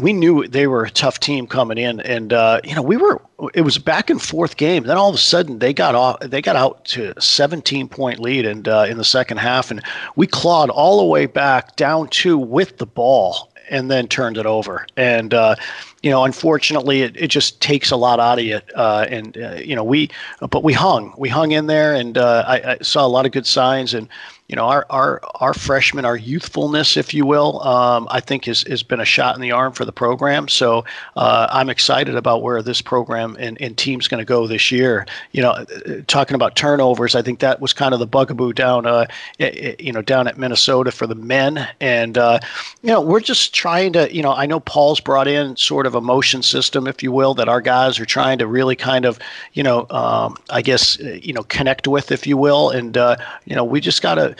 we 0.00 0.12
knew 0.12 0.46
they 0.46 0.66
were 0.66 0.84
a 0.84 0.90
tough 0.90 1.20
team 1.20 1.46
coming 1.46 1.78
in, 1.78 2.00
and 2.00 2.32
uh, 2.32 2.60
you 2.64 2.74
know 2.74 2.82
we 2.82 2.96
were. 2.96 3.20
It 3.54 3.62
was 3.62 3.78
back 3.78 4.08
and 4.08 4.22
forth 4.22 4.56
game. 4.56 4.84
Then 4.84 4.96
all 4.96 5.08
of 5.08 5.14
a 5.14 5.18
sudden 5.18 5.58
they 5.58 5.72
got 5.72 5.94
off. 5.94 6.20
They 6.20 6.40
got 6.40 6.56
out 6.56 6.84
to 6.86 7.12
a 7.16 7.20
17 7.20 7.88
point 7.88 8.20
lead, 8.20 8.46
and 8.46 8.68
uh, 8.68 8.86
in 8.88 8.98
the 8.98 9.04
second 9.04 9.38
half, 9.38 9.70
and 9.70 9.82
we 10.16 10.26
clawed 10.26 10.70
all 10.70 10.98
the 10.98 11.04
way 11.04 11.26
back 11.26 11.76
down 11.76 12.08
two 12.08 12.38
with 12.38 12.78
the 12.78 12.86
ball, 12.86 13.50
and 13.68 13.90
then 13.90 14.06
turned 14.06 14.38
it 14.38 14.46
over. 14.46 14.86
And 14.96 15.34
uh, 15.34 15.56
you 16.02 16.10
know, 16.10 16.24
unfortunately, 16.24 17.02
it, 17.02 17.16
it 17.16 17.28
just 17.28 17.60
takes 17.60 17.90
a 17.90 17.96
lot 17.96 18.20
out 18.20 18.38
of 18.38 18.44
you. 18.44 18.60
Uh, 18.76 19.06
and 19.08 19.36
uh, 19.36 19.54
you 19.54 19.74
know, 19.74 19.84
we 19.84 20.08
but 20.50 20.62
we 20.62 20.72
hung, 20.72 21.12
we 21.18 21.28
hung 21.28 21.50
in 21.50 21.66
there, 21.66 21.94
and 21.94 22.16
I, 22.16 22.76
I, 22.78 22.82
saw 22.82 23.04
a 23.04 23.08
lot 23.08 23.26
of 23.26 23.32
good 23.32 23.46
signs. 23.46 23.92
And 23.92 24.08
you 24.48 24.56
know, 24.56 24.66
our 24.66 24.84
our 24.90 25.20
our 25.36 25.54
freshmen, 25.54 26.04
our 26.04 26.18
youthfulness, 26.18 26.98
if 26.98 27.14
you 27.14 27.24
will, 27.24 27.62
um, 27.62 28.06
I 28.10 28.20
think 28.20 28.44
has 28.44 28.62
has 28.64 28.82
been 28.82 29.00
a 29.00 29.04
shot 29.04 29.34
in 29.34 29.40
the 29.40 29.52
arm 29.52 29.72
for 29.72 29.86
the 29.86 29.92
program. 29.92 30.48
So 30.48 30.84
uh, 31.16 31.46
I'm 31.50 31.70
excited 31.70 32.14
about 32.14 32.42
where 32.42 32.60
this 32.60 32.82
program 32.82 33.36
and, 33.40 33.58
and 33.62 33.76
team's 33.78 34.06
going 34.06 34.18
to 34.18 34.24
go 34.26 34.46
this 34.46 34.70
year. 34.70 35.06
You 35.32 35.40
know, 35.40 35.64
talking 36.08 36.34
about 36.34 36.56
turnovers, 36.56 37.14
I 37.14 37.22
think 37.22 37.38
that 37.38 37.58
was 37.62 37.72
kind 37.72 37.94
of 37.94 38.00
the 38.00 38.06
bugaboo 38.06 38.52
down, 38.52 38.84
uh, 38.84 39.06
you 39.38 39.92
know, 39.92 40.02
down 40.02 40.28
at 40.28 40.36
Minnesota 40.36 40.92
for 40.92 41.06
the 41.06 41.14
men. 41.14 41.66
And 41.80 42.18
uh, 42.18 42.38
you 42.82 42.90
know, 42.90 43.00
we're 43.00 43.20
just 43.20 43.54
trying 43.54 43.94
to, 43.94 44.14
you 44.14 44.22
know, 44.22 44.34
I 44.34 44.44
know 44.44 44.60
Paul's 44.60 45.00
brought 45.00 45.26
in 45.26 45.56
sort 45.56 45.86
of 45.86 45.94
a 45.94 46.02
motion 46.02 46.42
system, 46.42 46.86
if 46.86 47.02
you 47.02 47.12
will, 47.12 47.32
that 47.34 47.48
our 47.48 47.62
guys 47.62 47.98
are 47.98 48.04
trying 48.04 48.38
to 48.40 48.46
really 48.46 48.76
kind 48.76 49.06
of, 49.06 49.18
you 49.54 49.62
know, 49.62 49.86
um, 49.88 50.36
I 50.50 50.60
guess, 50.60 50.98
you 50.98 51.32
know, 51.32 51.44
connect 51.44 51.88
with, 51.88 52.12
if 52.12 52.26
you 52.26 52.36
will. 52.36 52.68
And 52.68 52.98
uh, 52.98 53.16
you 53.46 53.56
know, 53.56 53.64
we 53.64 53.80
just 53.80 54.02
got 54.02 54.16
to 54.16 54.34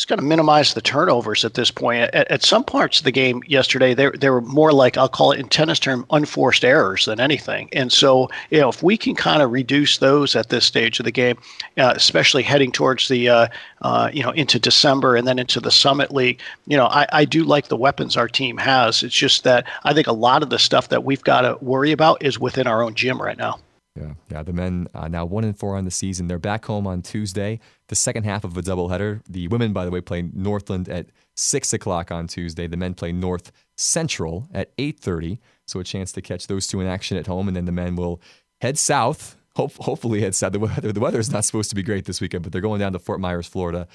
it's 0.00 0.06
going 0.06 0.18
to 0.18 0.24
minimize 0.24 0.72
the 0.72 0.80
turnovers 0.80 1.44
at 1.44 1.52
this 1.52 1.70
point. 1.70 2.04
At, 2.14 2.26
at, 2.30 2.42
some 2.42 2.64
parts 2.64 2.96
of 2.96 3.04
the 3.04 3.12
game 3.12 3.42
yesterday, 3.46 3.92
they, 3.92 4.08
they 4.08 4.30
were 4.30 4.40
more 4.40 4.72
like, 4.72 4.96
I'll 4.96 5.10
call 5.10 5.32
it 5.32 5.38
in 5.38 5.46
tennis 5.46 5.78
term, 5.78 6.06
unforced 6.08 6.64
errors 6.64 7.04
than 7.04 7.20
anything. 7.20 7.68
And 7.74 7.92
so, 7.92 8.30
you 8.48 8.60
know, 8.60 8.70
if 8.70 8.82
we 8.82 8.96
can 8.96 9.14
kind 9.14 9.42
of 9.42 9.52
reduce 9.52 9.98
those 9.98 10.34
at 10.34 10.48
this 10.48 10.64
stage 10.64 11.00
of 11.00 11.04
the 11.04 11.10
game, 11.10 11.36
uh, 11.76 11.92
especially 11.94 12.42
heading 12.42 12.72
towards 12.72 13.08
the, 13.08 13.28
uh, 13.28 13.48
uh, 13.82 14.08
you 14.10 14.22
know, 14.22 14.30
into 14.30 14.58
December 14.58 15.16
and 15.16 15.28
then 15.28 15.38
into 15.38 15.60
the 15.60 15.70
Summit 15.70 16.14
League, 16.14 16.40
you 16.66 16.78
know, 16.78 16.86
I, 16.86 17.06
I 17.12 17.24
do 17.26 17.44
like 17.44 17.68
the 17.68 17.76
weapons 17.76 18.16
our 18.16 18.26
team 18.26 18.56
has. 18.56 19.02
It's 19.02 19.14
just 19.14 19.44
that 19.44 19.66
I 19.84 19.92
think 19.92 20.06
a 20.06 20.12
lot 20.12 20.42
of 20.42 20.48
the 20.48 20.58
stuff 20.58 20.88
that 20.88 21.04
we've 21.04 21.24
got 21.24 21.42
to 21.42 21.58
worry 21.60 21.92
about 21.92 22.22
is 22.22 22.38
within 22.38 22.66
our 22.66 22.82
own 22.82 22.94
gym 22.94 23.20
right 23.20 23.36
now. 23.36 23.58
Yeah, 23.96 24.14
yeah. 24.30 24.42
The 24.42 24.52
men 24.52 24.86
uh, 24.94 25.08
now 25.08 25.24
one 25.24 25.44
and 25.44 25.58
four 25.58 25.76
on 25.76 25.84
the 25.84 25.90
season. 25.90 26.28
They're 26.28 26.38
back 26.38 26.64
home 26.64 26.86
on 26.86 27.02
Tuesday, 27.02 27.60
the 27.90 27.96
second 27.96 28.22
half 28.22 28.44
of 28.44 28.56
a 28.56 28.62
doubleheader. 28.62 29.20
The 29.28 29.48
women, 29.48 29.72
by 29.72 29.84
the 29.84 29.90
way, 29.90 30.00
play 30.00 30.22
Northland 30.32 30.88
at 30.88 31.06
six 31.34 31.72
o'clock 31.72 32.12
on 32.12 32.28
Tuesday. 32.28 32.68
The 32.68 32.76
men 32.76 32.94
play 32.94 33.10
North 33.10 33.50
Central 33.76 34.48
at 34.54 34.70
eight 34.78 35.00
thirty. 35.00 35.40
So 35.66 35.80
a 35.80 35.84
chance 35.84 36.12
to 36.12 36.22
catch 36.22 36.46
those 36.46 36.68
two 36.68 36.80
in 36.80 36.86
action 36.86 37.18
at 37.18 37.26
home, 37.26 37.48
and 37.48 37.56
then 37.56 37.64
the 37.64 37.72
men 37.72 37.96
will 37.96 38.20
head 38.60 38.78
south. 38.78 39.36
Hope, 39.56 39.74
hopefully 39.78 40.20
head 40.20 40.36
south. 40.36 40.52
The 40.52 40.60
weather, 40.60 40.92
the 40.92 41.00
weather 41.00 41.18
is 41.18 41.32
not 41.32 41.44
supposed 41.44 41.68
to 41.70 41.76
be 41.76 41.82
great 41.82 42.04
this 42.04 42.20
weekend, 42.20 42.44
but 42.44 42.52
they're 42.52 42.60
going 42.60 42.78
down 42.78 42.92
to 42.92 43.00
Fort 43.00 43.18
Myers, 43.18 43.48
Florida, 43.48 43.88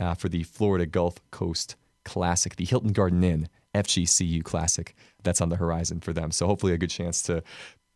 uh, 0.00 0.14
for 0.14 0.30
the 0.30 0.44
Florida 0.44 0.86
Gulf 0.86 1.16
Coast 1.30 1.76
Classic, 2.06 2.56
the 2.56 2.64
Hilton 2.64 2.92
Garden 2.92 3.22
Inn 3.22 3.50
FGCU 3.74 4.42
Classic. 4.42 4.94
That's 5.22 5.42
on 5.42 5.50
the 5.50 5.56
horizon 5.56 6.00
for 6.00 6.14
them. 6.14 6.30
So 6.30 6.46
hopefully 6.46 6.72
a 6.72 6.78
good 6.78 6.90
chance 6.90 7.20
to 7.24 7.42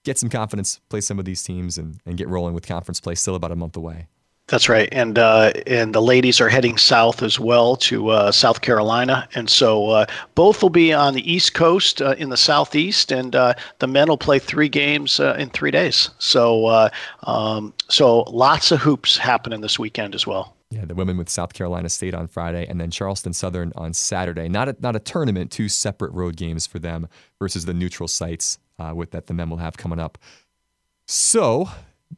get 0.04 0.18
some 0.18 0.28
confidence, 0.28 0.80
play 0.90 1.00
some 1.00 1.18
of 1.18 1.24
these 1.24 1.42
teams, 1.42 1.78
and, 1.78 1.98
and 2.04 2.18
get 2.18 2.28
rolling 2.28 2.52
with 2.52 2.66
conference 2.66 3.00
play 3.00 3.14
still 3.14 3.34
about 3.34 3.52
a 3.52 3.56
month 3.56 3.74
away. 3.74 4.08
That's 4.48 4.68
right, 4.68 4.88
and 4.92 5.18
uh, 5.18 5.52
and 5.66 5.92
the 5.92 6.00
ladies 6.00 6.40
are 6.40 6.48
heading 6.48 6.78
south 6.78 7.20
as 7.24 7.40
well 7.40 7.74
to 7.78 8.10
uh, 8.10 8.30
South 8.30 8.60
Carolina, 8.60 9.28
and 9.34 9.50
so 9.50 9.90
uh, 9.90 10.06
both 10.36 10.62
will 10.62 10.70
be 10.70 10.92
on 10.92 11.14
the 11.14 11.32
East 11.32 11.52
Coast 11.52 12.00
uh, 12.00 12.14
in 12.16 12.28
the 12.28 12.36
Southeast, 12.36 13.10
and 13.10 13.34
uh, 13.34 13.54
the 13.80 13.88
men 13.88 14.06
will 14.06 14.16
play 14.16 14.38
three 14.38 14.68
games 14.68 15.18
uh, 15.18 15.34
in 15.36 15.50
three 15.50 15.72
days. 15.72 16.10
So 16.20 16.88
um, 17.24 17.74
so 17.88 18.20
lots 18.20 18.70
of 18.70 18.80
hoops 18.80 19.16
happening 19.16 19.62
this 19.62 19.80
weekend 19.80 20.14
as 20.14 20.28
well. 20.28 20.54
Yeah, 20.70 20.84
the 20.84 20.94
women 20.94 21.16
with 21.16 21.28
South 21.28 21.52
Carolina 21.52 21.88
State 21.88 22.14
on 22.14 22.28
Friday, 22.28 22.66
and 22.68 22.80
then 22.80 22.92
Charleston 22.92 23.32
Southern 23.32 23.72
on 23.74 23.92
Saturday. 23.92 24.48
Not 24.48 24.68
a, 24.68 24.76
not 24.78 24.94
a 24.94 25.00
tournament, 25.00 25.50
two 25.50 25.68
separate 25.68 26.12
road 26.12 26.36
games 26.36 26.68
for 26.68 26.78
them 26.78 27.08
versus 27.40 27.64
the 27.64 27.74
neutral 27.74 28.06
sites 28.06 28.60
with 28.94 29.10
that 29.10 29.26
the 29.26 29.34
men 29.34 29.50
will 29.50 29.56
have 29.56 29.76
coming 29.76 29.98
up. 29.98 30.18
So 31.08 31.68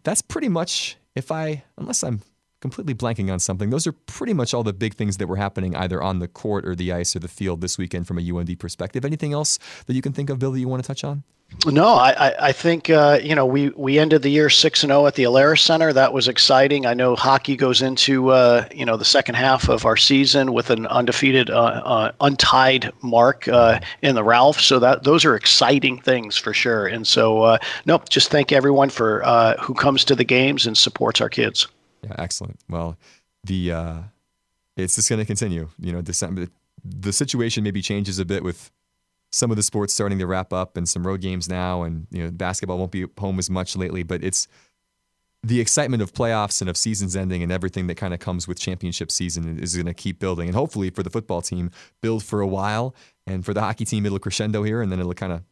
that's 0.02 0.20
pretty 0.20 0.50
much 0.50 0.97
if 1.18 1.30
I 1.30 1.64
unless 1.76 2.02
I'm 2.02 2.22
completely 2.60 2.94
blanking 2.94 3.32
on 3.32 3.38
something. 3.38 3.70
Those 3.70 3.86
are 3.86 3.92
pretty 3.92 4.32
much 4.32 4.52
all 4.52 4.64
the 4.64 4.72
big 4.72 4.94
things 4.94 5.18
that 5.18 5.28
were 5.28 5.36
happening 5.36 5.76
either 5.76 6.02
on 6.02 6.18
the 6.18 6.28
court 6.28 6.66
or 6.66 6.74
the 6.74 6.92
ice 6.92 7.14
or 7.14 7.20
the 7.20 7.28
field 7.28 7.60
this 7.60 7.78
weekend 7.78 8.06
from 8.06 8.18
a 8.18 8.32
UND 8.32 8.58
perspective. 8.58 9.04
Anything 9.04 9.32
else 9.32 9.58
that 9.86 9.94
you 9.94 10.02
can 10.02 10.12
think 10.12 10.30
of, 10.30 10.38
Bill, 10.38 10.52
that 10.52 10.58
you 10.58 10.68
want 10.68 10.82
to 10.82 10.86
touch 10.86 11.04
on? 11.04 11.22
No, 11.66 11.94
I, 11.94 12.48
I 12.48 12.52
think 12.52 12.88
uh, 12.88 13.18
you 13.22 13.34
know 13.34 13.44
we, 13.44 13.70
we 13.70 13.98
ended 13.98 14.22
the 14.22 14.28
year 14.28 14.48
six 14.48 14.82
and 14.84 14.90
zero 14.90 15.02
oh 15.02 15.06
at 15.06 15.14
the 15.14 15.24
Alerus 15.24 15.60
Center. 15.60 15.92
That 15.92 16.12
was 16.12 16.28
exciting. 16.28 16.86
I 16.86 16.94
know 16.94 17.16
hockey 17.16 17.56
goes 17.56 17.82
into 17.82 18.28
uh, 18.28 18.68
you 18.72 18.84
know 18.84 18.96
the 18.96 19.04
second 19.04 19.34
half 19.34 19.68
of 19.68 19.84
our 19.84 19.96
season 19.96 20.52
with 20.52 20.70
an 20.70 20.86
undefeated, 20.86 21.50
uh, 21.50 21.82
uh 21.84 22.12
untied 22.20 22.92
mark 23.02 23.48
uh, 23.48 23.80
in 24.02 24.14
the 24.14 24.22
Ralph. 24.22 24.60
So 24.60 24.78
that 24.78 25.02
those 25.02 25.24
are 25.24 25.34
exciting 25.34 26.00
things 26.00 26.36
for 26.36 26.52
sure. 26.52 26.86
And 26.86 27.06
so 27.06 27.42
uh, 27.42 27.58
nope, 27.86 28.08
just 28.08 28.30
thank 28.30 28.52
everyone 28.52 28.90
for 28.90 29.22
who 29.60 29.74
comes 29.74 30.04
to 30.04 30.14
the 30.14 30.24
games 30.24 30.66
and 30.66 30.76
supports 30.76 31.20
our 31.20 31.30
kids. 31.30 31.66
Yeah, 32.04 32.14
excellent. 32.18 32.60
Well, 32.68 32.96
the 33.44 34.04
it's 34.76 34.94
just 34.94 35.08
going 35.08 35.18
to 35.18 35.24
continue. 35.24 35.70
You 35.80 35.92
know, 35.92 36.02
December 36.02 36.46
the 36.84 37.12
situation 37.12 37.64
maybe 37.64 37.82
changes 37.82 38.18
a 38.18 38.24
bit 38.24 38.44
with 38.44 38.70
some 39.30 39.50
of 39.50 39.56
the 39.56 39.62
sports 39.62 39.92
starting 39.92 40.18
to 40.18 40.26
wrap 40.26 40.52
up 40.52 40.76
and 40.76 40.88
some 40.88 41.06
road 41.06 41.20
games 41.20 41.48
now, 41.48 41.82
and 41.82 42.06
you 42.10 42.22
know 42.22 42.30
basketball 42.30 42.78
won't 42.78 42.92
be 42.92 43.06
home 43.18 43.38
as 43.38 43.50
much 43.50 43.76
lately. 43.76 44.02
But 44.02 44.24
it's 44.24 44.48
the 45.42 45.60
excitement 45.60 46.02
of 46.02 46.12
playoffs 46.12 46.60
and 46.60 46.68
of 46.68 46.76
seasons 46.76 47.14
ending 47.14 47.42
and 47.42 47.52
everything 47.52 47.86
that 47.86 47.94
kind 47.96 48.12
of 48.12 48.20
comes 48.20 48.48
with 48.48 48.58
championship 48.58 49.10
season 49.10 49.58
is 49.58 49.74
going 49.74 49.86
to 49.86 49.94
keep 49.94 50.18
building, 50.18 50.48
and 50.48 50.56
hopefully 50.56 50.90
for 50.90 51.02
the 51.02 51.10
football 51.10 51.42
team, 51.42 51.70
build 52.00 52.24
for 52.24 52.40
a 52.40 52.46
while, 52.46 52.94
and 53.26 53.44
for 53.44 53.54
the 53.54 53.60
hockey 53.60 53.84
team, 53.84 54.06
it'll 54.06 54.18
crescendo 54.18 54.62
here, 54.62 54.82
and 54.82 54.90
then 54.90 54.98
it'll 54.98 55.14
kind 55.14 55.32
of 55.32 55.42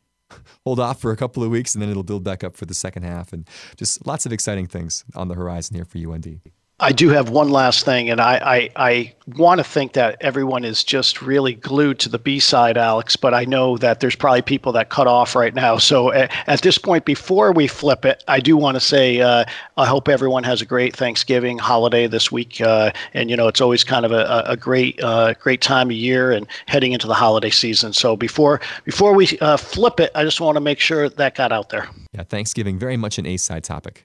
hold 0.65 0.81
off 0.81 1.01
for 1.01 1.13
a 1.13 1.17
couple 1.17 1.43
of 1.43 1.51
weeks, 1.51 1.75
and 1.75 1.83
then 1.83 1.91
it'll 1.91 2.03
build 2.03 2.25
back 2.25 2.43
up 2.43 2.57
for 2.57 2.67
the 2.67 2.75
second 2.75 3.05
half, 3.05 3.33
and 3.33 3.49
just 3.77 4.07
lots 4.07 4.27
of 4.27 4.33
exciting 4.33 4.67
things 4.67 5.05
on 5.15 5.29
the 5.29 5.35
horizon 5.35 5.77
here 5.77 5.85
for 5.85 5.99
UND. 5.99 6.41
I 6.79 6.93
do 6.93 7.09
have 7.09 7.31
one 7.31 7.49
last 7.49 7.87
thing, 7.87 8.11
and 8.11 8.21
I, 8.21 8.37
I, 8.37 8.71
I 8.77 9.15
want 9.35 9.61
to 9.61 9.65
think 9.65 9.95
that 9.95 10.19
everyone 10.21 10.63
is 10.63 10.85
just 10.85 11.23
really 11.23 11.55
glued 11.55 11.99
to 12.01 12.11
the 12.11 12.19
B 12.19 12.39
side, 12.39 12.77
Alex, 12.77 13.17
but 13.17 13.33
I 13.33 13.47
know 13.47 13.79
that 13.79 14.01
there's 14.01 14.15
probably 14.15 14.43
people 14.43 14.73
that 14.73 14.91
cut 14.91 15.07
off 15.07 15.35
right 15.35 15.55
now. 15.55 15.79
So 15.79 16.13
at, 16.13 16.31
at 16.47 16.61
this 16.61 16.77
point, 16.77 17.07
before 17.07 17.51
we 17.51 17.67
flip 17.67 18.05
it, 18.05 18.23
I 18.29 18.41
do 18.41 18.59
want 18.59 18.75
to 18.75 18.81
say 18.81 19.23
uh, 19.23 19.47
I 19.79 19.87
hope 19.87 20.07
everyone 20.07 20.45
has 20.45 20.61
a 20.61 20.67
great 20.67 20.95
Thanksgiving 20.95 21.57
holiday 21.57 22.07
this 22.09 22.31
week. 22.31 22.61
Uh, 22.61 22.93
and, 23.15 23.31
you 23.31 23.37
know, 23.39 23.49
it's 23.49 23.63
always 23.63 23.83
kind 23.83 24.05
of 24.05 24.13
a, 24.13 24.45
a 24.47 24.57
great 24.59 25.03
uh, 25.03 25.33
great 25.33 25.63
time 25.63 25.89
of 25.89 25.97
year 25.97 26.31
and 26.31 26.47
heading 26.67 26.93
into 26.93 27.07
the 27.07 27.15
holiday 27.15 27.49
season. 27.49 27.95
So 27.95 28.19
before, 28.19 28.61
before 28.85 29.15
we 29.15 29.27
uh, 29.41 29.57
flip 29.57 29.99
it, 29.99 30.11
I 30.15 30.25
just 30.25 30.43
want 30.43 30.57
to 30.57 30.61
make 30.61 30.81
sure 30.81 31.09
that 31.09 31.37
got 31.37 31.53
out 31.53 31.71
there. 31.71 31.89
Yeah, 32.13 32.25
Thanksgiving, 32.25 32.79
very 32.79 32.99
much 32.99 33.17
an 33.17 33.25
A 33.25 33.39
side 33.39 33.65
topic 33.65 34.05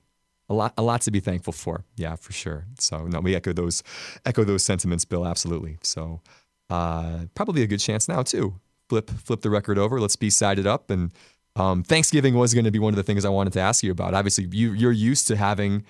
a 0.52 0.54
lot 0.54 0.74
a 0.78 0.82
lot 0.82 1.02
to 1.02 1.12
be 1.12 1.22
thankful 1.22 1.54
for. 1.54 1.86
Yeah, 1.96 2.16
for 2.16 2.34
sure. 2.34 2.66
So 2.78 3.08
no, 3.08 3.22
we 3.22 3.36
echo 3.36 3.54
those 3.54 3.82
echo 4.26 4.44
those 4.44 4.64
sentiments, 4.64 5.06
Bill. 5.06 5.26
Absolutely. 5.26 5.78
So 5.82 6.22
uh, 6.70 7.26
probably 7.34 7.64
a 7.64 7.68
good 7.68 7.80
chance 7.80 8.08
now 8.10 8.22
too. 8.22 8.56
Flip 8.90 9.10
flip 9.10 9.42
the 9.42 9.50
record 9.50 9.78
over. 9.78 10.00
Let's 10.00 10.18
be 10.18 10.30
sided 10.30 10.68
up. 10.68 10.90
And 10.90 11.12
um, 11.56 11.84
Thanksgiving 11.84 12.36
was 12.36 12.54
going 12.54 12.66
to 12.66 12.72
be 12.72 12.80
one 12.80 12.94
of 12.94 12.98
the 12.98 13.04
things 13.04 13.24
I 13.24 13.30
wanted 13.30 13.54
to 13.54 13.62
ask 13.62 13.84
you 13.84 13.92
about. 13.92 14.14
Obviously, 14.14 14.48
you 14.52 14.74
you're 14.74 14.92
used 14.92 15.28
to 15.28 15.38
having 15.38 15.86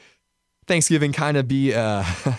Thanksgiving 0.68 1.12
kind 1.12 1.38
of 1.38 1.47
be. 1.47 1.74
Uh, 1.74 2.05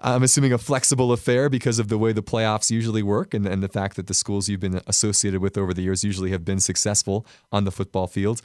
I'm 0.00 0.22
assuming 0.22 0.52
a 0.52 0.58
flexible 0.58 1.10
affair 1.10 1.48
because 1.48 1.80
of 1.80 1.88
the 1.88 1.98
way 1.98 2.12
the 2.12 2.22
playoffs 2.22 2.70
usually 2.70 3.02
work 3.02 3.34
and, 3.34 3.48
and 3.48 3.64
the 3.64 3.68
fact 3.68 3.96
that 3.96 4.06
the 4.06 4.14
schools 4.14 4.48
you've 4.48 4.60
been 4.60 4.80
associated 4.86 5.40
with 5.40 5.58
over 5.58 5.74
the 5.74 5.82
years 5.82 6.04
usually 6.04 6.30
have 6.30 6.44
been 6.44 6.60
successful 6.60 7.26
on 7.50 7.64
the 7.64 7.72
football 7.72 8.06
field. 8.06 8.40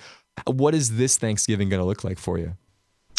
What 0.47 0.73
is 0.73 0.97
this 0.97 1.15
Thanksgiving 1.15 1.69
going 1.69 1.79
to 1.79 1.85
look 1.85 2.03
like 2.03 2.17
for 2.17 2.39
you? 2.39 2.57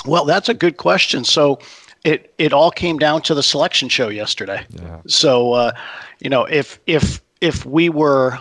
Well, 0.04 0.24
that's 0.24 0.48
a 0.48 0.54
good 0.54 0.76
question. 0.76 1.24
So 1.24 1.58
it 2.04 2.34
it 2.38 2.52
all 2.52 2.70
came 2.70 2.98
down 2.98 3.22
to 3.22 3.34
the 3.34 3.42
selection 3.42 3.88
show 3.88 4.08
yesterday. 4.08 4.66
Yeah. 4.70 5.00
So 5.06 5.52
uh, 5.54 5.72
you 6.20 6.30
know, 6.30 6.44
if 6.44 6.78
if 6.86 7.22
if 7.40 7.64
we 7.64 7.88
were 7.88 8.38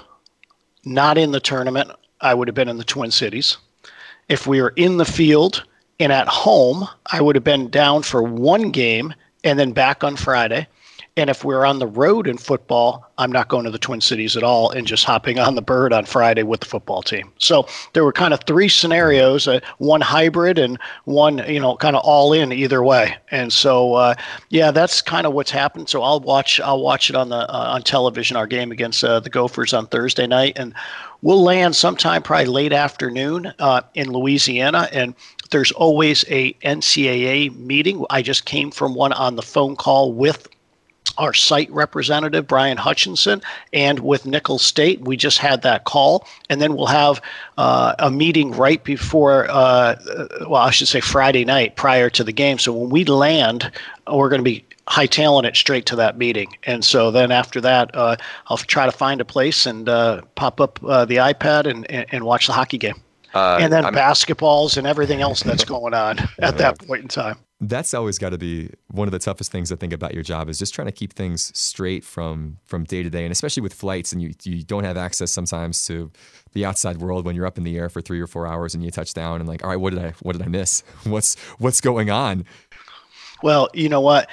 not 0.86 1.18
in 1.18 1.32
the 1.32 1.40
tournament, 1.40 1.92
I 2.22 2.34
would 2.34 2.48
have 2.48 2.56
been 2.56 2.70
in 2.70 2.78
the 2.78 2.84
Twin 2.84 3.12
Cities. 3.12 3.58
If 4.30 4.48
we 4.48 4.62
were 4.62 4.74
in 4.76 4.98
the 4.98 5.06
field 5.06 5.64
and 6.00 6.12
at 6.12 6.28
home, 6.28 6.88
I 7.12 7.22
would 7.22 7.36
have 7.36 7.44
been 7.44 7.70
down 7.70 8.04
for 8.04 8.22
one 8.24 8.72
game 8.72 9.14
and 9.44 9.60
then 9.60 9.74
back 9.74 10.04
on 10.04 10.16
Friday. 10.16 10.68
And 11.16 11.30
if 11.30 11.46
we're 11.46 11.64
on 11.64 11.78
the 11.78 11.86
road 11.86 12.28
in 12.28 12.40
football, 12.40 13.08
I'm 13.20 13.32
not 13.32 13.48
going 13.48 13.66
to 13.66 13.72
the 13.72 13.78
Twin 13.78 14.02
Cities 14.02 14.36
at 14.36 14.42
all 14.42 14.72
and 14.72 14.88
just 14.88 15.06
hopping 15.06 15.38
on 15.38 15.54
the 15.54 15.62
bird 15.62 15.94
on 15.94 16.06
Friday 16.06 16.42
with 16.42 16.62
the 16.62 16.66
football 16.66 17.04
team. 17.04 17.32
So 17.38 17.68
there 17.94 18.04
were 18.04 18.12
kind 18.12 18.34
of 18.34 18.42
three 18.46 18.68
scenarios, 18.68 19.48
uh, 19.48 19.60
one 19.78 20.02
hybrid 20.02 20.58
and 20.58 20.80
one, 21.06 21.38
you 21.48 21.60
know, 21.60 21.76
kind 21.76 21.96
of 21.96 22.02
all 22.04 22.34
in 22.34 22.52
either 22.52 22.84
way. 22.84 23.16
And 23.30 23.54
so, 23.54 23.94
uh, 23.94 24.16
yeah, 24.50 24.72
that's 24.72 25.04
kind 25.04 25.28
of 25.28 25.34
what's 25.34 25.52
happened. 25.52 25.88
So 25.88 26.02
I'll 26.02 26.20
watch, 26.20 26.60
I'll 26.60 26.82
watch 26.82 27.12
it 27.12 27.16
on 27.16 27.30
the 27.30 27.48
uh, 27.48 27.74
on 27.74 27.84
television. 27.84 28.36
Our 28.36 28.48
game 28.48 28.72
against 28.72 29.04
uh, 29.04 29.20
the 29.20 29.30
Gophers 29.30 29.72
on 29.72 29.86
Thursday 29.86 30.26
night, 30.26 30.58
and 30.58 30.74
we'll 31.22 31.44
land 31.44 31.76
sometime 31.76 32.24
probably 32.24 32.48
late 32.48 32.74
afternoon 32.74 33.54
uh, 33.60 33.82
in 33.94 34.12
Louisiana. 34.12 34.90
And 34.92 35.14
there's 35.52 35.72
always 35.74 36.26
a 36.30 36.54
NCAA 36.54 37.56
meeting. 37.56 38.04
I 38.10 38.24
just 38.24 38.46
came 38.46 38.72
from 38.72 38.96
one 38.96 39.14
on 39.14 39.36
the 39.36 39.44
phone 39.44 39.76
call 39.76 40.12
with 40.12 40.48
our 41.18 41.34
site 41.34 41.72
representative, 41.72 42.48
Brian 42.48 42.78
Hutchinson, 42.78 43.42
and 43.72 44.00
with 44.00 44.26
Nicholls 44.26 44.64
State. 44.64 45.02
We 45.02 45.18
just 45.18 45.38
had 45.38 45.62
that 45.62 45.84
call. 45.84 46.28
And 46.50 46.62
then 46.62 46.76
we'll 46.76 46.88
have 46.88 47.22
uh, 47.58 47.96
a 48.00 48.10
meeting 48.10 48.52
right 48.52 48.84
before, 48.84 49.48
uh, 49.50 49.96
well, 50.42 50.56
I 50.56 50.72
should 50.72 50.88
say 50.88 51.02
Friday 51.02 51.46
night 51.46 51.76
prior 51.76 52.10
to 52.12 52.24
the 52.24 52.34
game. 52.34 52.58
So 52.58 52.74
when 52.74 52.90
we 52.90 53.06
land, 53.06 53.72
we're 54.12 54.30
going 54.30 54.40
to 54.40 54.44
be 54.44 54.66
hightailing 54.88 55.46
it 55.46 55.56
straight 55.56 55.86
to 55.88 55.96
that 55.96 56.18
meeting. 56.18 56.56
And 56.64 56.84
so 56.84 57.12
then 57.12 57.32
after 57.32 57.62
that, 57.62 57.96
uh, 57.96 58.18
I'll 58.48 58.58
try 58.58 58.86
to 58.86 58.92
find 58.92 59.22
a 59.22 59.26
place 59.26 59.66
and 59.66 59.88
uh, 59.88 60.22
pop 60.36 60.60
up 60.60 60.84
uh, 60.84 61.06
the 61.06 61.18
iPad 61.18 61.68
and, 61.68 61.90
and, 61.90 62.06
and 62.12 62.24
watch 62.24 62.48
the 62.48 62.54
hockey 62.54 62.78
game. 62.78 63.02
Uh, 63.34 63.58
and 63.60 63.74
then 63.74 63.86
I'm, 63.86 63.96
basketballs 63.96 64.78
and 64.78 64.86
everything 64.86 65.22
else 65.22 65.42
that's 65.42 65.66
going 65.66 65.94
on 65.94 66.20
at 66.40 66.58
that 66.60 66.78
point 66.86 67.02
in 67.02 67.08
time 67.08 67.38
that's 67.70 67.94
always 67.94 68.18
got 68.18 68.30
to 68.30 68.38
be 68.38 68.70
one 68.92 69.08
of 69.08 69.12
the 69.12 69.20
toughest 69.20 69.52
things 69.52 69.72
I 69.72 69.76
think 69.76 69.94
about 69.94 70.14
your 70.14 70.24
job 70.24 70.50
is 70.50 70.60
just 70.60 70.74
trying 70.74 70.88
to 70.88 70.92
keep 70.92 71.14
things 71.14 71.58
straight 71.58 72.04
from 72.04 72.58
from 72.66 72.84
day 72.84 73.04
to 73.04 73.10
day, 73.10 73.24
and 73.24 73.32
especially 73.32 73.62
with 73.62 73.74
flights, 73.74 74.12
and 74.12 74.22
you 74.22 74.34
you 74.44 74.64
don't 74.64 74.84
have 74.84 74.98
access 74.98 75.32
sometimes 75.32 75.86
to 75.88 76.12
the 76.54 76.66
outside 76.66 76.98
world 76.98 77.26
when 77.26 77.36
you're 77.36 77.46
up 77.46 77.58
in 77.58 77.64
the 77.64 77.78
air 77.78 77.90
for 77.90 78.02
three 78.02 78.20
or 78.20 78.28
four 78.28 78.48
hours 78.48 78.74
and 78.76 78.84
you 78.84 78.92
touch 78.92 79.14
down 79.14 79.40
and 79.40 79.48
like, 79.48 79.64
all 79.64 79.70
right, 79.70 79.80
what 79.80 79.94
did 79.94 80.04
I 80.04 80.14
what 80.22 80.34
did 80.34 80.42
I 80.42 80.48
miss? 80.48 80.84
What's 81.04 81.36
what's 81.58 81.82
going 81.82 82.10
on? 82.10 82.46
Well, 83.42 83.70
you 83.74 83.90
know 83.90 84.02
what? 84.02 84.30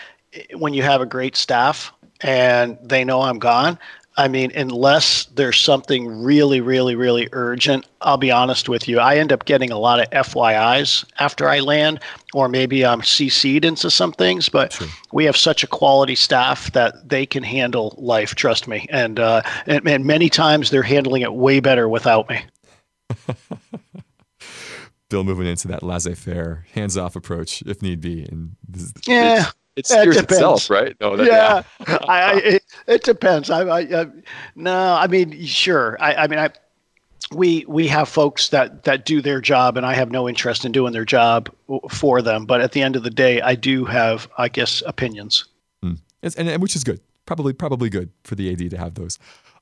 When 0.54 0.74
you 0.74 0.82
have 0.82 1.00
a 1.00 1.06
great 1.06 1.34
staff 1.36 1.92
and 2.20 2.78
they 2.82 3.04
know 3.04 3.22
I'm 3.22 3.38
gone, 3.38 3.78
I 4.20 4.28
mean, 4.28 4.52
unless 4.54 5.24
there's 5.34 5.58
something 5.58 6.22
really, 6.22 6.60
really, 6.60 6.94
really 6.94 7.30
urgent, 7.32 7.86
I'll 8.02 8.18
be 8.18 8.30
honest 8.30 8.68
with 8.68 8.86
you. 8.86 8.98
I 8.98 9.16
end 9.16 9.32
up 9.32 9.46
getting 9.46 9.70
a 9.70 9.78
lot 9.78 9.98
of 9.98 10.10
FYIs 10.10 11.06
after 11.20 11.48
I 11.48 11.60
land, 11.60 12.00
or 12.34 12.46
maybe 12.46 12.84
I'm 12.84 13.00
CC'd 13.00 13.64
into 13.64 13.90
some 13.90 14.12
things, 14.12 14.50
but 14.50 14.74
sure. 14.74 14.88
we 15.10 15.24
have 15.24 15.38
such 15.38 15.64
a 15.64 15.66
quality 15.66 16.14
staff 16.14 16.70
that 16.72 17.08
they 17.08 17.24
can 17.24 17.42
handle 17.42 17.94
life, 17.96 18.34
trust 18.34 18.68
me. 18.68 18.86
And, 18.90 19.18
uh, 19.18 19.40
and, 19.64 19.88
and 19.88 20.04
many 20.04 20.28
times 20.28 20.68
they're 20.68 20.82
handling 20.82 21.22
it 21.22 21.32
way 21.32 21.60
better 21.60 21.88
without 21.88 22.28
me. 22.28 22.42
Bill 25.08 25.24
moving 25.24 25.46
into 25.46 25.66
that 25.68 25.82
laissez 25.82 26.14
faire, 26.14 26.66
hands 26.74 26.98
off 26.98 27.16
approach 27.16 27.62
if 27.62 27.80
need 27.80 28.02
be. 28.02 28.24
And 28.24 28.56
this, 28.68 28.92
yeah 29.06 29.46
it 29.80 29.86
steers 29.86 30.16
it 30.16 30.30
itself, 30.30 30.70
right? 30.70 30.96
No, 31.00 31.16
that, 31.16 31.26
yeah, 31.26 31.62
yeah. 31.88 31.98
I, 32.08 32.22
I, 32.22 32.36
it, 32.36 32.64
it, 32.86 33.04
depends. 33.04 33.50
I, 33.50 33.62
I, 33.62 33.80
I, 33.80 34.06
no, 34.54 34.94
I 34.94 35.06
mean, 35.06 35.44
sure. 35.44 35.96
I, 36.00 36.14
I 36.14 36.26
mean, 36.26 36.38
I 36.38 36.50
we 37.32 37.64
we 37.68 37.86
have 37.88 38.08
folks 38.08 38.48
that 38.48 38.84
that 38.84 39.04
do 39.04 39.20
their 39.20 39.40
job, 39.40 39.76
and 39.76 39.86
I 39.86 39.94
have 39.94 40.10
no 40.10 40.28
interest 40.28 40.64
in 40.64 40.72
doing 40.72 40.92
their 40.92 41.04
job 41.04 41.48
for 41.90 42.22
them. 42.22 42.46
But 42.46 42.60
at 42.60 42.72
the 42.72 42.82
end 42.82 42.96
of 42.96 43.02
the 43.02 43.10
day, 43.10 43.40
I 43.40 43.54
do 43.54 43.84
have, 43.84 44.28
I 44.38 44.48
guess, 44.48 44.82
opinions. 44.86 45.44
Hmm. 45.82 45.94
and, 46.22 46.36
and 46.36 46.62
which 46.62 46.76
is 46.76 46.84
good. 46.84 47.00
Probably 47.26 47.52
probably 47.52 47.90
good 47.90 48.10
for 48.24 48.34
the 48.34 48.52
AD 48.52 48.70
to 48.70 48.78
have 48.78 48.94
those. 48.94 49.18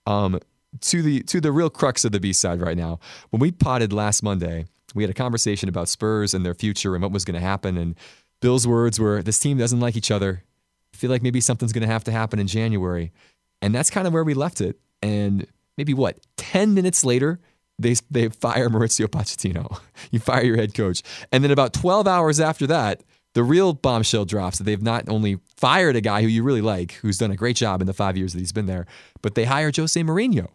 Um, 0.07 0.41
to 0.81 1.03
the 1.03 1.23
to 1.25 1.41
the 1.41 1.53
real 1.53 1.71
crux 1.71 2.05
of 2.05 2.12
the 2.12 2.21
B 2.21 2.33
side 2.33 2.61
right 2.61 2.77
now. 2.77 3.01
When 3.31 3.41
we 3.41 3.53
potted 3.53 3.93
last 3.93 4.23
Monday, 4.23 4.66
we 4.95 5.03
had 5.03 5.11
a 5.11 5.14
conversation 5.14 5.69
about 5.69 5.89
Spurs 5.89 6.35
and 6.35 6.45
their 6.45 6.55
future 6.55 6.95
and 6.95 7.03
what 7.03 7.12
was 7.12 7.25
going 7.25 7.35
to 7.35 7.47
happen 7.47 7.77
and 7.77 7.95
Bill's 8.41 8.66
words 8.66 9.01
were 9.01 9.22
this 9.22 9.39
team 9.39 9.59
doesn't 9.59 9.80
like 9.80 9.97
each 9.97 10.11
other. 10.11 10.45
I 10.93 10.97
feel 10.97 11.11
like 11.11 11.22
maybe 11.22 11.41
something's 11.41 11.72
going 11.72 11.86
to 11.86 11.93
have 11.93 12.05
to 12.05 12.12
happen 12.12 12.39
in 12.39 12.47
January. 12.47 13.12
And 13.61 13.74
that's 13.74 13.91
kind 13.91 14.07
of 14.07 14.12
where 14.12 14.24
we 14.24 14.34
left 14.34 14.61
it. 14.61 14.78
And 15.03 15.47
maybe 15.76 15.95
what, 15.95 16.18
10 16.36 16.74
minutes 16.74 17.05
later, 17.05 17.41
they, 17.78 17.95
they 18.11 18.28
fire 18.28 18.68
Mauricio 18.68 19.07
Pochettino. 19.07 19.80
you 20.11 20.18
fire 20.18 20.45
your 20.45 20.57
head 20.57 20.74
coach. 20.74 21.03
And 21.30 21.45
then 21.45 21.51
about 21.51 21.72
12 21.72 22.07
hours 22.07 22.41
after 22.41 22.66
that, 22.68 23.03
the 23.34 23.43
real 23.45 23.72
bombshell 23.72 24.24
drops 24.24 24.59
that 24.59 24.64
they've 24.64 24.82
not 24.82 25.09
only 25.09 25.39
fired 25.57 25.97
a 25.97 26.01
guy 26.01 26.22
who 26.22 26.28
you 26.28 26.43
really 26.43 26.61
like, 26.61 26.93
who's 26.93 27.18
done 27.18 27.30
a 27.30 27.36
great 27.36 27.57
job 27.57 27.80
in 27.80 27.86
the 27.86 27.93
five 27.93 28.16
years 28.16 28.32
that 28.32 28.39
he's 28.41 28.53
been 28.53 28.66
there, 28.66 28.86
but 29.22 29.34
they 29.34 29.45
hire 29.45 29.70
Jose 29.74 30.01
Mourinho, 30.01 30.49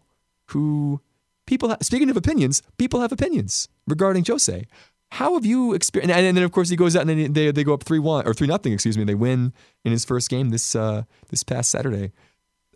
who 0.48 1.00
people, 1.46 1.74
speaking 1.80 2.10
of 2.10 2.16
opinions, 2.16 2.62
people 2.76 3.00
have 3.00 3.12
opinions 3.12 3.68
regarding 3.86 4.24
Jose. 4.24 4.66
How 5.14 5.34
have 5.34 5.46
you 5.46 5.74
experienced? 5.74 6.16
And 6.16 6.36
then 6.36 6.42
of 6.42 6.50
course 6.50 6.68
he 6.68 6.74
goes 6.74 6.96
out 6.96 7.02
and 7.02 7.10
then 7.10 7.32
they, 7.32 7.52
they 7.52 7.62
go 7.62 7.72
up 7.72 7.84
three 7.84 8.00
one 8.00 8.26
or 8.26 8.34
three 8.34 8.48
nothing, 8.48 8.72
excuse 8.72 8.98
me. 8.98 9.04
They 9.04 9.14
win 9.14 9.52
in 9.84 9.92
his 9.92 10.04
first 10.04 10.28
game 10.28 10.50
this 10.50 10.74
uh, 10.74 11.04
this 11.28 11.44
past 11.44 11.70
Saturday. 11.70 12.10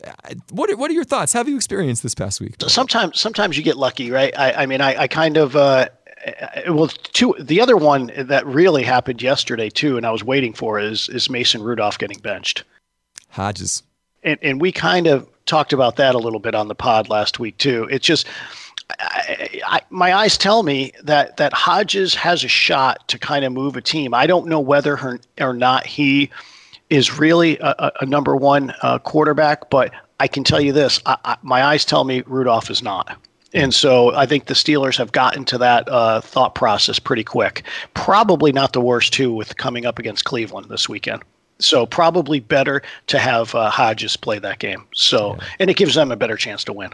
Uh, 0.05 0.35
what 0.53 0.71
are, 0.71 0.77
what 0.77 0.89
are 0.89 0.95
your 0.95 1.03
thoughts? 1.03 1.33
How 1.33 1.41
have 1.41 1.49
you 1.49 1.57
experienced 1.57 2.05
this 2.05 2.15
past 2.15 2.41
week? 2.41 2.55
Sometimes 2.69 3.19
sometimes 3.19 3.57
you 3.57 3.65
get 3.65 3.77
lucky, 3.77 4.13
right? 4.13 4.33
I, 4.39 4.53
I 4.53 4.67
mean, 4.67 4.81
I, 4.81 5.03
I 5.03 5.09
kind 5.09 5.37
of 5.37 5.57
uh, 5.57 5.89
well, 6.69 6.87
two. 6.87 7.35
The 7.41 7.61
other 7.61 7.77
one 7.77 8.13
that 8.17 8.47
really 8.47 8.85
happened 8.85 9.21
yesterday 9.21 9.69
too, 9.69 9.97
and 9.97 10.07
I 10.07 10.13
was 10.13 10.23
waiting 10.23 10.53
for 10.53 10.79
is 10.79 11.09
is 11.09 11.29
Mason 11.29 11.61
Rudolph 11.61 11.99
getting 11.99 12.21
benched. 12.21 12.63
Hodges. 13.31 13.83
And 14.23 14.39
and 14.43 14.61
we 14.61 14.71
kind 14.71 15.09
of 15.09 15.29
talked 15.47 15.73
about 15.73 15.97
that 15.97 16.15
a 16.15 16.19
little 16.19 16.39
bit 16.39 16.55
on 16.55 16.69
the 16.69 16.77
pod 16.77 17.09
last 17.09 17.41
week 17.41 17.59
too. 17.59 17.89
It's 17.91 18.07
just 18.07 18.29
I, 19.01 19.61
I, 19.67 19.81
my 19.91 20.15
eyes 20.15 20.37
tell 20.37 20.63
me 20.63 20.93
that 21.03 21.37
that 21.37 21.53
Hodges 21.53 22.15
has 22.15 22.45
a 22.45 22.49
shot 22.49 23.07
to 23.09 23.19
kind 23.19 23.45
of 23.45 23.53
move 23.53 23.77
a 23.77 23.81
team. 23.81 24.15
I 24.15 24.27
don't 24.27 24.47
know 24.47 24.61
whether 24.61 24.97
her, 24.97 25.21
or 25.41 25.55
not 25.55 25.87
he 25.87 26.31
is 26.91 27.19
really 27.19 27.59
a, 27.59 27.93
a 28.01 28.07
number 28.07 28.35
one 28.35 28.73
uh, 28.83 28.99
quarterback, 28.99 29.71
but 29.71 29.93
I 30.21 30.27
can 30.27 30.43
tell 30.45 30.61
you 30.61 30.73
this: 30.73 31.01
I, 31.07 31.37
my 31.43 31.63
eyes 31.63 31.85
tell 31.85 32.05
me 32.05 32.23
Rudolph 32.27 32.71
is 32.71 32.83
not. 32.83 33.19
And 33.55 33.73
so 33.73 34.15
I 34.15 34.27
think 34.27 34.45
the 34.45 34.55
Steelers 34.55 34.97
have 34.99 35.13
gotten 35.13 35.45
to 35.47 35.59
that 35.59 35.89
uh, 35.89 36.21
thought 36.21 36.55
process 36.55 36.99
pretty 36.99 37.25
quick. 37.25 37.63
Probably 37.95 38.53
not 38.53 38.73
the 38.73 38.81
worst 38.81 39.13
too 39.13 39.33
with 39.33 39.57
coming 39.57 39.87
up 39.87 39.99
against 39.99 40.25
Cleveland 40.25 40.69
this 40.69 40.89
weekend. 40.89 41.23
So 41.59 41.87
probably 41.87 42.41
better 42.41 42.83
to 43.09 43.19
have 43.19 43.55
uh, 43.55 43.71
Hodges 43.71 44.17
play 44.17 44.39
that 44.39 44.59
game. 44.59 44.87
So 44.95 45.35
yeah. 45.35 45.45
and 45.61 45.71
it 45.71 45.77
gives 45.77 45.95
them 45.95 46.13
a 46.13 46.17
better 46.17 46.37
chance 46.37 46.63
to 46.65 46.73
win. 46.73 46.93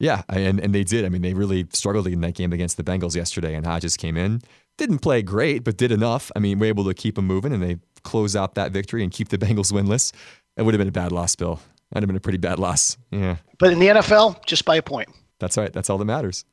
Yeah, 0.00 0.22
and, 0.30 0.58
and 0.58 0.74
they 0.74 0.82
did. 0.82 1.04
I 1.04 1.10
mean, 1.10 1.20
they 1.20 1.34
really 1.34 1.66
struggled 1.72 2.06
in 2.06 2.22
that 2.22 2.34
game 2.34 2.54
against 2.54 2.78
the 2.78 2.82
Bengals 2.82 3.14
yesterday, 3.14 3.54
and 3.54 3.66
Hodges 3.66 3.98
came 3.98 4.16
in. 4.16 4.40
Didn't 4.78 5.00
play 5.00 5.20
great, 5.20 5.62
but 5.62 5.76
did 5.76 5.92
enough. 5.92 6.32
I 6.34 6.38
mean, 6.38 6.58
we're 6.58 6.70
able 6.70 6.84
to 6.84 6.94
keep 6.94 7.16
them 7.16 7.26
moving, 7.26 7.52
and 7.52 7.62
they 7.62 7.76
close 8.02 8.34
out 8.34 8.54
that 8.54 8.72
victory 8.72 9.04
and 9.04 9.12
keep 9.12 9.28
the 9.28 9.36
Bengals 9.38 9.70
winless. 9.70 10.12
It 10.56 10.62
would 10.62 10.72
have 10.72 10.78
been 10.78 10.88
a 10.88 10.92
bad 10.92 11.12
loss, 11.12 11.36
Bill. 11.36 11.60
That'd 11.90 12.04
have 12.04 12.08
been 12.08 12.16
a 12.16 12.20
pretty 12.20 12.38
bad 12.38 12.58
loss. 12.58 12.96
Yeah. 13.10 13.36
But 13.58 13.74
in 13.74 13.78
the 13.78 13.88
NFL, 13.88 14.44
just 14.46 14.64
by 14.64 14.76
a 14.76 14.82
point. 14.82 15.10
That's 15.38 15.58
right. 15.58 15.72
That's 15.72 15.90
all 15.90 15.98
that 15.98 16.06
matters. 16.06 16.46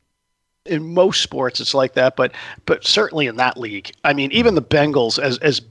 In 0.66 0.94
most 0.94 1.22
sports, 1.22 1.62
it's 1.62 1.74
like 1.74 1.94
that, 1.94 2.18
but 2.18 2.34
but 2.66 2.86
certainly 2.86 3.28
in 3.28 3.38
that 3.38 3.56
league, 3.56 3.92
I 4.04 4.12
mean, 4.14 4.34
even 4.34 4.56
the 4.56 4.62
Bengals, 4.62 5.18
as 5.18 5.38
as 5.38 5.62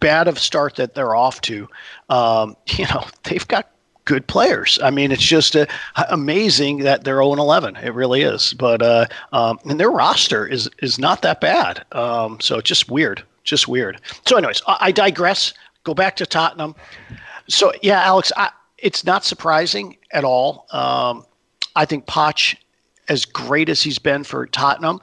bad 0.00 0.28
of 0.28 0.38
start 0.38 0.76
that 0.76 0.94
they're 0.94 1.14
off 1.14 1.40
to, 1.42 1.68
um, 2.10 2.56
you 2.66 2.84
know, 2.86 3.06
they've 3.24 3.48
got 3.48 3.70
good 4.08 4.26
players. 4.26 4.78
I 4.82 4.90
mean, 4.90 5.12
it's 5.12 5.22
just 5.22 5.54
uh, 5.54 5.66
amazing 6.08 6.78
that 6.78 7.04
they're 7.04 7.22
0 7.22 7.34
11. 7.34 7.76
It 7.76 7.92
really 7.92 8.22
is. 8.22 8.54
But 8.54 8.80
uh, 8.80 9.06
um, 9.32 9.58
and 9.68 9.78
their 9.78 9.90
roster 9.90 10.46
is 10.46 10.68
is 10.80 10.98
not 10.98 11.20
that 11.22 11.42
bad. 11.42 11.84
Um, 11.92 12.40
so 12.40 12.60
just 12.62 12.90
weird, 12.90 13.22
just 13.44 13.68
weird. 13.68 14.00
So, 14.26 14.38
anyways, 14.38 14.62
I, 14.66 14.76
I, 14.80 14.92
digress. 14.92 15.52
Go 15.84 15.92
back 15.92 16.16
to 16.16 16.26
Tottenham. 16.26 16.74
So 17.48 17.72
yeah, 17.82 18.02
Alex, 18.02 18.32
I, 18.36 18.50
it's 18.78 19.04
not 19.04 19.24
surprising 19.24 19.98
at 20.10 20.24
all. 20.24 20.66
Um, 20.72 21.26
I 21.76 21.84
think 21.84 22.06
Poch, 22.06 22.56
as 23.10 23.26
great 23.26 23.68
as 23.68 23.82
he's 23.82 23.98
been 23.98 24.24
for 24.24 24.46
Tottenham, 24.46 25.00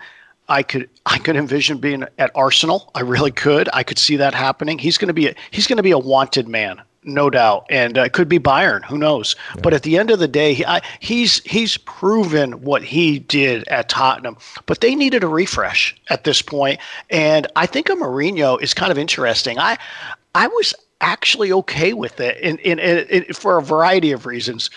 I 0.50 0.64
could 0.64 0.90
I 1.06 1.20
could 1.20 1.36
envision 1.36 1.78
being 1.78 2.06
at 2.18 2.32
Arsenal. 2.34 2.90
I 2.96 3.02
really 3.02 3.32
could. 3.32 3.70
I 3.72 3.84
could 3.84 4.00
see 4.00 4.16
that 4.16 4.34
happening. 4.34 4.80
He's 4.80 4.98
going 4.98 5.10
to 5.10 5.14
be 5.14 5.28
a, 5.28 5.36
he's 5.52 5.68
going 5.68 5.78
to 5.78 5.84
be 5.84 5.92
a 5.92 6.00
wanted 6.00 6.48
man, 6.48 6.82
no 7.06 7.30
doubt, 7.30 7.66
and 7.70 7.98
uh, 7.98 8.04
it 8.04 8.14
could 8.14 8.28
be 8.28 8.40
Bayern. 8.40 8.84
Who 8.86 8.98
knows? 8.98 9.36
Yeah. 9.56 9.62
But 9.62 9.74
at 9.74 9.84
the 9.84 9.98
end 9.98 10.12
of 10.12 10.20
the 10.20 10.28
day, 10.28 10.54
he, 10.54 10.66
I, 10.66 10.82
he's 11.00 11.42
he's 11.44 11.78
proven 11.78 12.64
what 12.64 12.84
he 12.84 13.20
did 13.20 13.68
at 13.68 13.90
Tottenham. 13.90 14.38
But 14.66 14.82
they 14.82 14.96
needed 14.96 15.24
a 15.24 15.28
refresh 15.28 15.96
at 16.10 16.24
this 16.24 16.42
point, 16.42 16.80
and 17.10 17.48
I 17.56 17.66
think 17.66 17.90
a 17.90 17.94
Mourinho 17.94 18.62
is 18.62 18.74
kind 18.74 18.92
of 18.92 18.98
interesting. 18.98 19.60
I 19.60 19.78
I 20.34 20.48
was 20.48 20.74
actually 21.02 21.52
okay 21.52 21.94
with 21.94 22.20
it, 22.20 22.38
in 22.40 22.58
in, 22.60 22.80
in, 22.80 23.08
in 23.08 23.34
for 23.34 23.58
a 23.58 23.62
variety 23.62 24.12
of 24.12 24.26
reasons. 24.26 24.70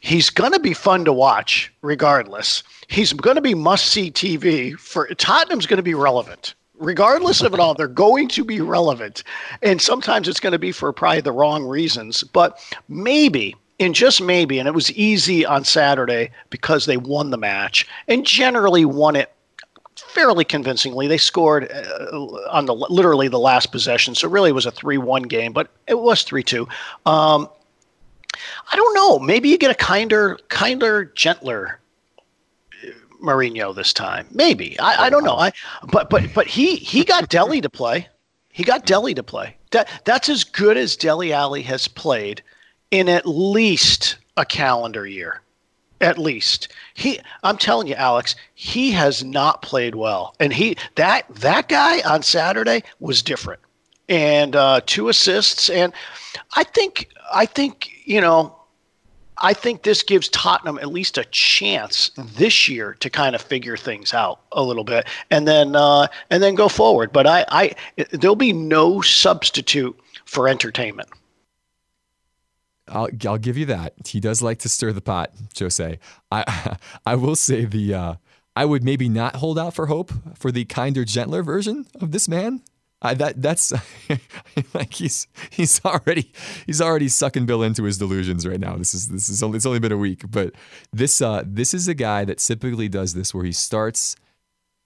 He's 0.00 0.30
going 0.30 0.52
to 0.52 0.60
be 0.60 0.74
fun 0.74 1.04
to 1.06 1.12
watch, 1.12 1.72
regardless. 1.82 2.62
He's 2.86 3.12
going 3.12 3.34
to 3.34 3.42
be 3.42 3.54
must 3.54 3.86
see 3.86 4.12
TV 4.12 4.78
for 4.78 5.06
Tottenham's 5.08 5.66
going 5.66 5.78
to 5.78 5.82
be 5.82 5.94
relevant 5.94 6.54
regardless 6.78 7.42
of 7.42 7.54
it 7.54 7.60
all, 7.60 7.74
they're 7.74 7.88
going 7.88 8.28
to 8.28 8.44
be 8.44 8.60
relevant. 8.60 9.24
And 9.62 9.80
sometimes 9.80 10.28
it's 10.28 10.40
going 10.40 10.52
to 10.52 10.58
be 10.58 10.72
for 10.72 10.92
probably 10.92 11.20
the 11.20 11.32
wrong 11.32 11.64
reasons. 11.64 12.22
But 12.22 12.58
maybe, 12.88 13.56
and 13.80 13.94
just 13.94 14.20
maybe, 14.20 14.58
and 14.58 14.68
it 14.68 14.74
was 14.74 14.90
easy 14.92 15.44
on 15.44 15.64
Saturday 15.64 16.30
because 16.50 16.86
they 16.86 16.96
won 16.96 17.30
the 17.30 17.38
match 17.38 17.86
and 18.06 18.24
generally 18.24 18.84
won 18.84 19.16
it 19.16 19.32
fairly 19.96 20.44
convincingly. 20.44 21.06
They 21.06 21.18
scored 21.18 21.70
uh, 21.70 22.26
on 22.50 22.66
the 22.66 22.74
literally 22.74 23.28
the 23.28 23.38
last 23.38 23.72
possession, 23.72 24.14
so 24.14 24.28
really 24.28 24.50
it 24.50 24.54
was 24.54 24.66
a 24.66 24.70
three-one 24.70 25.24
game, 25.24 25.52
but 25.52 25.70
it 25.86 25.98
was 25.98 26.22
three-two. 26.22 26.68
Um, 27.06 27.48
I 28.70 28.76
don't 28.76 28.94
know. 28.94 29.18
Maybe 29.18 29.48
you 29.48 29.58
get 29.58 29.70
a 29.70 29.74
kinder, 29.74 30.38
kinder, 30.48 31.06
gentler 31.16 31.80
Mourinho 33.22 33.74
this 33.74 33.92
time. 33.92 34.26
Maybe 34.30 34.78
I, 34.78 35.06
I 35.06 35.10
don't 35.10 35.24
know. 35.24 35.36
I 35.36 35.52
but 35.90 36.10
but 36.10 36.32
but 36.34 36.46
he 36.46 36.76
he 36.76 37.04
got 37.04 37.28
Dele 37.28 37.60
to 37.60 37.70
play. 37.70 38.08
He 38.50 38.64
got 38.64 38.86
Dele 38.86 39.14
to 39.14 39.22
play. 39.22 39.56
That 39.70 39.88
that's 40.04 40.28
as 40.28 40.44
good 40.44 40.76
as 40.76 40.96
Dele 40.96 41.32
Alli 41.32 41.62
has 41.62 41.88
played 41.88 42.42
in 42.90 43.08
at 43.08 43.26
least 43.26 44.16
a 44.36 44.44
calendar 44.44 45.06
year. 45.06 45.42
At 46.00 46.16
least 46.16 46.68
he, 46.94 47.18
I'm 47.42 47.58
telling 47.58 47.88
you, 47.88 47.94
Alex, 47.94 48.36
he 48.54 48.92
has 48.92 49.24
not 49.24 49.62
played 49.62 49.96
well, 49.96 50.34
and 50.38 50.52
he 50.52 50.76
that 50.94 51.24
that 51.28 51.68
guy 51.68 52.00
on 52.02 52.22
Saturday 52.22 52.84
was 53.00 53.20
different, 53.20 53.60
and 54.08 54.54
uh, 54.54 54.80
two 54.86 55.08
assists, 55.08 55.68
and 55.68 55.92
I 56.54 56.62
think 56.62 57.08
I 57.34 57.46
think 57.46 57.90
you 58.04 58.20
know 58.20 58.57
I 59.40 59.54
think 59.54 59.82
this 59.82 60.02
gives 60.02 60.28
Tottenham 60.28 60.78
at 60.78 60.88
least 60.88 61.18
a 61.18 61.24
chance 61.24 62.10
this 62.16 62.68
year 62.68 62.94
to 63.00 63.10
kind 63.10 63.34
of 63.34 63.42
figure 63.42 63.76
things 63.76 64.12
out 64.12 64.40
a 64.52 64.62
little 64.62 64.84
bit, 64.84 65.06
and 65.30 65.46
then 65.46 65.76
uh, 65.76 66.08
and 66.30 66.42
then 66.42 66.54
go 66.54 66.68
forward. 66.68 67.12
But 67.12 67.26
I, 67.26 67.44
I 67.48 67.74
there'll 68.10 68.36
be 68.36 68.52
no 68.52 69.00
substitute 69.00 69.98
for 70.24 70.48
entertainment. 70.48 71.08
I'll 72.88 73.08
I'll 73.26 73.38
give 73.38 73.56
you 73.56 73.66
that. 73.66 73.94
He 74.06 74.20
does 74.20 74.42
like 74.42 74.58
to 74.60 74.68
stir 74.68 74.92
the 74.92 75.00
pot, 75.00 75.32
Jose. 75.58 75.98
I 76.30 76.76
I 77.06 77.14
will 77.14 77.36
say 77.36 77.64
the 77.64 77.94
uh, 77.94 78.14
I 78.56 78.64
would 78.64 78.82
maybe 78.82 79.08
not 79.08 79.36
hold 79.36 79.58
out 79.58 79.74
for 79.74 79.86
hope 79.86 80.12
for 80.36 80.50
the 80.50 80.64
kinder, 80.64 81.04
gentler 81.04 81.42
version 81.42 81.86
of 82.00 82.12
this 82.12 82.28
man. 82.28 82.62
I, 83.00 83.14
that 83.14 83.40
that's 83.40 83.72
like 84.74 84.94
he's 84.94 85.28
he's 85.50 85.80
already 85.84 86.32
he's 86.66 86.80
already 86.80 87.08
sucking 87.08 87.46
Bill 87.46 87.62
into 87.62 87.84
his 87.84 87.96
delusions 87.96 88.46
right 88.46 88.58
now. 88.58 88.76
This 88.76 88.92
is 88.92 89.08
this 89.08 89.28
is 89.28 89.42
only 89.42 89.56
it's 89.56 89.66
only 89.66 89.78
been 89.78 89.92
a 89.92 89.98
week, 89.98 90.24
but 90.30 90.54
this 90.92 91.22
uh 91.22 91.44
this 91.46 91.74
is 91.74 91.86
a 91.86 91.94
guy 91.94 92.24
that 92.24 92.38
typically 92.38 92.88
does 92.88 93.14
this 93.14 93.32
where 93.32 93.44
he 93.44 93.52
starts 93.52 94.16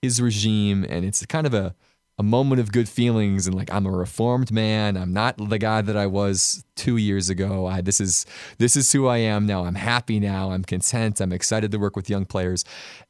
his 0.01 0.21
regime 0.21 0.85
and 0.87 1.05
it's 1.05 1.25
kind 1.25 1.47
of 1.47 1.53
a 1.53 1.73
a 2.19 2.23
moment 2.23 2.61
of 2.61 2.71
good 2.71 2.87
feelings 2.87 3.47
and 3.47 3.55
like 3.55 3.73
I'm 3.73 3.85
a 3.85 3.91
reformed 3.91 4.51
man. 4.51 4.97
I'm 4.97 5.13
not 5.13 5.37
the 5.37 5.57
guy 5.57 5.81
that 5.81 5.97
I 5.97 6.05
was 6.05 6.63
two 6.75 6.97
years 6.97 7.29
ago. 7.29 7.65
I, 7.65 7.81
this 7.81 7.99
is 7.99 8.25
this 8.59 8.75
is 8.75 8.91
who 8.91 9.07
I 9.07 9.17
am 9.17 9.47
now. 9.47 9.65
I'm 9.65 9.75
happy 9.75 10.19
now. 10.19 10.51
I'm 10.51 10.63
content. 10.63 11.19
I'm 11.19 11.33
excited 11.33 11.71
to 11.71 11.79
work 11.79 11.95
with 11.95 12.09
young 12.09 12.25
players. 12.25 12.65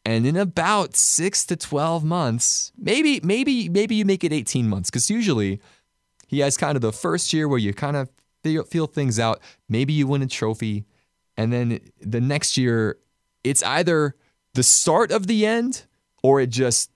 And 0.05 0.25
in 0.25 0.37
about 0.37 0.95
six 0.95 1.45
to 1.47 1.57
twelve 1.57 2.03
months, 2.03 2.71
maybe 2.77 3.19
maybe 3.23 3.67
maybe 3.67 3.95
you 3.95 4.05
make 4.05 4.23
it 4.23 4.31
18 4.31 4.69
months 4.69 4.89
because 4.89 5.09
usually 5.09 5.59
he 6.27 6.39
has 6.39 6.55
kind 6.55 6.77
of 6.77 6.81
the 6.81 6.93
first 6.93 7.33
year 7.33 7.47
where 7.47 7.59
you 7.59 7.73
kind 7.73 7.97
of 7.97 8.09
feel, 8.43 8.63
feel 8.63 8.87
things 8.87 9.19
out. 9.19 9.41
Maybe 9.67 9.91
you 9.91 10.07
win 10.07 10.21
a 10.21 10.27
trophy, 10.27 10.85
and 11.35 11.51
then 11.51 11.79
the 11.99 12.21
next 12.21 12.57
year 12.57 12.97
it's 13.43 13.61
either 13.63 14.15
the 14.53 14.63
start 14.63 15.11
of 15.11 15.27
the 15.27 15.45
end 15.45 15.83
or 16.21 16.39
it 16.39 16.49
just 16.49 16.89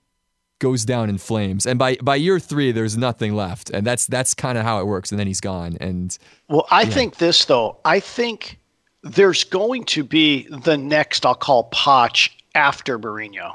goes 0.58 0.84
down 0.84 1.08
in 1.08 1.18
flames. 1.18 1.66
And 1.66 1.78
by 1.78 1.96
by 2.02 2.16
year 2.16 2.38
three, 2.38 2.72
there's 2.72 2.96
nothing 2.96 3.34
left, 3.34 3.70
and 3.70 3.86
that's 3.86 4.06
that's 4.06 4.34
kind 4.34 4.58
of 4.58 4.64
how 4.64 4.80
it 4.80 4.86
works. 4.86 5.10
And 5.10 5.18
then 5.18 5.26
he's 5.26 5.40
gone. 5.40 5.76
And 5.80 6.16
well, 6.48 6.66
I 6.70 6.82
yeah. 6.82 6.90
think 6.90 7.16
this 7.16 7.44
though. 7.44 7.78
I 7.84 8.00
think 8.00 8.58
there's 9.02 9.44
going 9.44 9.84
to 9.84 10.04
be 10.04 10.46
the 10.50 10.76
next. 10.76 11.24
I'll 11.24 11.34
call 11.34 11.70
Poch 11.70 12.30
after 12.54 12.98
Mourinho, 12.98 13.54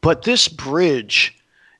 but 0.00 0.22
this 0.22 0.48
bridge 0.48 1.36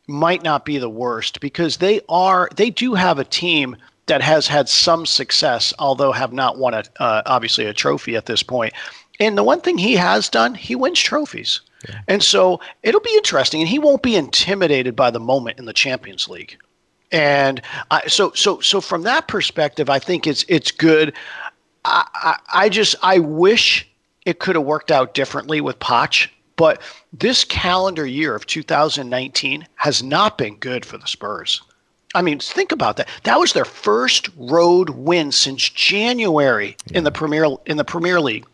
might 0.08 0.42
not 0.42 0.64
be 0.64 0.78
the 0.78 0.90
worst 0.90 1.40
because 1.40 1.76
they 1.78 2.00
are 2.08 2.48
they 2.56 2.70
do 2.70 2.94
have 2.94 3.18
a 3.18 3.24
team 3.24 3.76
that 4.06 4.22
has 4.22 4.46
had 4.48 4.68
some 4.68 5.06
success, 5.06 5.72
although 5.78 6.12
have 6.12 6.32
not 6.32 6.58
won 6.58 6.74
a 6.74 6.82
uh, 6.98 7.22
obviously 7.26 7.66
a 7.66 7.72
trophy 7.72 8.16
at 8.16 8.26
this 8.26 8.42
point. 8.42 8.72
And 9.20 9.38
the 9.38 9.44
one 9.44 9.60
thing 9.60 9.78
he 9.78 9.94
has 9.94 10.28
done, 10.28 10.54
he 10.54 10.74
wins 10.74 10.98
trophies. 10.98 11.60
And 12.08 12.22
so 12.22 12.60
it'll 12.82 13.00
be 13.00 13.14
interesting, 13.14 13.60
and 13.60 13.68
he 13.68 13.78
won't 13.78 14.02
be 14.02 14.16
intimidated 14.16 14.96
by 14.96 15.10
the 15.10 15.20
moment 15.20 15.58
in 15.58 15.64
the 15.64 15.72
Champions 15.72 16.28
League. 16.28 16.56
And 17.10 17.60
I, 17.90 18.06
so, 18.06 18.32
so, 18.32 18.60
so 18.60 18.80
from 18.80 19.02
that 19.02 19.28
perspective, 19.28 19.90
I 19.90 19.98
think 19.98 20.26
it's 20.26 20.44
it's 20.48 20.70
good. 20.70 21.12
I, 21.84 22.06
I, 22.14 22.38
I 22.54 22.68
just 22.68 22.96
I 23.02 23.18
wish 23.18 23.88
it 24.24 24.38
could 24.38 24.56
have 24.56 24.64
worked 24.64 24.90
out 24.90 25.14
differently 25.14 25.60
with 25.60 25.78
Poch, 25.78 26.28
but 26.56 26.80
this 27.12 27.44
calendar 27.44 28.06
year 28.06 28.34
of 28.34 28.46
2019 28.46 29.66
has 29.74 30.02
not 30.02 30.38
been 30.38 30.56
good 30.56 30.86
for 30.86 30.96
the 30.96 31.06
Spurs. 31.06 31.60
I 32.14 32.22
mean, 32.22 32.38
think 32.38 32.72
about 32.72 32.96
that. 32.98 33.08
That 33.24 33.40
was 33.40 33.52
their 33.52 33.64
first 33.64 34.28
road 34.36 34.90
win 34.90 35.32
since 35.32 35.68
January 35.68 36.76
yeah. 36.86 36.98
in 36.98 37.04
the 37.04 37.10
Premier 37.10 37.46
in 37.66 37.76
the 37.76 37.84
Premier 37.84 38.20
League. 38.20 38.46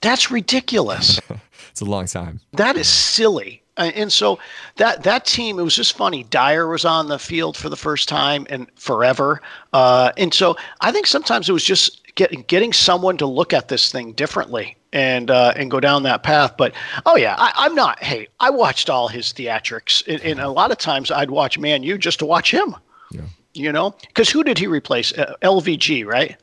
That's 0.00 0.30
ridiculous. 0.30 1.20
it's 1.70 1.80
a 1.80 1.84
long 1.84 2.06
time. 2.06 2.40
That 2.52 2.76
is 2.76 2.88
silly. 2.88 3.62
And 3.76 4.12
so 4.12 4.38
that 4.76 5.04
that 5.04 5.24
team, 5.24 5.58
it 5.58 5.62
was 5.62 5.74
just 5.74 5.96
funny. 5.96 6.24
Dier 6.24 6.68
was 6.68 6.84
on 6.84 7.08
the 7.08 7.18
field 7.18 7.56
for 7.56 7.70
the 7.70 7.76
first 7.76 8.08
time 8.08 8.46
and 8.50 8.66
forever, 8.76 9.40
uh, 9.72 10.12
and 10.18 10.34
so 10.34 10.56
I 10.82 10.92
think 10.92 11.06
sometimes 11.06 11.48
it 11.48 11.52
was 11.52 11.64
just 11.64 12.14
getting 12.14 12.42
getting 12.42 12.74
someone 12.74 13.16
to 13.16 13.26
look 13.26 13.54
at 13.54 13.68
this 13.68 13.90
thing 13.90 14.12
differently 14.12 14.76
and 14.92 15.30
uh, 15.30 15.54
and 15.56 15.70
go 15.70 15.80
down 15.80 16.02
that 16.02 16.22
path. 16.22 16.56
But 16.58 16.74
oh 17.06 17.16
yeah, 17.16 17.36
I, 17.38 17.66
am 17.66 17.74
not. 17.74 18.02
Hey, 18.02 18.28
I 18.40 18.50
watched 18.50 18.90
all 18.90 19.08
his 19.08 19.32
theatrics, 19.32 20.06
and, 20.06 20.20
and, 20.22 20.40
a 20.40 20.50
lot 20.50 20.70
of 20.70 20.78
times 20.78 21.10
I'd 21.10 21.30
watch 21.30 21.58
Man 21.58 21.82
U 21.82 21.96
just 21.96 22.18
to 22.18 22.26
watch 22.26 22.50
him. 22.50 22.76
Yeah. 23.10 23.22
You 23.54 23.72
know, 23.72 23.94
because 24.08 24.30
who 24.30 24.44
did 24.44 24.58
he 24.58 24.66
replace? 24.66 25.16
Uh, 25.16 25.34
LVG, 25.42 26.04
right? 26.04 26.36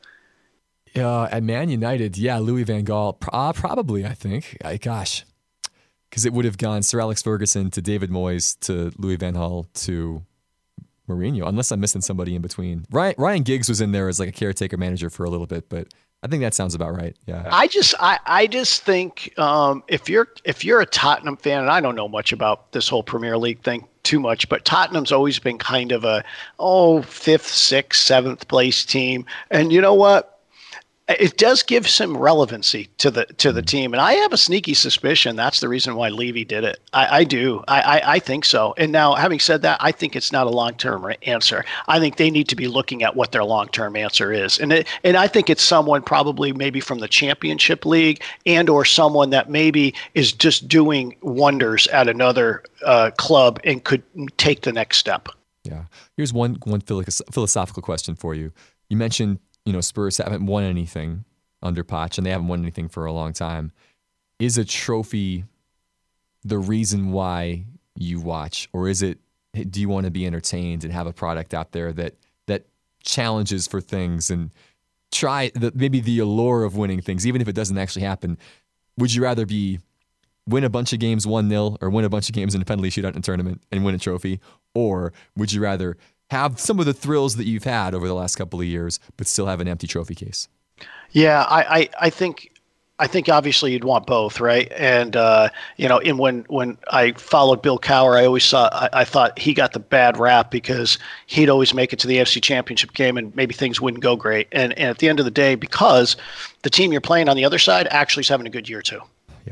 Uh, 0.98 1.28
at 1.32 1.44
Man 1.44 1.70
United, 1.70 2.18
yeah, 2.18 2.38
Louis 2.40 2.64
Van 2.64 2.86
Gaal, 2.86 3.18
uh, 3.32 3.54
probably, 3.54 4.06
I 4.06 4.14
think. 4.14 4.58
I, 4.64 4.78
gosh, 4.78 5.26
because 6.10 6.26
it 6.26 6.34
would 6.34 6.46
have 6.46 6.58
gone 6.58 6.84
Sir 6.84 7.00
Alex 7.00 7.22
Ferguson 7.22 7.70
to 7.72 7.82
David 7.82 8.10
Moyes 8.10 8.60
to 8.62 8.92
Louis 8.98 9.18
Van 9.18 9.36
Gaal 9.36 9.68
to 9.86 10.24
Mourinho, 11.08 11.48
unless 11.48 11.72
I'm 11.72 11.80
missing 11.80 12.02
somebody 12.02 12.36
in 12.36 12.42
between. 12.42 12.86
Ryan, 12.92 13.16
Ryan 13.18 13.44
Giggs 13.44 13.70
was 13.70 13.82
in 13.82 13.92
there 13.92 14.08
as 14.10 14.20
like 14.20 14.30
a 14.30 14.34
caretaker 14.34 14.78
manager 14.78 15.10
for 15.10 15.24
a 15.24 15.30
little 15.30 15.48
bit, 15.48 15.70
but 15.70 15.88
I 16.24 16.28
think 16.28 16.42
that 16.42 16.54
sounds 16.54 16.74
about 16.74 16.96
right. 16.96 17.16
Yeah. 17.28 17.48
I 17.52 17.68
just 17.68 17.94
I, 18.00 18.20
I 18.26 18.48
just 18.48 18.84
think 18.84 19.38
um, 19.38 19.84
if 19.88 20.10
you're 20.10 20.28
if 20.44 20.66
you're 20.66 20.82
a 20.82 20.86
Tottenham 20.86 21.38
fan, 21.38 21.62
and 21.62 21.70
I 21.70 21.80
don't 21.80 21.96
know 21.96 22.08
much 22.08 22.34
about 22.34 22.72
this 22.72 22.90
whole 22.90 23.04
Premier 23.04 23.38
League 23.38 23.62
thing 23.62 23.88
too 24.04 24.20
much, 24.20 24.50
but 24.50 24.66
Tottenham's 24.66 25.12
always 25.12 25.38
been 25.38 25.58
kind 25.58 25.92
of 25.92 26.04
a 26.04 26.24
oh 26.60 27.04
fifth, 27.04 27.48
sixth, 27.48 28.02
seventh 28.02 28.48
place 28.48 28.84
team, 28.84 29.26
and 29.52 29.72
you 29.72 29.80
know 29.80 29.94
what? 29.94 30.37
It 31.08 31.38
does 31.38 31.64
give 31.64 31.88
some 31.88 32.18
relevancy 32.18 32.90
to 32.98 33.10
the 33.10 33.26
to 33.38 33.52
the 33.52 33.62
mm. 33.62 33.66
team, 33.66 33.94
and 33.94 34.02
I 34.02 34.14
have 34.14 34.34
a 34.34 34.38
sneaky 34.38 34.74
suspicion 34.74 35.36
that's 35.36 35.62
the 35.62 35.70
reason 35.70 35.96
why 35.96 36.10
Levy 36.10 36.44
did 36.44 36.64
it. 36.64 36.80
I, 36.94 37.20
I 37.20 37.24
do. 37.24 37.64
I, 37.68 37.82
I, 37.82 38.14
I 38.16 38.20
think 38.20 38.44
so. 38.44 38.74
And 38.78 38.92
now, 38.92 39.16
having 39.16 39.40
said 39.40 39.62
that, 39.62 39.78
I 39.82 39.92
think 39.92 40.16
it's 40.16 40.32
not 40.32 40.48
a 40.48 40.50
long 40.50 40.74
term 40.76 41.14
answer. 41.22 41.64
I 41.88 42.00
think 42.00 42.18
they 42.18 42.30
need 42.30 42.50
to 42.50 42.56
be 42.56 42.68
looking 42.68 43.04
at 43.04 43.16
what 43.16 43.32
their 43.32 43.44
long 43.46 43.70
term 43.70 43.96
answer 43.96 44.34
is, 44.34 44.60
and 44.60 44.74
it, 44.74 44.88
and 45.04 45.16
I 45.16 45.28
think 45.28 45.50
it's 45.50 45.64
someone 45.64 46.02
probably 46.02 46.52
maybe 46.52 46.82
from 46.82 47.00
the 47.00 47.08
Championship 47.08 47.86
League 47.86 48.22
and 48.46 48.70
or 48.70 48.84
someone 48.84 49.30
that 49.30 49.50
maybe 49.50 49.94
is 50.14 50.34
just 50.34 50.68
doing 50.68 51.16
wonders 51.22 51.88
at 51.88 52.10
another 52.10 52.64
uh, 52.86 53.12
club 53.18 53.60
and 53.64 53.84
could 53.84 54.04
take 54.38 54.62
the 54.62 54.74
next 54.74 54.98
step. 54.98 55.30
Yeah. 55.64 55.86
Here's 56.18 56.34
one 56.34 56.58
one 56.66 56.82
philosophical 56.82 57.82
question 57.82 58.16
for 58.16 58.36
you. 58.36 58.52
You 58.90 58.98
mentioned 58.98 59.40
you 59.68 59.74
know, 59.74 59.82
Spurs 59.82 60.16
haven't 60.16 60.46
won 60.46 60.64
anything 60.64 61.26
under 61.62 61.84
Poch 61.84 62.18
and 62.18 62.26
they 62.26 62.32
haven't 62.32 62.48
won 62.48 62.62
anything 62.62 62.88
for 62.88 63.06
a 63.06 63.12
long 63.12 63.34
time. 63.34 63.74
Is 64.40 64.58
a 64.58 64.64
trophy 64.64 65.44
the 66.46 66.58
reason 66.58 67.12
why 67.12 67.66
you 67.94 68.22
watch, 68.22 68.70
or 68.72 68.88
is 68.88 69.02
it 69.02 69.20
do 69.70 69.82
you 69.82 69.90
want 69.90 70.06
to 70.06 70.12
be 70.12 70.26
entertained 70.26 70.86
and 70.86 70.94
have 70.94 71.06
a 71.06 71.12
product 71.12 71.54
out 71.54 71.74
there 71.74 71.92
that 71.92 72.14
that 72.46 72.66
challenges 73.04 73.68
for 73.68 73.82
things 73.82 74.30
and 74.30 74.52
try 75.12 75.52
the, 75.54 75.74
maybe 75.76 76.00
the 76.00 76.20
allure 76.20 76.64
of 76.64 76.78
winning 76.78 77.02
things, 77.02 77.28
even 77.28 77.42
if 77.42 77.50
it 77.50 77.54
doesn't 77.54 77.78
actually 77.78 78.04
happen? 78.04 78.38
Would 78.98 79.14
you 79.14 79.22
rather 79.22 79.46
be 79.46 79.80
win 80.48 80.64
a 80.64 80.70
bunch 80.70 80.94
of 80.94 81.00
games 81.00 81.28
1 81.28 81.50
0 81.50 81.78
or 81.82 81.90
win 81.90 82.06
a 82.06 82.10
bunch 82.10 82.30
of 82.30 82.36
games 82.36 82.56
in 82.56 82.62
a 82.62 82.66
penalty 82.66 82.90
shootout 82.90 83.14
in 83.14 83.18
a 83.18 83.22
tournament 83.22 83.62
and 83.70 83.84
win 83.84 83.96
a 83.96 84.00
trophy? 84.00 84.40
Or 84.74 85.12
would 85.36 85.52
you 85.52 85.62
rather 85.62 85.98
have 86.30 86.60
some 86.60 86.80
of 86.80 86.86
the 86.86 86.94
thrills 86.94 87.36
that 87.38 87.46
you've 87.46 87.64
had 87.64 87.94
over 87.94 88.08
the 88.08 88.14
last 88.14 88.36
couple 88.36 88.60
of 88.60 88.66
years, 88.66 89.00
but 89.16 89.28
still 89.28 89.46
have 89.46 89.62
an 89.62 89.68
empty 89.68 89.88
trophy 89.88 90.16
case? 90.16 90.48
Yeah, 91.12 91.44
I, 91.44 91.80
I, 91.80 91.90
I 92.02 92.10
think 92.10 92.52
I 93.00 93.06
think 93.06 93.30
obviously 93.30 93.74
you'd 93.74 93.84
want 93.84 94.08
both, 94.08 94.40
right? 94.40 94.72
And 94.76 95.16
uh, 95.16 95.50
you 95.78 95.88
know, 95.88 96.00
in 96.00 96.18
when 96.18 96.46
when 96.48 96.78
I 96.92 97.12
followed 97.12 97.62
Bill 97.62 97.78
Cowher, 97.78 98.20
I 98.20 98.26
always 98.26 98.44
saw 98.44 98.70
I, 98.72 98.90
I, 99.02 99.04
thought 99.04 99.38
he 99.38 99.54
got 99.54 99.74
the 99.74 99.80
bad 99.80 100.18
rap 100.18 100.50
because 100.50 100.98
he'd 101.28 101.50
always 101.50 101.76
make 101.76 101.94
it 101.94 102.00
to 102.00 102.08
the 102.08 102.18
AFC 102.18 102.42
Championship 102.42 102.94
game 102.94 103.18
and 103.18 103.36
maybe 103.36 103.54
things 103.54 103.80
wouldn't 103.80 104.02
go 104.02 104.16
great. 104.16 104.48
And, 104.52 104.74
and 104.74 104.90
at 104.90 104.98
the 104.98 105.10
end 105.10 105.20
of 105.20 105.26
the 105.26 105.32
day, 105.32 105.54
because 105.54 106.16
the 106.64 106.72
team 106.72 106.92
you're 106.92 107.02
playing 107.02 107.30
on 107.30 107.36
the 107.36 107.46
other 107.46 107.60
side 107.60 107.88
actually 107.92 108.22
is 108.22 108.30
having 108.30 108.48
a 108.48 108.52
good 108.52 108.68
year 108.68 108.82
too. 108.82 109.02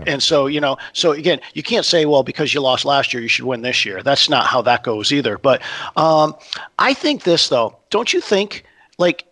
And 0.07 0.21
so, 0.21 0.47
you 0.47 0.59
know, 0.59 0.77
so 0.93 1.11
again, 1.11 1.39
you 1.53 1.63
can't 1.63 1.85
say, 1.85 2.05
well, 2.05 2.23
because 2.23 2.53
you 2.53 2.61
lost 2.61 2.85
last 2.85 3.13
year, 3.13 3.21
you 3.21 3.29
should 3.29 3.45
win 3.45 3.61
this 3.61 3.85
year. 3.85 4.01
That's 4.03 4.29
not 4.29 4.45
how 4.45 4.61
that 4.63 4.83
goes 4.83 5.11
either. 5.11 5.37
But 5.37 5.61
um, 5.95 6.35
I 6.79 6.93
think 6.93 7.23
this, 7.23 7.49
though, 7.49 7.77
don't 7.89 8.11
you 8.13 8.21
think, 8.21 8.63
like, 8.97 9.25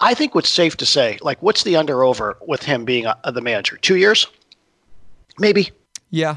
I 0.00 0.14
think 0.14 0.34
what's 0.34 0.48
safe 0.48 0.76
to 0.78 0.86
say, 0.86 1.18
like, 1.22 1.42
what's 1.42 1.62
the 1.62 1.76
under 1.76 2.04
over 2.04 2.36
with 2.46 2.62
him 2.62 2.84
being 2.84 3.06
a, 3.06 3.32
the 3.32 3.40
manager? 3.40 3.76
Two 3.76 3.96
years? 3.96 4.26
Maybe. 5.38 5.70
Yeah. 6.10 6.36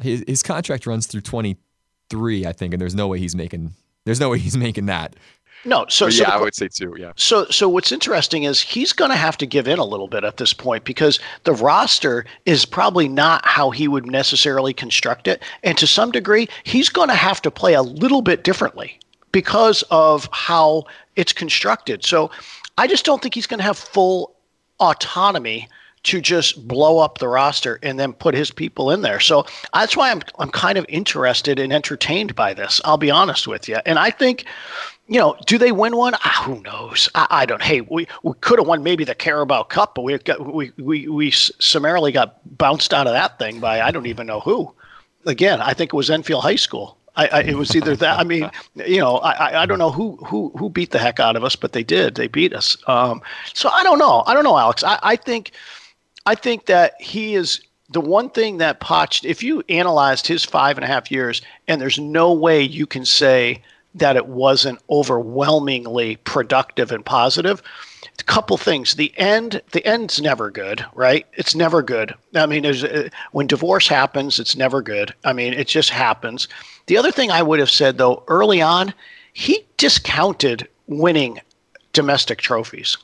His, 0.00 0.24
his 0.26 0.42
contract 0.42 0.86
runs 0.86 1.06
through 1.06 1.22
23, 1.22 2.46
I 2.46 2.52
think, 2.52 2.74
and 2.74 2.80
there's 2.80 2.94
no 2.94 3.08
way 3.08 3.18
he's 3.18 3.36
making. 3.36 3.74
There's 4.04 4.20
no 4.20 4.30
way 4.30 4.38
he's 4.38 4.56
making 4.56 4.86
that. 4.86 5.16
No, 5.64 5.86
so, 5.88 6.06
yeah, 6.06 6.10
so 6.10 6.24
I 6.24 6.40
would 6.40 6.54
say 6.54 6.68
too. 6.68 6.94
Yeah. 6.98 7.12
So, 7.16 7.44
so 7.46 7.68
what's 7.68 7.90
interesting 7.90 8.44
is 8.44 8.60
he's 8.60 8.92
going 8.92 9.10
to 9.10 9.16
have 9.16 9.36
to 9.38 9.46
give 9.46 9.66
in 9.66 9.78
a 9.78 9.84
little 9.84 10.08
bit 10.08 10.24
at 10.24 10.36
this 10.36 10.52
point 10.52 10.84
because 10.84 11.18
the 11.44 11.52
roster 11.52 12.24
is 12.46 12.64
probably 12.64 13.08
not 13.08 13.44
how 13.44 13.70
he 13.70 13.88
would 13.88 14.06
necessarily 14.06 14.72
construct 14.72 15.26
it, 15.26 15.42
and 15.62 15.76
to 15.78 15.86
some 15.86 16.10
degree, 16.10 16.48
he's 16.64 16.88
going 16.88 17.08
to 17.08 17.14
have 17.14 17.42
to 17.42 17.50
play 17.50 17.74
a 17.74 17.82
little 17.82 18.22
bit 18.22 18.44
differently 18.44 18.98
because 19.32 19.82
of 19.90 20.28
how 20.32 20.84
it's 21.16 21.32
constructed. 21.32 22.04
So, 22.04 22.30
I 22.78 22.86
just 22.86 23.04
don't 23.04 23.20
think 23.20 23.34
he's 23.34 23.46
going 23.46 23.58
to 23.58 23.64
have 23.64 23.78
full 23.78 24.36
autonomy 24.80 25.68
to 26.04 26.20
just 26.20 26.66
blow 26.68 26.98
up 26.98 27.18
the 27.18 27.28
roster 27.28 27.78
and 27.82 27.98
then 27.98 28.12
put 28.12 28.34
his 28.34 28.50
people 28.50 28.90
in 28.90 29.02
there. 29.02 29.20
So 29.20 29.44
that's 29.74 29.96
why 29.96 30.10
I'm 30.10 30.22
I'm 30.38 30.50
kind 30.50 30.78
of 30.78 30.86
interested 30.88 31.58
and 31.58 31.72
entertained 31.72 32.34
by 32.34 32.54
this. 32.54 32.80
I'll 32.84 32.96
be 32.96 33.10
honest 33.10 33.48
with 33.48 33.68
you. 33.68 33.78
And 33.84 33.98
I 33.98 34.10
think 34.10 34.44
you 35.08 35.18
know, 35.18 35.36
do 35.46 35.56
they 35.56 35.72
win 35.72 35.96
one? 35.96 36.14
Ah, 36.14 36.42
who 36.44 36.60
knows? 36.60 37.08
I, 37.14 37.26
I, 37.30 37.46
don't. 37.46 37.62
Hey, 37.62 37.80
we, 37.80 38.06
we 38.22 38.34
could 38.42 38.58
have 38.58 38.68
won 38.68 38.82
maybe 38.82 39.04
the 39.04 39.14
Carabao 39.14 39.64
Cup, 39.64 39.94
but 39.94 40.02
we 40.02 40.16
got 40.18 40.54
we, 40.54 40.70
we 40.76 41.08
we 41.08 41.30
summarily 41.30 42.12
got 42.12 42.38
bounced 42.58 42.92
out 42.92 43.06
of 43.06 43.14
that 43.14 43.38
thing 43.38 43.58
by 43.58 43.80
I 43.80 43.90
don't 43.90 44.06
even 44.06 44.26
know 44.26 44.40
who. 44.40 44.72
Again, 45.24 45.62
I 45.62 45.72
think 45.72 45.92
it 45.92 45.96
was 45.96 46.10
Enfield 46.10 46.42
High 46.42 46.56
School. 46.56 46.98
I, 47.16 47.26
I, 47.28 47.40
it 47.40 47.56
was 47.56 47.74
either 47.74 47.96
that. 47.96 48.20
I 48.20 48.24
mean, 48.24 48.50
you 48.74 49.00
know, 49.00 49.16
I, 49.16 49.62
I 49.62 49.66
don't 49.66 49.78
know 49.78 49.90
who 49.90 50.16
who 50.26 50.52
who 50.56 50.68
beat 50.68 50.90
the 50.90 50.98
heck 50.98 51.18
out 51.18 51.36
of 51.36 51.42
us, 51.42 51.56
but 51.56 51.72
they 51.72 51.82
did. 51.82 52.14
They 52.14 52.28
beat 52.28 52.52
us. 52.52 52.76
Um, 52.86 53.22
so 53.54 53.70
I 53.70 53.82
don't 53.82 53.98
know. 53.98 54.22
I 54.26 54.34
don't 54.34 54.44
know, 54.44 54.58
Alex. 54.58 54.84
I, 54.84 54.98
I 55.02 55.16
think 55.16 55.52
I 56.26 56.34
think 56.34 56.66
that 56.66 57.00
he 57.00 57.34
is 57.34 57.62
the 57.88 58.00
one 58.02 58.28
thing 58.28 58.58
that 58.58 58.80
Poch. 58.80 59.24
If 59.24 59.42
you 59.42 59.62
analyzed 59.70 60.26
his 60.26 60.44
five 60.44 60.76
and 60.76 60.84
a 60.84 60.86
half 60.86 61.10
years, 61.10 61.40
and 61.66 61.80
there's 61.80 61.98
no 61.98 62.34
way 62.34 62.62
you 62.62 62.86
can 62.86 63.06
say 63.06 63.62
that 63.94 64.16
it 64.16 64.26
wasn't 64.26 64.80
overwhelmingly 64.90 66.16
productive 66.16 66.92
and 66.92 67.04
positive. 67.04 67.62
A 68.18 68.24
couple 68.24 68.56
things. 68.56 68.94
The 68.94 69.12
end, 69.16 69.62
the 69.72 69.84
end's 69.86 70.20
never 70.20 70.50
good, 70.50 70.84
right? 70.94 71.26
It's 71.34 71.54
never 71.54 71.82
good. 71.82 72.14
I 72.34 72.46
mean, 72.46 72.66
uh, 72.66 73.08
when 73.32 73.46
divorce 73.46 73.88
happens, 73.88 74.38
it's 74.38 74.56
never 74.56 74.82
good. 74.82 75.14
I 75.24 75.32
mean, 75.32 75.52
it 75.52 75.68
just 75.68 75.90
happens. 75.90 76.48
The 76.86 76.96
other 76.96 77.12
thing 77.12 77.30
I 77.30 77.42
would 77.42 77.60
have 77.60 77.70
said 77.70 77.98
though, 77.98 78.24
early 78.28 78.60
on, 78.60 78.92
he 79.32 79.64
discounted 79.76 80.68
winning 80.86 81.40
domestic 81.92 82.40
trophies 82.40 82.96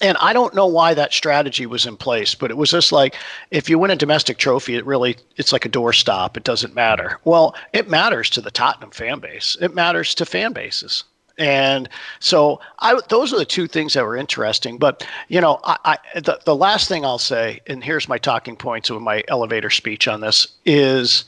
and 0.00 0.16
I 0.18 0.32
don't 0.32 0.54
know 0.54 0.66
why 0.66 0.94
that 0.94 1.12
strategy 1.12 1.66
was 1.66 1.86
in 1.86 1.96
place, 1.96 2.34
but 2.34 2.50
it 2.50 2.56
was 2.56 2.70
just 2.70 2.92
like 2.92 3.16
if 3.50 3.68
you 3.68 3.78
win 3.78 3.90
a 3.90 3.96
domestic 3.96 4.36
trophy, 4.38 4.76
it 4.76 4.84
really 4.84 5.16
it's 5.36 5.52
like 5.52 5.64
a 5.64 5.70
doorstop. 5.70 6.36
It 6.36 6.44
doesn't 6.44 6.74
matter. 6.74 7.18
Well, 7.24 7.54
it 7.72 7.88
matters 7.88 8.28
to 8.30 8.40
the 8.40 8.50
Tottenham 8.50 8.90
fan 8.90 9.20
base. 9.20 9.56
It 9.60 9.74
matters 9.74 10.14
to 10.16 10.26
fan 10.26 10.52
bases. 10.52 11.04
And 11.38 11.88
so 12.18 12.60
I, 12.78 12.98
those 13.08 13.32
are 13.32 13.38
the 13.38 13.44
two 13.44 13.66
things 13.66 13.92
that 13.92 14.04
were 14.04 14.16
interesting. 14.16 14.78
But 14.78 15.06
you 15.28 15.40
know, 15.40 15.60
I, 15.64 15.98
I 16.14 16.20
the, 16.20 16.40
the 16.44 16.56
last 16.56 16.88
thing 16.88 17.04
I'll 17.04 17.18
say, 17.18 17.60
and 17.66 17.82
here's 17.82 18.08
my 18.08 18.18
talking 18.18 18.56
points 18.56 18.90
of 18.90 19.00
my 19.00 19.22
elevator 19.28 19.70
speech 19.70 20.08
on 20.08 20.20
this, 20.20 20.46
is 20.64 21.24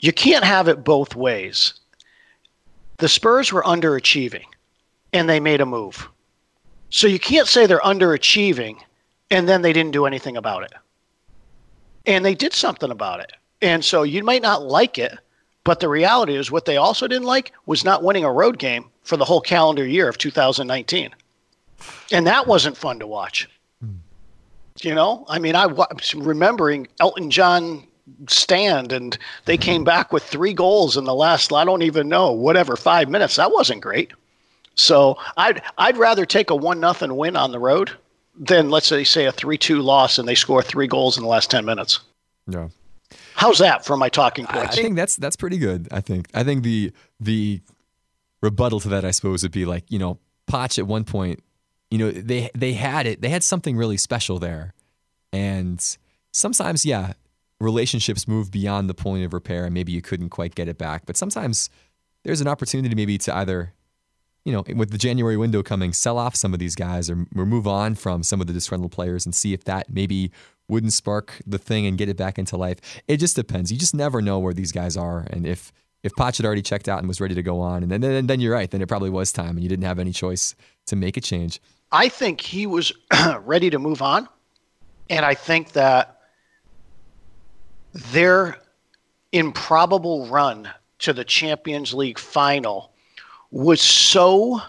you 0.00 0.12
can't 0.12 0.44
have 0.44 0.68
it 0.68 0.84
both 0.84 1.14
ways. 1.14 1.74
The 2.98 3.08
Spurs 3.08 3.52
were 3.52 3.62
underachieving, 3.62 4.44
and 5.12 5.28
they 5.28 5.40
made 5.40 5.60
a 5.60 5.66
move 5.66 6.08
so 6.94 7.08
you 7.08 7.18
can't 7.18 7.48
say 7.48 7.66
they're 7.66 7.80
underachieving 7.80 8.78
and 9.28 9.48
then 9.48 9.62
they 9.62 9.72
didn't 9.72 9.90
do 9.90 10.06
anything 10.06 10.36
about 10.36 10.62
it. 10.62 10.72
And 12.06 12.24
they 12.24 12.36
did 12.36 12.52
something 12.52 12.92
about 12.92 13.18
it. 13.18 13.32
And 13.60 13.84
so 13.84 14.04
you 14.04 14.22
might 14.22 14.42
not 14.42 14.62
like 14.62 14.96
it, 14.96 15.18
but 15.64 15.80
the 15.80 15.88
reality 15.88 16.36
is 16.36 16.52
what 16.52 16.66
they 16.66 16.76
also 16.76 17.08
didn't 17.08 17.26
like 17.26 17.52
was 17.66 17.84
not 17.84 18.04
winning 18.04 18.22
a 18.22 18.30
road 18.30 18.60
game 18.60 18.90
for 19.02 19.16
the 19.16 19.24
whole 19.24 19.40
calendar 19.40 19.84
year 19.84 20.08
of 20.08 20.18
2019. 20.18 21.12
And 22.12 22.28
that 22.28 22.46
wasn't 22.46 22.76
fun 22.76 23.00
to 23.00 23.08
watch. 23.08 23.48
Hmm. 23.80 23.96
You 24.80 24.94
know, 24.94 25.24
I 25.28 25.40
mean, 25.40 25.56
I 25.56 25.66
was 25.66 26.14
remembering 26.14 26.86
Elton 27.00 27.28
John 27.28 27.88
stand 28.28 28.92
and 28.92 29.18
they 29.46 29.56
came 29.56 29.82
back 29.82 30.12
with 30.12 30.22
three 30.22 30.54
goals 30.54 30.96
in 30.96 31.02
the 31.02 31.14
last, 31.14 31.52
I 31.52 31.64
don't 31.64 31.82
even 31.82 32.08
know, 32.08 32.30
whatever, 32.30 32.76
five 32.76 33.08
minutes. 33.08 33.34
That 33.34 33.50
wasn't 33.50 33.80
great. 33.80 34.12
So 34.74 35.16
I'd 35.36 35.62
I'd 35.78 35.96
rather 35.96 36.26
take 36.26 36.50
a 36.50 36.56
one 36.56 36.80
nothing 36.80 37.16
win 37.16 37.36
on 37.36 37.52
the 37.52 37.58
road 37.58 37.92
than 38.36 38.70
let's 38.70 38.86
say 38.86 39.04
say 39.04 39.26
a 39.26 39.32
three 39.32 39.58
two 39.58 39.80
loss 39.80 40.18
and 40.18 40.26
they 40.26 40.34
score 40.34 40.62
three 40.62 40.86
goals 40.86 41.16
in 41.16 41.22
the 41.22 41.28
last 41.28 41.50
ten 41.50 41.64
minutes. 41.64 42.00
Yeah. 42.46 42.68
How's 43.34 43.58
that 43.58 43.84
for 43.84 43.96
my 43.96 44.08
talking 44.08 44.46
points? 44.46 44.76
I 44.76 44.82
think 44.82 44.96
that's 44.96 45.16
that's 45.16 45.36
pretty 45.36 45.58
good. 45.58 45.88
I 45.90 46.00
think 46.00 46.28
I 46.34 46.44
think 46.44 46.62
the 46.62 46.92
the 47.20 47.60
rebuttal 48.42 48.80
to 48.80 48.88
that 48.88 49.04
I 49.04 49.10
suppose 49.10 49.42
would 49.42 49.52
be 49.52 49.64
like 49.64 49.90
you 49.90 49.98
know 49.98 50.18
Poch 50.50 50.78
at 50.78 50.86
one 50.86 51.04
point 51.04 51.42
you 51.90 51.98
know 51.98 52.10
they 52.10 52.50
they 52.54 52.72
had 52.72 53.06
it 53.06 53.20
they 53.20 53.28
had 53.28 53.42
something 53.42 53.76
really 53.76 53.96
special 53.96 54.38
there, 54.38 54.74
and 55.32 55.96
sometimes 56.32 56.84
yeah 56.84 57.12
relationships 57.60 58.26
move 58.26 58.50
beyond 58.50 58.90
the 58.90 58.94
point 58.94 59.24
of 59.24 59.32
repair 59.32 59.64
and 59.64 59.72
maybe 59.72 59.92
you 59.92 60.02
couldn't 60.02 60.28
quite 60.28 60.54
get 60.54 60.68
it 60.68 60.76
back, 60.76 61.06
but 61.06 61.16
sometimes 61.16 61.70
there's 62.24 62.40
an 62.40 62.48
opportunity 62.48 62.94
maybe 62.94 63.16
to 63.16 63.34
either 63.34 63.72
you 64.44 64.52
know, 64.52 64.62
with 64.74 64.90
the 64.90 64.98
January 64.98 65.36
window 65.36 65.62
coming, 65.62 65.92
sell 65.92 66.18
off 66.18 66.36
some 66.36 66.52
of 66.52 66.60
these 66.60 66.74
guys 66.74 67.08
or, 67.08 67.26
or 67.34 67.46
move 67.46 67.66
on 67.66 67.94
from 67.94 68.22
some 68.22 68.40
of 68.40 68.46
the 68.46 68.52
disgruntled 68.52 68.92
players 68.92 69.24
and 69.24 69.34
see 69.34 69.54
if 69.54 69.64
that 69.64 69.90
maybe 69.90 70.30
wouldn't 70.68 70.92
spark 70.92 71.40
the 71.46 71.58
thing 71.58 71.86
and 71.86 71.98
get 71.98 72.08
it 72.08 72.16
back 72.16 72.38
into 72.38 72.56
life. 72.56 72.78
It 73.08 73.18
just 73.18 73.36
depends. 73.36 73.72
You 73.72 73.78
just 73.78 73.94
never 73.94 74.20
know 74.20 74.38
where 74.38 74.54
these 74.54 74.72
guys 74.72 74.96
are, 74.96 75.26
and 75.30 75.46
if 75.46 75.72
if 76.02 76.12
Poch 76.12 76.36
had 76.36 76.44
already 76.44 76.60
checked 76.60 76.86
out 76.86 76.98
and 76.98 77.08
was 77.08 77.20
ready 77.20 77.34
to 77.34 77.42
go 77.42 77.60
on, 77.60 77.82
and 77.82 77.90
then, 77.90 78.02
then 78.02 78.26
then 78.26 78.40
you're 78.40 78.52
right. 78.52 78.70
Then 78.70 78.82
it 78.82 78.88
probably 78.88 79.10
was 79.10 79.32
time, 79.32 79.50
and 79.50 79.62
you 79.62 79.68
didn't 79.68 79.86
have 79.86 79.98
any 79.98 80.12
choice 80.12 80.54
to 80.86 80.96
make 80.96 81.16
a 81.16 81.20
change. 81.20 81.60
I 81.90 82.08
think 82.08 82.40
he 82.40 82.66
was 82.66 82.92
ready 83.40 83.70
to 83.70 83.78
move 83.78 84.02
on, 84.02 84.28
and 85.08 85.24
I 85.24 85.34
think 85.34 85.72
that 85.72 86.20
their 88.12 88.58
improbable 89.32 90.26
run 90.26 90.68
to 91.00 91.12
the 91.12 91.24
Champions 91.24 91.94
League 91.94 92.18
final 92.18 92.93
was 93.50 93.80
so 93.80 94.60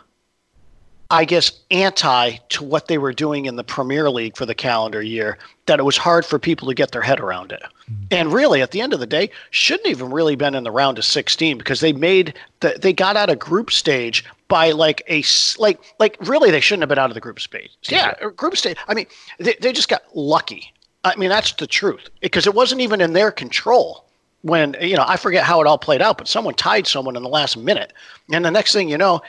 I 1.12 1.26
guess, 1.26 1.52
anti 1.70 2.38
to 2.50 2.64
what 2.64 2.88
they 2.88 2.98
were 2.98 3.14
doing 3.14 3.46
in 3.46 3.58
the 3.58 3.64
Premier 3.64 4.10
League 4.10 4.36
for 4.36 4.46
the 4.46 4.56
calendar 4.56 5.02
year, 5.02 5.38
that 5.68 5.80
it 5.80 5.84
was 5.84 5.98
hard 5.98 6.26
for 6.26 6.40
people 6.40 6.68
to 6.68 6.74
get 6.74 6.92
their 6.92 7.02
head 7.02 7.20
around 7.20 7.52
it. 7.52 7.62
Mm-hmm. 7.62 8.04
And 8.10 8.34
really, 8.34 8.62
at 8.62 8.72
the 8.72 8.82
end 8.82 8.92
of 8.92 9.00
the 9.00 9.06
day, 9.06 9.30
shouldn't 9.52 9.88
even 9.88 10.12
really 10.12 10.36
been 10.36 10.56
in 10.56 10.64
the 10.64 10.72
round 10.72 10.98
of 10.98 11.06
16 11.06 11.60
because 11.60 11.80
they 11.80 11.94
made 11.94 12.34
the, 12.62 12.78
they 12.82 12.92
got 12.92 13.18
out 13.18 13.30
of 13.30 13.38
group 13.38 13.72
stage 13.72 14.26
by 14.48 14.72
like 14.72 15.04
a 15.08 15.24
like 15.60 15.80
like 16.00 16.18
really 16.22 16.50
they 16.50 16.60
shouldn't 16.60 16.82
have 16.82 16.90
been 16.90 17.00
out 17.00 17.12
of 17.12 17.16
the 17.16 17.22
group 17.22 17.40
stage. 17.40 17.72
Yeah, 17.84 18.16
group 18.36 18.58
stage. 18.58 18.78
I 18.88 18.96
mean, 18.96 19.06
they, 19.40 19.56
they 19.62 19.74
just 19.74 19.90
got 19.90 20.04
lucky. 20.16 20.74
I 21.04 21.16
mean, 21.18 21.30
that's 21.30 21.54
the 21.54 21.68
truth 21.68 22.10
because 22.20 22.48
it 22.48 22.56
wasn't 22.56 22.82
even 22.82 23.00
in 23.00 23.14
their 23.14 23.32
control 23.32 24.06
when 24.46 24.76
you 24.80 24.96
know 24.96 25.04
I 25.08 25.18
forget 25.18 25.44
how 25.44 25.60
it 25.60 25.66
all 25.66 25.80
played 25.80 26.04
out, 26.04 26.20
but 26.20 26.28
someone 26.28 26.54
tied 26.54 26.86
someone 26.86 27.16
in 27.16 27.24
the 27.24 27.30
last 27.30 27.58
minute, 27.58 27.92
and 28.32 28.46
the 28.46 28.52
next 28.52 28.74
thing 28.74 28.90
you 28.90 28.98
know, 28.98 29.22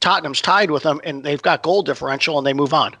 Tottenham's 0.00 0.40
tied 0.40 0.72
with 0.72 0.82
them, 0.82 1.00
and 1.04 1.22
they've 1.22 1.40
got 1.40 1.62
goal 1.62 1.82
differential, 1.82 2.36
and 2.36 2.44
they 2.46 2.52
move 2.52 2.74
on. 2.74 2.96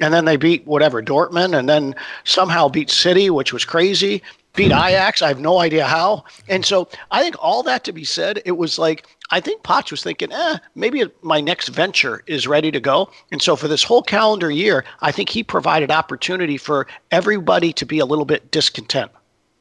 And 0.00 0.12
then 0.12 0.26
they 0.26 0.36
beat 0.36 0.66
whatever 0.66 1.02
Dortmund, 1.02 1.58
and 1.58 1.66
then 1.66 1.94
somehow 2.24 2.68
beat 2.68 2.90
City, 2.90 3.30
which 3.30 3.50
was 3.50 3.64
crazy. 3.64 4.22
beat 4.54 4.72
Ajax. 4.72 5.22
I 5.22 5.28
have 5.28 5.40
no 5.40 5.58
idea 5.58 5.86
how. 5.86 6.24
And 6.50 6.66
so 6.66 6.88
I 7.10 7.22
think 7.22 7.36
all 7.38 7.62
that 7.62 7.84
to 7.84 7.92
be 7.92 8.04
said, 8.04 8.42
it 8.44 8.58
was 8.58 8.78
like 8.78 9.06
I 9.30 9.40
think 9.40 9.62
Poch 9.62 9.90
was 9.90 10.02
thinking, 10.02 10.32
eh, 10.32 10.58
maybe 10.74 11.04
my 11.22 11.40
next 11.40 11.68
venture 11.68 12.22
is 12.26 12.46
ready 12.46 12.70
to 12.70 12.80
go. 12.80 13.10
And 13.32 13.40
so 13.40 13.54
for 13.56 13.68
this 13.68 13.82
whole 13.82 14.02
calendar 14.02 14.50
year, 14.50 14.84
I 15.00 15.12
think 15.12 15.28
he 15.28 15.42
provided 15.42 15.90
opportunity 15.90 16.56
for 16.56 16.86
everybody 17.10 17.72
to 17.74 17.86
be 17.86 18.00
a 18.00 18.06
little 18.06 18.24
bit 18.24 18.50
discontent 18.50 19.10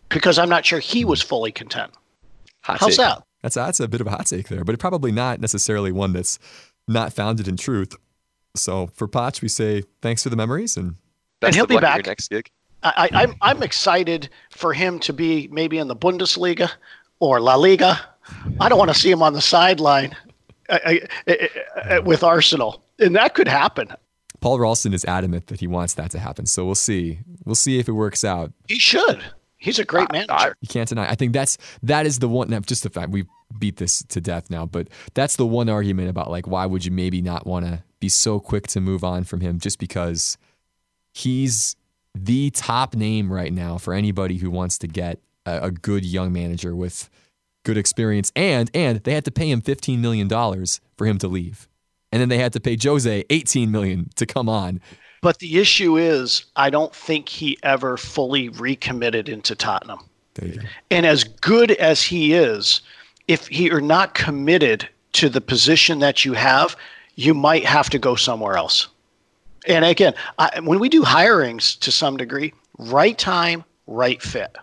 because 0.09 0.39
I'm 0.39 0.49
not 0.49 0.65
sure 0.65 0.79
he 0.79 1.05
was 1.05 1.21
fully 1.21 1.51
content. 1.51 1.91
Hot 2.61 2.79
How's 2.79 2.89
take. 2.91 2.97
that? 2.97 3.23
That's 3.41 3.55
that's 3.55 3.79
a 3.79 3.87
bit 3.87 4.01
of 4.01 4.07
a 4.07 4.11
hot 4.11 4.25
take 4.25 4.49
there, 4.49 4.63
but 4.63 4.77
probably 4.79 5.11
not 5.11 5.39
necessarily 5.39 5.91
one 5.91 6.13
that's 6.13 6.39
not 6.87 7.13
founded 7.13 7.47
in 7.47 7.55
truth. 7.55 7.95
So 8.55 8.87
for 8.87 9.07
Poch, 9.07 9.41
we 9.41 9.47
say 9.47 9.83
thanks 10.01 10.23
for 10.23 10.29
the 10.29 10.35
memories 10.35 10.75
and 10.75 10.95
and 11.41 11.55
he'll 11.55 11.67
be 11.67 11.77
back 11.77 12.05
next 12.05 12.29
gig. 12.29 12.49
I, 12.83 13.09
I'm 13.13 13.35
I'm 13.41 13.63
excited 13.63 14.29
for 14.51 14.73
him 14.73 14.99
to 14.99 15.13
be 15.13 15.49
maybe 15.51 15.77
in 15.77 15.87
the 15.87 15.95
Bundesliga 15.95 16.71
or 17.19 17.39
La 17.39 17.55
Liga. 17.55 17.99
I 18.59 18.69
don't 18.69 18.77
want 18.77 18.91
to 18.91 18.97
see 18.97 19.11
him 19.11 19.21
on 19.21 19.33
the 19.33 19.41
sideline 19.41 20.15
uh, 20.69 20.79
uh, 20.85 21.33
uh, 21.75 22.01
with 22.03 22.23
Arsenal, 22.23 22.83
and 22.99 23.15
that 23.15 23.33
could 23.33 23.47
happen. 23.47 23.89
Paul 24.39 24.59
Ralston 24.59 24.93
is 24.93 25.03
adamant 25.03 25.47
that 25.47 25.59
he 25.59 25.67
wants 25.67 25.95
that 25.95 26.11
to 26.11 26.19
happen, 26.19 26.45
so 26.45 26.65
we'll 26.65 26.75
see. 26.75 27.19
We'll 27.43 27.55
see 27.55 27.79
if 27.79 27.89
it 27.89 27.93
works 27.93 28.23
out. 28.23 28.53
He 28.67 28.79
should. 28.79 29.23
He's 29.59 29.77
a 29.77 29.85
great 29.85 30.11
manager. 30.11 30.55
You 30.61 30.67
can't 30.67 30.87
deny. 30.87 31.09
I 31.09 31.15
think 31.15 31.33
that's 31.33 31.57
that 31.83 32.05
is 32.05 32.19
the 32.19 32.29
one. 32.29 32.49
Just 32.63 32.83
the 32.83 32.89
fact 32.89 33.11
we 33.11 33.25
beat 33.57 33.77
this 33.77 34.03
to 34.09 34.21
death 34.21 34.49
now, 34.49 34.65
but 34.65 34.87
that's 35.13 35.35
the 35.35 35.45
one 35.45 35.69
argument 35.69 36.09
about 36.09 36.31
like 36.31 36.47
why 36.47 36.65
would 36.65 36.85
you 36.85 36.91
maybe 36.91 37.21
not 37.21 37.45
want 37.45 37.65
to 37.65 37.83
be 37.99 38.09
so 38.09 38.39
quick 38.39 38.67
to 38.67 38.79
move 38.79 39.03
on 39.03 39.23
from 39.23 39.41
him 39.41 39.59
just 39.59 39.77
because 39.77 40.37
he's 41.11 41.75
the 42.15 42.49
top 42.51 42.95
name 42.95 43.31
right 43.31 43.53
now 43.53 43.77
for 43.77 43.93
anybody 43.93 44.37
who 44.37 44.49
wants 44.49 44.77
to 44.79 44.87
get 44.87 45.19
a, 45.45 45.65
a 45.65 45.71
good 45.71 46.05
young 46.05 46.31
manager 46.31 46.75
with 46.75 47.09
good 47.63 47.77
experience. 47.77 48.31
And 48.35 48.69
and 48.73 48.99
they 49.03 49.13
had 49.13 49.25
to 49.25 49.31
pay 49.31 49.51
him 49.51 49.61
$15 49.61 49.99
million 49.99 50.29
for 50.29 51.05
him 51.05 51.17
to 51.19 51.27
leave. 51.27 51.67
And 52.11 52.19
then 52.21 52.29
they 52.29 52.39
had 52.39 52.53
to 52.53 52.59
pay 52.59 52.77
Jose 52.81 53.25
18 53.29 53.69
million 53.69 54.09
to 54.15 54.25
come 54.25 54.49
on. 54.49 54.81
But 55.21 55.39
the 55.39 55.59
issue 55.59 55.97
is 55.97 56.45
I 56.55 56.69
don't 56.69 56.93
think 56.93 57.29
he 57.29 57.57
ever 57.63 57.97
fully 57.97 58.49
recommitted 58.49 59.29
into 59.29 59.55
Tottenham. 59.55 59.99
And 60.89 61.05
as 61.05 61.23
good 61.23 61.71
as 61.71 62.01
he 62.03 62.33
is, 62.33 62.81
if 63.27 63.47
he 63.47 63.69
are 63.71 63.81
not 63.81 64.13
committed 64.15 64.87
to 65.13 65.29
the 65.29 65.41
position 65.41 65.99
that 65.99 66.23
you 66.23 66.33
have, 66.33 66.75
you 67.15 67.33
might 67.33 67.65
have 67.65 67.89
to 67.89 67.99
go 67.99 68.15
somewhere 68.15 68.55
else. 68.55 68.87
And 69.67 69.83
again, 69.83 70.13
I, 70.37 70.59
when 70.61 70.79
we 70.79 70.87
do 70.87 71.03
hirings 71.03 71.77
to 71.79 71.91
some 71.91 72.15
degree, 72.15 72.53
right 72.77 73.17
time, 73.17 73.65
right 73.87 74.21
fit. 74.21 74.55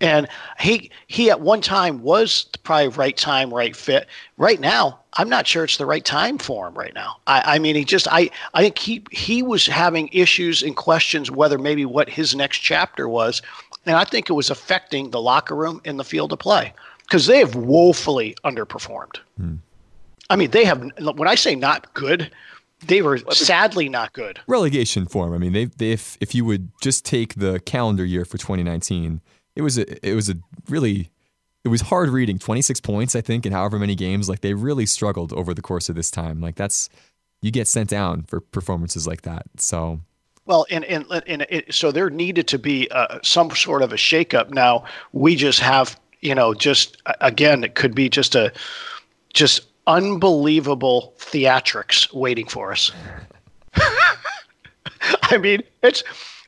And 0.00 0.28
he 0.58 0.90
he 1.08 1.30
at 1.30 1.40
one 1.40 1.60
time 1.60 2.02
was 2.02 2.44
probably 2.62 2.88
right 2.88 3.16
time, 3.16 3.52
right 3.52 3.76
fit. 3.76 4.06
Right 4.38 4.58
now, 4.58 5.00
I'm 5.14 5.28
not 5.28 5.46
sure 5.46 5.64
it's 5.64 5.76
the 5.76 5.86
right 5.86 6.04
time 6.04 6.38
for 6.38 6.68
him 6.68 6.74
right 6.74 6.94
now. 6.94 7.16
I, 7.26 7.56
I 7.56 7.58
mean, 7.58 7.76
he 7.76 7.84
just 7.84 8.08
I 8.10 8.30
I 8.54 8.62
think 8.62 8.78
he 8.78 9.04
he 9.10 9.42
was 9.42 9.66
having 9.66 10.08
issues 10.12 10.62
and 10.62 10.74
questions 10.74 11.30
whether 11.30 11.58
maybe 11.58 11.84
what 11.84 12.08
his 12.08 12.34
next 12.34 12.58
chapter 12.58 13.08
was, 13.08 13.42
and 13.84 13.96
I 13.96 14.04
think 14.04 14.30
it 14.30 14.34
was 14.34 14.50
affecting 14.50 15.10
the 15.10 15.20
locker 15.20 15.54
room 15.54 15.80
and 15.84 15.98
the 15.98 16.04
field 16.04 16.32
of 16.32 16.38
play 16.38 16.72
because 17.02 17.26
they 17.26 17.38
have 17.38 17.54
woefully 17.54 18.36
underperformed. 18.44 19.18
Hmm. 19.36 19.56
I 20.30 20.36
mean, 20.36 20.50
they 20.52 20.64
have 20.64 20.80
when 20.98 21.28
I 21.28 21.34
say 21.34 21.56
not 21.56 21.92
good, 21.92 22.30
they 22.86 23.02
were 23.02 23.18
sadly 23.30 23.88
not 23.88 24.12
good. 24.12 24.40
Relegation 24.46 25.06
form. 25.06 25.34
I 25.34 25.38
mean, 25.38 25.52
they, 25.52 25.64
they 25.66 25.90
if 25.90 26.16
if 26.20 26.34
you 26.34 26.44
would 26.44 26.70
just 26.80 27.04
take 27.04 27.34
the 27.34 27.60
calendar 27.60 28.04
year 28.04 28.24
for 28.24 28.38
2019, 28.38 29.20
it 29.60 29.62
was 29.62 29.76
a 29.76 30.08
it 30.08 30.14
was 30.14 30.30
a 30.30 30.36
really 30.70 31.10
it 31.64 31.68
was 31.68 31.82
hard 31.82 32.08
reading. 32.08 32.38
26 32.38 32.80
points, 32.80 33.14
I 33.14 33.20
think, 33.20 33.44
in 33.44 33.52
however 33.52 33.78
many 33.78 33.94
games. 33.94 34.28
Like 34.28 34.40
they 34.40 34.54
really 34.54 34.86
struggled 34.86 35.34
over 35.34 35.52
the 35.52 35.60
course 35.60 35.90
of 35.90 35.96
this 35.96 36.10
time. 36.10 36.40
Like 36.40 36.56
that's 36.56 36.88
you 37.42 37.50
get 37.50 37.68
sent 37.68 37.90
down 37.90 38.22
for 38.22 38.40
performances 38.40 39.06
like 39.06 39.22
that. 39.22 39.44
So. 39.58 40.00
Well, 40.46 40.64
and 40.70 40.84
and, 40.86 41.04
and 41.26 41.46
it, 41.50 41.74
so 41.74 41.92
there 41.92 42.08
needed 42.08 42.48
to 42.48 42.58
be 42.58 42.90
uh, 42.90 43.18
some 43.22 43.50
sort 43.50 43.82
of 43.82 43.92
a 43.92 43.96
shakeup. 43.96 44.50
Now 44.50 44.84
we 45.12 45.36
just 45.36 45.60
have, 45.60 46.00
you 46.20 46.34
know, 46.34 46.54
just 46.54 46.96
again, 47.20 47.62
it 47.62 47.74
could 47.74 47.94
be 47.94 48.08
just 48.08 48.34
a 48.34 48.50
just 49.34 49.66
unbelievable 49.86 51.12
theatrics 51.18 52.10
waiting 52.14 52.46
for 52.46 52.72
us. 52.72 52.90
I 55.24 55.36
mean, 55.36 55.62
it's 55.82 56.02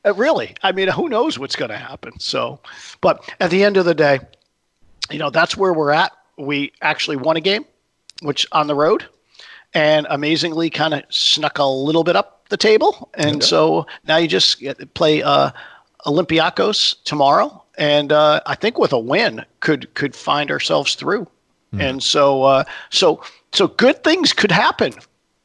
uh, 0.04 0.14
really, 0.14 0.54
I 0.62 0.72
mean, 0.72 0.88
who 0.88 1.08
knows 1.08 1.38
what's 1.38 1.56
going 1.56 1.70
to 1.70 1.76
happen? 1.76 2.18
So, 2.18 2.60
but 3.00 3.32
at 3.40 3.50
the 3.50 3.64
end 3.64 3.76
of 3.76 3.84
the 3.84 3.94
day, 3.94 4.20
you 5.10 5.18
know, 5.18 5.30
that's 5.30 5.56
where 5.56 5.72
we're 5.72 5.92
at. 5.92 6.12
We 6.38 6.72
actually 6.82 7.16
won 7.16 7.36
a 7.36 7.40
game, 7.40 7.64
which 8.22 8.46
on 8.52 8.66
the 8.66 8.74
road, 8.74 9.04
and 9.74 10.06
amazingly 10.10 10.70
kind 10.70 10.94
of 10.94 11.02
snuck 11.10 11.58
a 11.58 11.64
little 11.64 12.04
bit 12.04 12.16
up 12.16 12.48
the 12.48 12.56
table. 12.56 13.10
And 13.14 13.36
okay. 13.36 13.46
so 13.46 13.86
now 14.06 14.16
you 14.16 14.28
just 14.28 14.62
play 14.94 15.22
uh, 15.22 15.50
Olympiacos 16.06 17.02
tomorrow, 17.04 17.62
and 17.78 18.12
uh, 18.12 18.40
I 18.46 18.54
think 18.54 18.78
with 18.78 18.92
a 18.92 18.98
win 18.98 19.44
could 19.60 19.92
could 19.94 20.16
find 20.16 20.50
ourselves 20.50 20.94
through. 20.94 21.26
Mm. 21.74 21.80
And 21.80 22.02
so, 22.02 22.42
uh, 22.42 22.64
so, 22.90 23.22
so 23.52 23.68
good 23.68 24.04
things 24.04 24.32
could 24.32 24.50
happen 24.50 24.92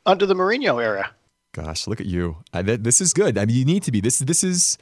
under 0.05 0.25
the 0.25 0.33
Mourinho 0.33 0.83
era. 0.83 1.09
Gosh, 1.57 1.87
look 1.87 1.99
at 1.99 2.05
you! 2.05 2.37
I, 2.53 2.61
th- 2.61 2.81
this 2.81 3.01
is 3.01 3.13
good. 3.13 3.35
I 3.35 3.45
mean, 3.45 3.55
you 3.55 3.65
need 3.65 3.81
to 3.83 3.91
be. 3.91 3.99
This 3.99 4.19
this 4.19 4.43
is 4.43 4.77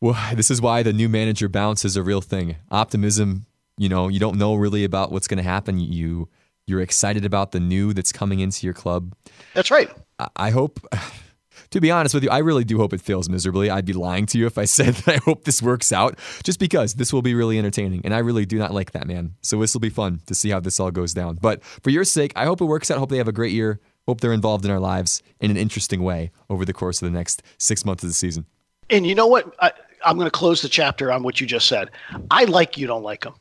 well, 0.00 0.18
this 0.34 0.50
is 0.50 0.60
why 0.60 0.82
the 0.82 0.92
new 0.92 1.08
manager 1.08 1.48
bounce 1.48 1.84
is 1.84 1.96
a 1.96 2.02
real 2.02 2.20
thing. 2.20 2.56
Optimism. 2.68 3.46
You 3.78 3.88
know, 3.88 4.08
you 4.08 4.18
don't 4.18 4.36
know 4.36 4.56
really 4.56 4.82
about 4.82 5.12
what's 5.12 5.28
going 5.28 5.38
to 5.38 5.48
happen. 5.48 5.78
You 5.78 6.28
you're 6.66 6.80
excited 6.80 7.24
about 7.24 7.52
the 7.52 7.60
new 7.60 7.92
that's 7.92 8.10
coming 8.10 8.40
into 8.40 8.66
your 8.66 8.74
club. 8.74 9.14
That's 9.54 9.70
right. 9.70 9.88
I, 10.18 10.28
I 10.34 10.50
hope 10.50 10.80
to 11.70 11.80
be 11.80 11.92
honest 11.92 12.12
with 12.12 12.24
you, 12.24 12.30
I 12.30 12.38
really 12.38 12.64
do 12.64 12.78
hope 12.78 12.92
it 12.92 13.00
fails 13.00 13.28
miserably. 13.28 13.70
I'd 13.70 13.84
be 13.84 13.92
lying 13.92 14.26
to 14.26 14.38
you 14.38 14.46
if 14.46 14.58
I 14.58 14.64
said 14.78 14.94
that 14.94 15.14
I 15.14 15.18
hope 15.18 15.44
this 15.44 15.62
works 15.62 15.92
out, 15.92 16.18
just 16.42 16.58
because 16.58 16.94
this 16.94 17.12
will 17.12 17.22
be 17.22 17.34
really 17.34 17.56
entertaining. 17.56 18.00
And 18.04 18.12
I 18.12 18.18
really 18.18 18.46
do 18.46 18.58
not 18.58 18.74
like 18.74 18.90
that, 18.92 19.06
man. 19.06 19.36
So 19.42 19.60
this 19.60 19.74
will 19.74 19.80
be 19.80 19.90
fun 19.90 20.22
to 20.26 20.34
see 20.34 20.50
how 20.50 20.58
this 20.58 20.80
all 20.80 20.90
goes 20.90 21.14
down. 21.14 21.38
But 21.40 21.62
for 21.62 21.90
your 21.90 22.04
sake, 22.04 22.32
I 22.34 22.46
hope 22.46 22.60
it 22.60 22.64
works 22.64 22.90
out. 22.90 22.98
Hope 22.98 23.10
they 23.10 23.18
have 23.18 23.28
a 23.28 23.32
great 23.32 23.52
year. 23.52 23.78
Hope 24.06 24.20
they're 24.20 24.32
involved 24.32 24.64
in 24.64 24.70
our 24.70 24.80
lives 24.80 25.22
in 25.40 25.50
an 25.50 25.56
interesting 25.56 26.02
way 26.02 26.30
over 26.48 26.64
the 26.64 26.72
course 26.72 27.02
of 27.02 27.10
the 27.10 27.16
next 27.16 27.42
six 27.58 27.84
months 27.84 28.02
of 28.02 28.10
the 28.10 28.14
season. 28.14 28.46
And 28.88 29.06
you 29.06 29.14
know 29.14 29.26
what? 29.26 29.54
I, 29.60 29.72
I'm 30.04 30.16
going 30.16 30.26
to 30.26 30.30
close 30.30 30.62
the 30.62 30.68
chapter 30.68 31.10
on 31.10 31.22
what 31.22 31.40
you 31.40 31.46
just 31.46 31.66
said. 31.66 31.90
I 32.30 32.44
like 32.44 32.78
you 32.78 32.86
don't 32.86 33.02
like 33.02 33.22
them. 33.22 33.34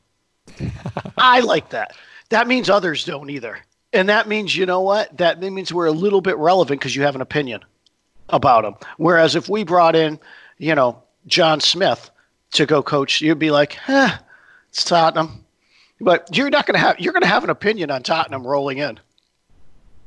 I 1.17 1.41
like 1.41 1.69
that. 1.69 1.95
That 2.29 2.47
means 2.47 2.69
others 2.69 3.03
don't 3.03 3.29
either. 3.29 3.59
And 3.93 4.09
that 4.09 4.27
means, 4.27 4.55
you 4.55 4.65
know 4.65 4.81
what? 4.81 5.15
That 5.17 5.39
means 5.39 5.71
we're 5.71 5.85
a 5.85 5.91
little 5.91 6.21
bit 6.21 6.37
relevant 6.37 6.79
because 6.79 6.95
you 6.95 7.03
have 7.03 7.15
an 7.15 7.21
opinion 7.21 7.63
about 8.29 8.63
them. 8.63 8.75
Whereas 8.97 9.35
if 9.35 9.47
we 9.47 9.63
brought 9.63 9.95
in, 9.95 10.19
you 10.57 10.75
know, 10.75 11.01
John 11.27 11.59
Smith 11.59 12.09
to 12.53 12.65
go 12.65 12.81
coach, 12.81 13.21
you'd 13.21 13.39
be 13.39 13.51
like, 13.51 13.77
eh, 13.87 14.17
it's 14.69 14.83
Tottenham. 14.83 15.45
But 16.01 16.35
you're 16.35 16.49
not 16.49 16.65
going 16.65 16.73
to 16.73 16.79
have 16.79 16.99
you're 16.99 17.13
going 17.13 17.23
to 17.23 17.27
have 17.27 17.45
an 17.45 17.49
opinion 17.49 17.89
on 17.89 18.03
Tottenham 18.03 18.45
rolling 18.45 18.79
in, 18.79 18.99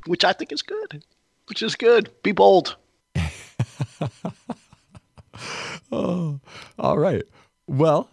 which 0.07 0.25
I 0.25 0.33
think 0.33 0.53
is 0.53 0.63
good. 0.63 1.05
Which 1.49 1.63
is 1.63 1.75
good. 1.77 2.11
Be 2.23 2.33
bold. 2.33 2.77
oh, 5.91 6.41
all 6.79 6.99
right. 6.99 7.23
Well, 7.67 8.11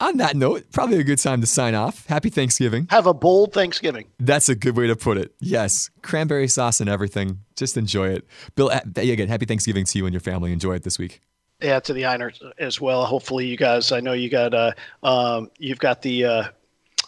on 0.00 0.16
that 0.16 0.34
note, 0.36 0.64
probably 0.72 0.98
a 0.98 1.04
good 1.04 1.18
time 1.18 1.40
to 1.40 1.46
sign 1.46 1.74
off. 1.74 2.06
Happy 2.06 2.28
Thanksgiving. 2.28 2.88
Have 2.90 3.06
a 3.06 3.14
bold 3.14 3.52
Thanksgiving. 3.52 4.06
That's 4.18 4.48
a 4.48 4.54
good 4.54 4.76
way 4.76 4.88
to 4.88 4.96
put 4.96 5.16
it. 5.16 5.34
Yes. 5.40 5.90
Cranberry 6.02 6.48
sauce 6.48 6.80
and 6.80 6.90
everything. 6.90 7.38
Just 7.56 7.76
enjoy 7.76 8.08
it. 8.08 8.26
Bill, 8.56 8.70
again, 8.70 9.28
happy 9.28 9.46
Thanksgiving 9.46 9.84
to 9.84 9.98
you 9.98 10.06
and 10.06 10.12
your 10.12 10.20
family. 10.20 10.52
Enjoy 10.52 10.74
it 10.74 10.82
this 10.82 10.98
week. 10.98 11.20
Yeah, 11.60 11.78
to 11.78 11.92
the 11.92 12.02
Einers 12.02 12.42
as 12.58 12.80
well. 12.80 13.04
Hopefully, 13.04 13.46
you 13.46 13.56
guys. 13.56 13.92
I 13.92 14.00
know 14.00 14.12
you 14.12 14.28
got. 14.28 14.52
Uh, 14.52 14.72
um, 15.04 15.50
you've 15.58 15.78
got 15.78 16.02
the. 16.02 16.24
Uh, 16.24 16.44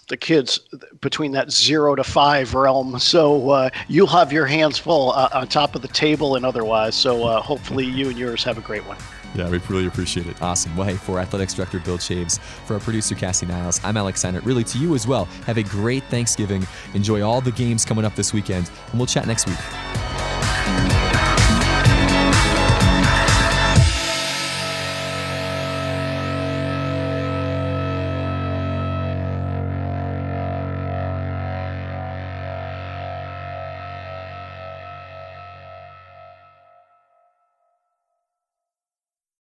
the 0.09 0.17
kids 0.17 0.61
between 1.01 1.33
that 1.33 1.51
zero 1.51 1.95
to 1.95 2.05
five 2.05 2.55
realm. 2.55 2.99
So 2.99 3.51
uh, 3.51 3.71
you'll 3.89 4.07
have 4.09 4.33
your 4.33 4.47
hands 4.47 4.79
full 4.79 5.13
uh, 5.13 5.29
on 5.33 5.49
top 5.49 5.75
of 5.75 5.83
the 5.83 5.89
table 5.89 6.37
and 6.37 6.45
otherwise. 6.45 6.95
So 6.95 7.25
uh, 7.25 7.41
hopefully 7.41 7.85
you 7.85 8.09
and 8.09 8.19
yours 8.19 8.45
have 8.45 8.59
a 8.59 8.63
great 8.63 8.85
one. 8.87 8.97
Yeah, 9.35 9.51
we 9.51 9.59
really 9.69 9.87
appreciate 9.87 10.29
it. 10.29 10.41
Awesome. 10.41 10.77
Well, 10.77 10.87
hey, 10.87 10.95
for 10.95 11.19
Athletics 11.19 11.55
Director 11.55 11.81
Bill 11.81 11.99
Chaves, 11.99 12.39
for 12.39 12.75
our 12.75 12.81
producer 12.81 13.17
Cassie 13.17 13.47
Niles, 13.47 13.81
I'm 13.83 13.97
Alex 13.97 14.23
Seinert. 14.23 14.45
Really, 14.45 14.63
to 14.65 14.79
you 14.79 14.95
as 14.95 15.09
well, 15.09 15.25
have 15.47 15.59
a 15.59 15.65
great 15.65 16.05
Thanksgiving. 16.05 16.65
Enjoy 16.95 17.21
all 17.21 17.41
the 17.41 17.53
games 17.53 17.85
coming 17.85 18.05
up 18.05 18.15
this 18.15 18.33
weekend, 18.33 18.71
and 18.91 19.01
we'll 19.01 19.09
chat 19.09 19.27
next 19.27 19.49
week. 19.49 21.04